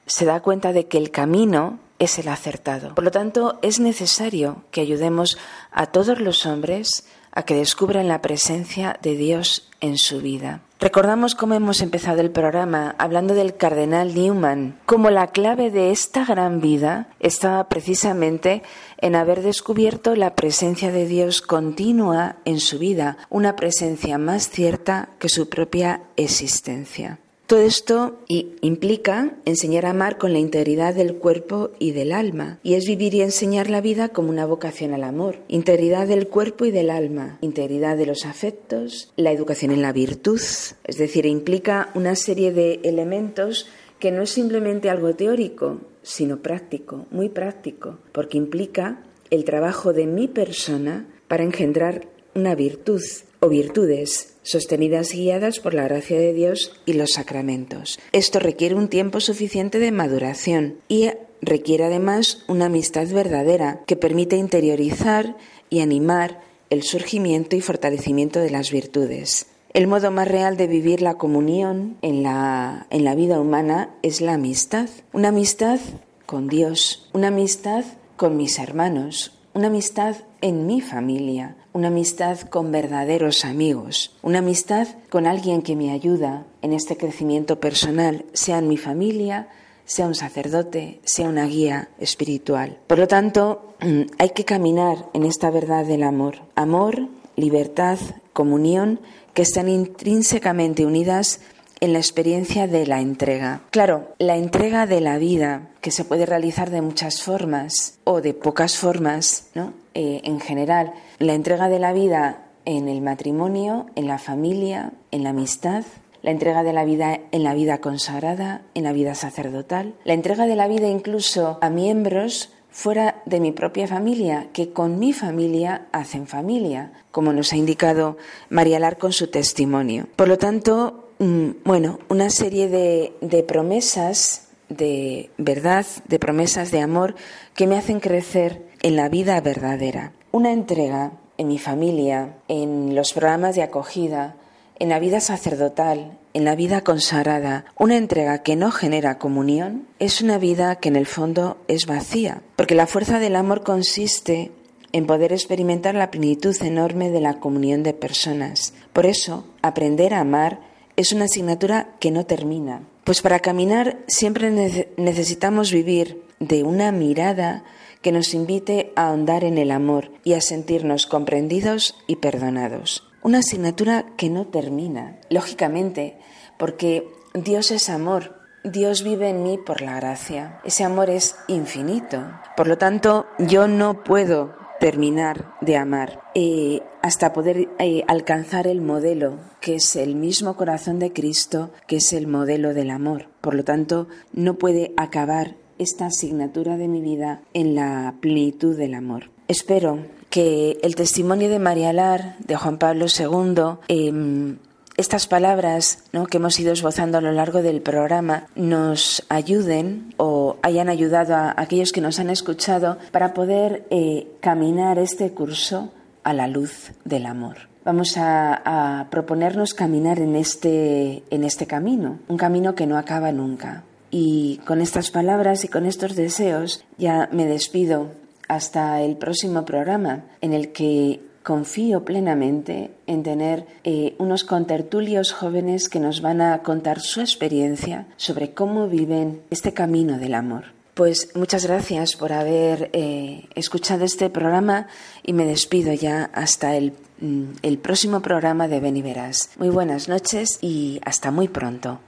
se 0.06 0.24
da 0.24 0.40
cuenta 0.40 0.72
de 0.72 0.88
que 0.88 0.98
el 0.98 1.12
camino 1.12 1.78
es 2.00 2.18
el 2.18 2.26
acertado. 2.26 2.96
Por 2.96 3.04
lo 3.04 3.12
tanto, 3.12 3.60
es 3.62 3.78
necesario 3.78 4.64
que 4.72 4.80
ayudemos 4.80 5.38
a 5.70 5.86
todos 5.86 6.20
los 6.20 6.46
hombres 6.46 7.06
a 7.30 7.44
que 7.44 7.54
descubran 7.54 8.08
la 8.08 8.22
presencia 8.22 8.98
de 9.02 9.14
Dios 9.14 9.68
en 9.80 9.98
su 9.98 10.20
vida. 10.20 10.62
Recordamos 10.84 11.34
cómo 11.34 11.54
hemos 11.54 11.80
empezado 11.80 12.20
el 12.20 12.30
programa 12.30 12.94
hablando 12.98 13.32
del 13.32 13.56
cardenal 13.56 14.14
Newman, 14.14 14.78
como 14.84 15.08
la 15.08 15.28
clave 15.28 15.70
de 15.70 15.90
esta 15.90 16.26
gran 16.26 16.60
vida 16.60 17.08
estaba 17.20 17.70
precisamente 17.70 18.62
en 18.98 19.16
haber 19.16 19.40
descubierto 19.40 20.14
la 20.14 20.34
presencia 20.34 20.92
de 20.92 21.06
Dios 21.06 21.40
continua 21.40 22.36
en 22.44 22.60
su 22.60 22.78
vida, 22.78 23.16
una 23.30 23.56
presencia 23.56 24.18
más 24.18 24.50
cierta 24.50 25.08
que 25.18 25.30
su 25.30 25.48
propia 25.48 26.02
existencia. 26.16 27.18
Todo 27.46 27.60
esto 27.60 28.18
implica 28.62 29.36
enseñar 29.44 29.84
a 29.84 29.90
amar 29.90 30.16
con 30.16 30.32
la 30.32 30.38
integridad 30.38 30.94
del 30.94 31.16
cuerpo 31.16 31.72
y 31.78 31.92
del 31.92 32.12
alma, 32.12 32.58
y 32.62 32.72
es 32.72 32.86
vivir 32.86 33.12
y 33.14 33.20
enseñar 33.20 33.68
la 33.68 33.82
vida 33.82 34.08
como 34.08 34.30
una 34.30 34.46
vocación 34.46 34.94
al 34.94 35.04
amor. 35.04 35.36
Integridad 35.48 36.08
del 36.08 36.28
cuerpo 36.28 36.64
y 36.64 36.70
del 36.70 36.88
alma, 36.88 37.36
integridad 37.42 37.98
de 37.98 38.06
los 38.06 38.24
afectos, 38.24 39.12
la 39.16 39.30
educación 39.30 39.72
en 39.72 39.82
la 39.82 39.92
virtud, 39.92 40.40
es 40.40 40.96
decir, 40.96 41.26
implica 41.26 41.90
una 41.94 42.16
serie 42.16 42.50
de 42.50 42.80
elementos 42.82 43.66
que 43.98 44.10
no 44.10 44.22
es 44.22 44.30
simplemente 44.30 44.88
algo 44.88 45.14
teórico, 45.14 45.80
sino 46.02 46.38
práctico, 46.38 47.06
muy 47.10 47.28
práctico, 47.28 47.98
porque 48.12 48.38
implica 48.38 49.04
el 49.28 49.44
trabajo 49.44 49.92
de 49.92 50.06
mi 50.06 50.28
persona 50.28 51.06
para 51.28 51.44
engendrar 51.44 52.08
una 52.34 52.54
virtud 52.54 53.02
o 53.40 53.48
virtudes 53.50 54.33
sostenidas 54.44 55.12
y 55.14 55.24
guiadas 55.24 55.58
por 55.58 55.74
la 55.74 55.82
gracia 55.82 56.18
de 56.18 56.32
Dios 56.32 56.80
y 56.86 56.92
los 56.92 57.14
sacramentos. 57.14 57.98
Esto 58.12 58.38
requiere 58.38 58.76
un 58.76 58.88
tiempo 58.88 59.18
suficiente 59.18 59.80
de 59.80 59.90
maduración 59.90 60.76
y 60.86 61.10
requiere 61.42 61.84
además 61.84 62.44
una 62.46 62.66
amistad 62.66 63.08
verdadera 63.08 63.80
que 63.86 63.96
permite 63.96 64.36
interiorizar 64.36 65.36
y 65.68 65.80
animar 65.80 66.40
el 66.70 66.82
surgimiento 66.82 67.56
y 67.56 67.60
fortalecimiento 67.60 68.38
de 68.38 68.50
las 68.50 68.70
virtudes. 68.70 69.46
El 69.72 69.88
modo 69.88 70.12
más 70.12 70.28
real 70.28 70.56
de 70.56 70.68
vivir 70.68 71.02
la 71.02 71.14
comunión 71.14 71.96
en 72.00 72.22
la, 72.22 72.86
en 72.90 73.04
la 73.04 73.16
vida 73.16 73.40
humana 73.40 73.90
es 74.02 74.20
la 74.20 74.34
amistad. 74.34 74.88
Una 75.12 75.28
amistad 75.28 75.80
con 76.26 76.46
Dios, 76.46 77.08
una 77.12 77.28
amistad 77.28 77.84
con 78.16 78.36
mis 78.36 78.60
hermanos, 78.60 79.32
una 79.52 79.66
amistad 79.66 80.16
en 80.44 80.66
mi 80.66 80.82
familia, 80.82 81.56
una 81.72 81.88
amistad 81.88 82.38
con 82.38 82.70
verdaderos 82.70 83.46
amigos, 83.46 84.14
una 84.20 84.40
amistad 84.40 84.86
con 85.08 85.26
alguien 85.26 85.62
que 85.62 85.74
me 85.74 85.90
ayuda 85.90 86.44
en 86.60 86.74
este 86.74 86.98
crecimiento 86.98 87.60
personal, 87.60 88.26
sea 88.34 88.58
en 88.58 88.68
mi 88.68 88.76
familia, 88.76 89.48
sea 89.86 90.06
un 90.06 90.14
sacerdote, 90.14 91.00
sea 91.02 91.30
una 91.30 91.46
guía 91.46 91.88
espiritual. 91.98 92.78
Por 92.86 92.98
lo 92.98 93.08
tanto, 93.08 93.74
hay 94.18 94.30
que 94.34 94.44
caminar 94.44 95.06
en 95.14 95.24
esta 95.24 95.48
verdad 95.48 95.86
del 95.86 96.02
amor. 96.02 96.40
Amor, 96.56 97.08
libertad, 97.36 97.98
comunión, 98.34 99.00
que 99.32 99.40
están 99.40 99.70
intrínsecamente 99.70 100.84
unidas 100.84 101.40
en 101.80 101.94
la 101.94 102.00
experiencia 102.00 102.66
de 102.66 102.86
la 102.86 103.00
entrega. 103.00 103.62
Claro, 103.70 104.14
la 104.18 104.36
entrega 104.36 104.86
de 104.86 105.00
la 105.00 105.16
vida, 105.16 105.70
que 105.80 105.90
se 105.90 106.04
puede 106.04 106.26
realizar 106.26 106.68
de 106.68 106.82
muchas 106.82 107.22
formas 107.22 107.98
o 108.04 108.20
de 108.20 108.34
pocas 108.34 108.76
formas, 108.76 109.48
¿no? 109.54 109.72
Eh, 109.94 110.20
en 110.24 110.40
general, 110.40 110.92
la 111.18 111.34
entrega 111.34 111.68
de 111.68 111.78
la 111.78 111.92
vida 111.92 112.46
en 112.64 112.88
el 112.88 113.00
matrimonio, 113.00 113.86
en 113.94 114.08
la 114.08 114.18
familia, 114.18 114.92
en 115.10 115.22
la 115.22 115.30
amistad, 115.30 115.84
la 116.22 116.30
entrega 116.30 116.62
de 116.62 116.72
la 116.72 116.84
vida 116.84 117.20
en 117.32 117.44
la 117.44 117.54
vida 117.54 117.78
consagrada, 117.78 118.62
en 118.74 118.84
la 118.84 118.92
vida 118.92 119.14
sacerdotal, 119.14 119.94
la 120.04 120.14
entrega 120.14 120.46
de 120.46 120.56
la 120.56 120.68
vida 120.68 120.88
incluso 120.88 121.58
a 121.60 121.70
miembros 121.70 122.52
fuera 122.70 123.22
de 123.24 123.40
mi 123.40 123.52
propia 123.52 123.86
familia, 123.86 124.48
que 124.52 124.72
con 124.72 124.98
mi 124.98 125.12
familia 125.12 125.86
hacen 125.92 126.26
familia, 126.26 126.92
como 127.12 127.32
nos 127.32 127.52
ha 127.52 127.56
indicado 127.56 128.16
María 128.48 128.80
Lar 128.80 128.98
con 128.98 129.12
su 129.12 129.28
testimonio. 129.28 130.08
Por 130.16 130.26
lo 130.26 130.38
tanto, 130.38 131.04
Mm, 131.18 131.50
bueno, 131.64 132.00
una 132.08 132.28
serie 132.28 132.68
de, 132.68 133.44
promesas 133.46 134.48
de 134.68 135.30
verdad, 135.38 135.86
de 136.08 136.18
promesas 136.18 136.70
de 136.70 136.80
amor 136.80 137.14
que 137.54 137.66
me 137.66 137.76
hacen 137.76 138.00
crecer 138.00 138.62
en 138.84 138.96
la 138.96 139.08
vida 139.08 139.40
verdadera. 139.40 140.12
Una 140.30 140.52
entrega 140.52 141.12
en 141.38 141.48
mi 141.48 141.58
familia, 141.58 142.34
en 142.48 142.94
los 142.94 143.14
programas 143.14 143.56
de 143.56 143.62
acogida, 143.62 144.36
en 144.78 144.90
la 144.90 144.98
vida 144.98 145.20
sacerdotal, 145.20 146.18
en 146.34 146.44
la 146.44 146.54
vida 146.54 146.82
consagrada, 146.82 147.64
una 147.78 147.96
entrega 147.96 148.42
que 148.42 148.56
no 148.56 148.70
genera 148.70 149.18
comunión, 149.18 149.86
es 149.98 150.20
una 150.20 150.36
vida 150.36 150.76
que 150.76 150.90
en 150.90 150.96
el 150.96 151.06
fondo 151.06 151.56
es 151.66 151.86
vacía, 151.86 152.42
porque 152.56 152.74
la 152.74 152.86
fuerza 152.86 153.18
del 153.18 153.36
amor 153.36 153.62
consiste 153.62 154.52
en 154.92 155.06
poder 155.06 155.32
experimentar 155.32 155.94
la 155.94 156.10
plenitud 156.10 156.54
enorme 156.62 157.08
de 157.08 157.22
la 157.22 157.40
comunión 157.40 157.82
de 157.84 157.94
personas. 157.94 158.74
Por 158.92 159.06
eso, 159.06 159.46
aprender 159.62 160.12
a 160.12 160.20
amar 160.20 160.60
es 160.96 161.12
una 161.12 161.24
asignatura 161.24 161.88
que 162.00 162.10
no 162.10 162.26
termina, 162.26 162.82
pues 163.04 163.22
para 163.22 163.40
caminar 163.40 163.96
siempre 164.08 164.50
necesitamos 164.98 165.72
vivir 165.72 166.23
de 166.40 166.62
una 166.62 166.92
mirada 166.92 167.64
que 168.02 168.12
nos 168.12 168.34
invite 168.34 168.92
a 168.96 169.08
ahondar 169.08 169.44
en 169.44 169.58
el 169.58 169.70
amor 169.70 170.10
y 170.24 170.34
a 170.34 170.40
sentirnos 170.40 171.06
comprendidos 171.06 171.96
y 172.06 172.16
perdonados. 172.16 173.08
Una 173.22 173.38
asignatura 173.38 174.04
que 174.16 174.28
no 174.28 174.46
termina, 174.46 175.18
lógicamente, 175.30 176.18
porque 176.58 177.08
Dios 177.32 177.70
es 177.70 177.88
amor 177.88 178.44
Dios 178.64 179.02
vive 179.02 179.28
en 179.28 179.42
mí 179.42 179.58
por 179.58 179.82
la 179.82 179.96
gracia. 179.96 180.58
Ese 180.64 180.84
amor 180.84 181.10
es 181.10 181.36
infinito. 181.48 182.22
Por 182.56 182.66
lo 182.66 182.78
tanto, 182.78 183.26
yo 183.38 183.68
no 183.68 184.02
puedo 184.02 184.54
terminar 184.80 185.52
de 185.60 185.76
amar 185.76 186.22
eh, 186.34 186.80
hasta 187.02 187.34
poder 187.34 187.68
eh, 187.78 188.04
alcanzar 188.08 188.66
el 188.66 188.80
modelo, 188.80 189.38
que 189.60 189.74
es 189.74 189.96
el 189.96 190.14
mismo 190.14 190.56
corazón 190.56 190.98
de 190.98 191.12
Cristo, 191.12 191.72
que 191.86 191.96
es 191.96 192.14
el 192.14 192.26
modelo 192.26 192.72
del 192.72 192.88
amor. 192.88 193.28
Por 193.42 193.54
lo 193.54 193.64
tanto, 193.64 194.08
no 194.32 194.54
puede 194.54 194.94
acabar 194.96 195.56
esta 195.78 196.06
asignatura 196.06 196.76
de 196.76 196.88
mi 196.88 197.00
vida 197.00 197.40
en 197.52 197.74
la 197.74 198.14
plenitud 198.20 198.76
del 198.76 198.94
amor. 198.94 199.30
Espero 199.48 199.98
que 200.30 200.78
el 200.82 200.96
testimonio 200.96 201.48
de 201.48 201.58
María 201.58 201.92
Lar, 201.92 202.36
de 202.40 202.56
Juan 202.56 202.78
Pablo 202.78 203.06
II, 203.06 204.56
estas 204.96 205.26
palabras 205.26 206.04
que 206.30 206.36
hemos 206.36 206.58
ido 206.60 206.72
esbozando 206.72 207.18
a 207.18 207.20
lo 207.20 207.32
largo 207.32 207.62
del 207.62 207.82
programa 207.82 208.46
nos 208.54 209.24
ayuden 209.28 210.14
o 210.16 210.56
hayan 210.62 210.88
ayudado 210.88 211.34
a 211.34 211.54
aquellos 211.56 211.92
que 211.92 212.00
nos 212.00 212.20
han 212.20 212.30
escuchado 212.30 212.98
para 213.10 213.34
poder 213.34 213.86
eh, 213.90 214.28
caminar 214.40 214.98
este 214.98 215.32
curso 215.32 215.92
a 216.22 216.32
la 216.32 216.46
luz 216.46 216.92
del 217.04 217.26
amor. 217.26 217.68
Vamos 217.84 218.16
a, 218.16 219.00
a, 219.00 219.10
proponernos 219.10 219.74
caminar 219.74 220.20
en 220.20 220.36
este, 220.36 221.22
en 221.28 221.44
este 221.44 221.66
camino, 221.66 222.20
un 222.28 222.38
camino 222.38 222.74
que 222.74 222.86
no 222.86 222.96
acaba 222.96 223.30
nunca. 223.30 223.84
Y 224.16 224.60
con 224.64 224.80
estas 224.80 225.10
palabras 225.10 225.64
y 225.64 225.68
con 225.68 225.86
estos 225.86 226.14
deseos 226.14 226.84
ya 226.98 227.28
me 227.32 227.46
despido 227.46 228.12
hasta 228.46 229.02
el 229.02 229.16
próximo 229.16 229.64
programa 229.64 230.26
en 230.40 230.52
el 230.52 230.70
que 230.70 231.20
confío 231.42 232.04
plenamente 232.04 232.92
en 233.08 233.24
tener 233.24 233.66
eh, 233.82 234.14
unos 234.18 234.44
contertulios 234.44 235.32
jóvenes 235.32 235.88
que 235.88 235.98
nos 235.98 236.20
van 236.20 236.42
a 236.42 236.62
contar 236.62 237.00
su 237.00 237.22
experiencia 237.22 238.06
sobre 238.16 238.54
cómo 238.54 238.86
viven 238.86 239.42
este 239.50 239.74
camino 239.74 240.16
del 240.16 240.34
amor. 240.34 240.66
Pues 240.94 241.34
muchas 241.34 241.66
gracias 241.66 242.14
por 242.14 242.32
haber 242.32 242.90
eh, 242.92 243.48
escuchado 243.56 244.04
este 244.04 244.30
programa 244.30 244.86
y 245.24 245.32
me 245.32 245.44
despido 245.44 245.92
ya 245.92 246.30
hasta 246.32 246.76
el, 246.76 246.92
mm, 247.20 247.46
el 247.62 247.78
próximo 247.78 248.22
programa 248.22 248.68
de 248.68 248.78
Verás. 248.78 249.50
Muy 249.56 249.70
buenas 249.70 250.08
noches 250.08 250.60
y 250.62 251.00
hasta 251.04 251.32
muy 251.32 251.48
pronto. 251.48 251.98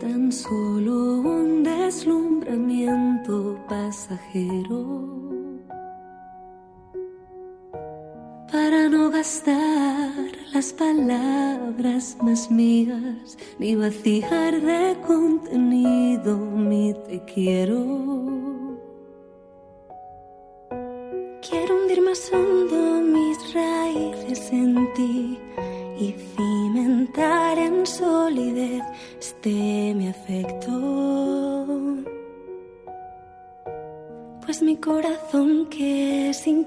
Tan 0.00 0.30
solo 0.30 1.20
un 1.20 1.64
deslumbramiento 1.64 3.56
pasajero. 3.68 4.82
Para 8.50 8.88
no 8.88 9.10
gastar 9.10 10.12
las 10.52 10.72
palabras 10.72 12.16
más 12.22 12.50
mías, 12.50 13.36
ni 13.58 13.74
vaciar 13.74 14.60
de 14.60 14.96
contenido 15.06 16.36
mi 16.36 16.94
te 17.06 17.20
quiero. 17.32 17.80
Quiero 21.48 21.76
hundir 21.76 22.02
más 22.02 22.30
hondo 22.32 23.00
mis 23.00 23.54
raíces 23.54 24.52
en 24.52 24.92
ti 24.94 25.41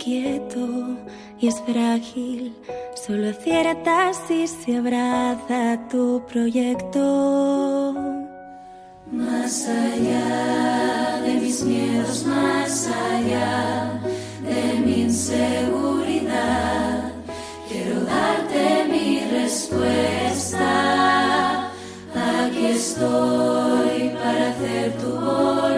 inquieto 0.06 0.68
y 1.39 1.47
es 1.47 1.60
frágil, 1.62 2.53
solo 2.95 3.30
acierta 3.30 4.12
si 4.28 4.47
se 4.47 4.78
abraza 4.78 5.80
tu 5.89 6.22
proyecto. 6.32 7.95
Más 9.12 9.68
allá 9.68 11.22
de 11.26 11.34
mis 11.36 11.64
miedos, 11.64 12.26
más 12.26 12.88
allá 12.88 13.99
de 14.43 14.80
mi 14.86 15.01
inseguridad, 15.01 17.12
quiero 17.70 18.01
darte 18.01 18.86
mi 18.89 19.20
respuesta. 19.32 20.62
Aquí 22.16 22.66
estoy 22.68 24.10
para 24.22 24.49
hacer 24.49 24.93
tu 24.97 25.10
voluntad, 25.10 25.75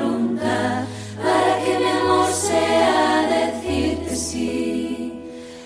decirte 4.38 4.38
sí 4.38 5.14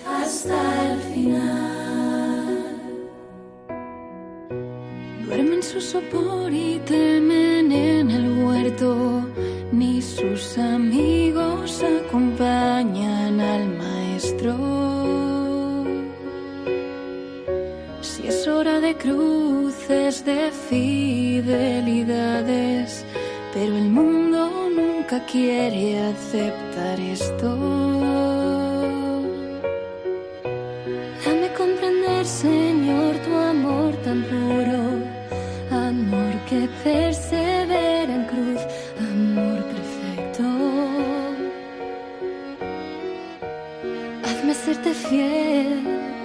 hasta 0.06 0.92
el 0.92 1.00
final. 1.14 2.76
Duermen 5.26 5.54
en 5.54 5.62
su 5.62 5.80
sopor 5.80 6.52
y 6.52 6.78
temen 6.84 7.72
en 7.72 8.10
el 8.10 8.44
huerto, 8.44 9.22
ni 9.72 10.02
sus 10.02 10.58
amigos 10.58 11.82
acompañan 11.82 13.40
al 13.40 13.66
maestro. 13.78 14.82
de 18.82 18.94
cruces, 18.96 20.24
de 20.24 20.50
fidelidades, 20.68 23.04
pero 23.52 23.76
el 23.76 23.88
mundo 23.88 24.70
nunca 24.70 25.24
quiere 25.26 26.00
aceptar 26.00 26.98
esto. 27.00 28.41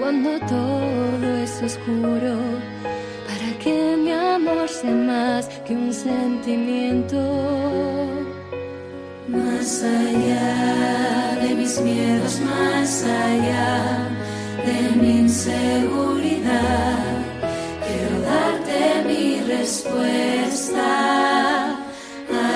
Cuando 0.07 0.39
todo 0.47 1.37
es 1.43 1.61
oscuro, 1.61 2.37
para 3.27 3.59
que 3.61 3.97
mi 3.97 4.13
amor 4.13 4.69
sea 4.69 4.93
más 4.93 5.49
que 5.65 5.73
un 5.73 5.91
sentimiento. 5.91 7.19
Más 9.27 9.83
allá 9.83 11.37
de 11.41 11.55
mis 11.55 11.81
miedos, 11.81 12.39
más 12.39 13.03
allá 13.03 14.07
de 14.65 14.95
mi 14.95 15.11
inseguridad, 15.25 16.99
quiero 17.85 18.15
darte 18.31 18.79
mi 19.09 19.41
respuesta. 19.41 20.87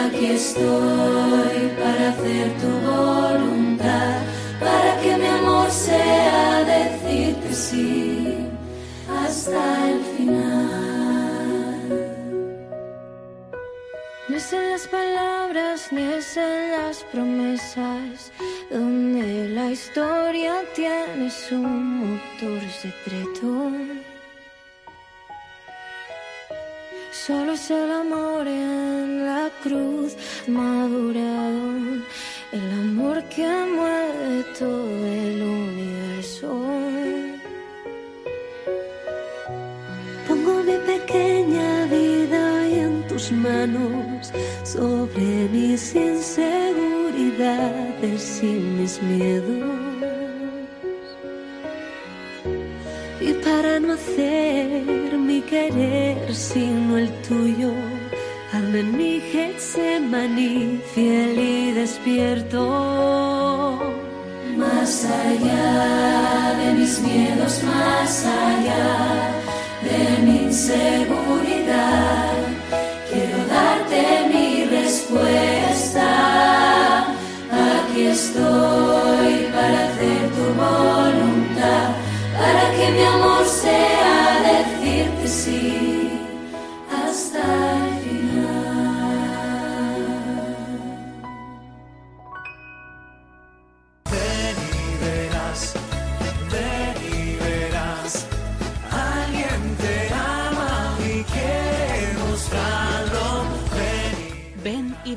Aquí 0.06 0.26
estoy 0.28 1.60
para 1.82 2.04
hacer 2.12 2.48
tu 2.62 2.72
voluntad, 2.92 4.20
para 4.58 5.02
que 5.02 5.18
mi 5.18 5.28
amor 5.28 5.70
sea 5.70 6.61
sí 7.54 8.48
hasta 9.10 9.90
el 9.90 10.00
final. 10.18 10.52
No 14.30 14.38
es 14.38 14.54
en 14.54 14.70
las 14.72 14.88
palabras 14.88 15.92
ni 15.92 16.04
es 16.04 16.38
en 16.38 16.72
las 16.72 17.04
promesas 17.12 18.32
donde 18.70 19.50
la 19.50 19.72
historia 19.72 20.64
tiene 20.74 21.30
su 21.30 21.56
motor 21.56 22.62
secreto. 22.82 23.72
Solo 27.12 27.52
es 27.54 27.70
el 27.70 27.92
amor 27.92 28.48
en 28.48 29.26
la 29.26 29.50
cruz 29.62 30.16
madurado, 30.48 32.02
el 32.54 32.72
amor 32.86 33.24
que 33.26 33.46
mueve 33.46 34.44
todo 34.58 35.06
el 35.06 35.42
universo. 35.44 37.21
Tus 43.22 43.32
manos 43.34 44.32
sobre 44.64 45.50
mis 45.52 45.94
inseguridades 45.94 48.42
y 48.42 48.48
mis 48.48 49.00
miedos. 49.02 49.70
Y 53.20 53.34
para 53.46 53.80
no 53.80 53.94
hacer 53.94 55.18
mi 55.18 55.42
querer 55.42 56.34
sino 56.34 56.98
el 56.98 57.10
tuyo, 57.28 57.72
hazme 58.52 58.82
mi 58.84 59.22
Getsemaní 59.32 60.82
fiel 60.94 61.40
y 61.40 61.72
despierto. 61.74 62.60
Más 64.58 65.06
allá 65.06 66.56
de 66.60 66.74
mis 66.74 67.00
miedos, 67.02 67.62
más 67.64 68.26
allá 68.26 69.30
de 69.84 70.18
mi 70.26 70.38
inseguridad, 70.46 72.41
estoy 78.12 79.50
para 79.54 79.86
hacer 79.86 80.30
tu 80.36 80.46
voluntad, 80.60 81.96
para 82.38 82.72
que 82.76 82.92
mi 82.92 83.04
amor 83.04 83.46
sea 83.46 84.21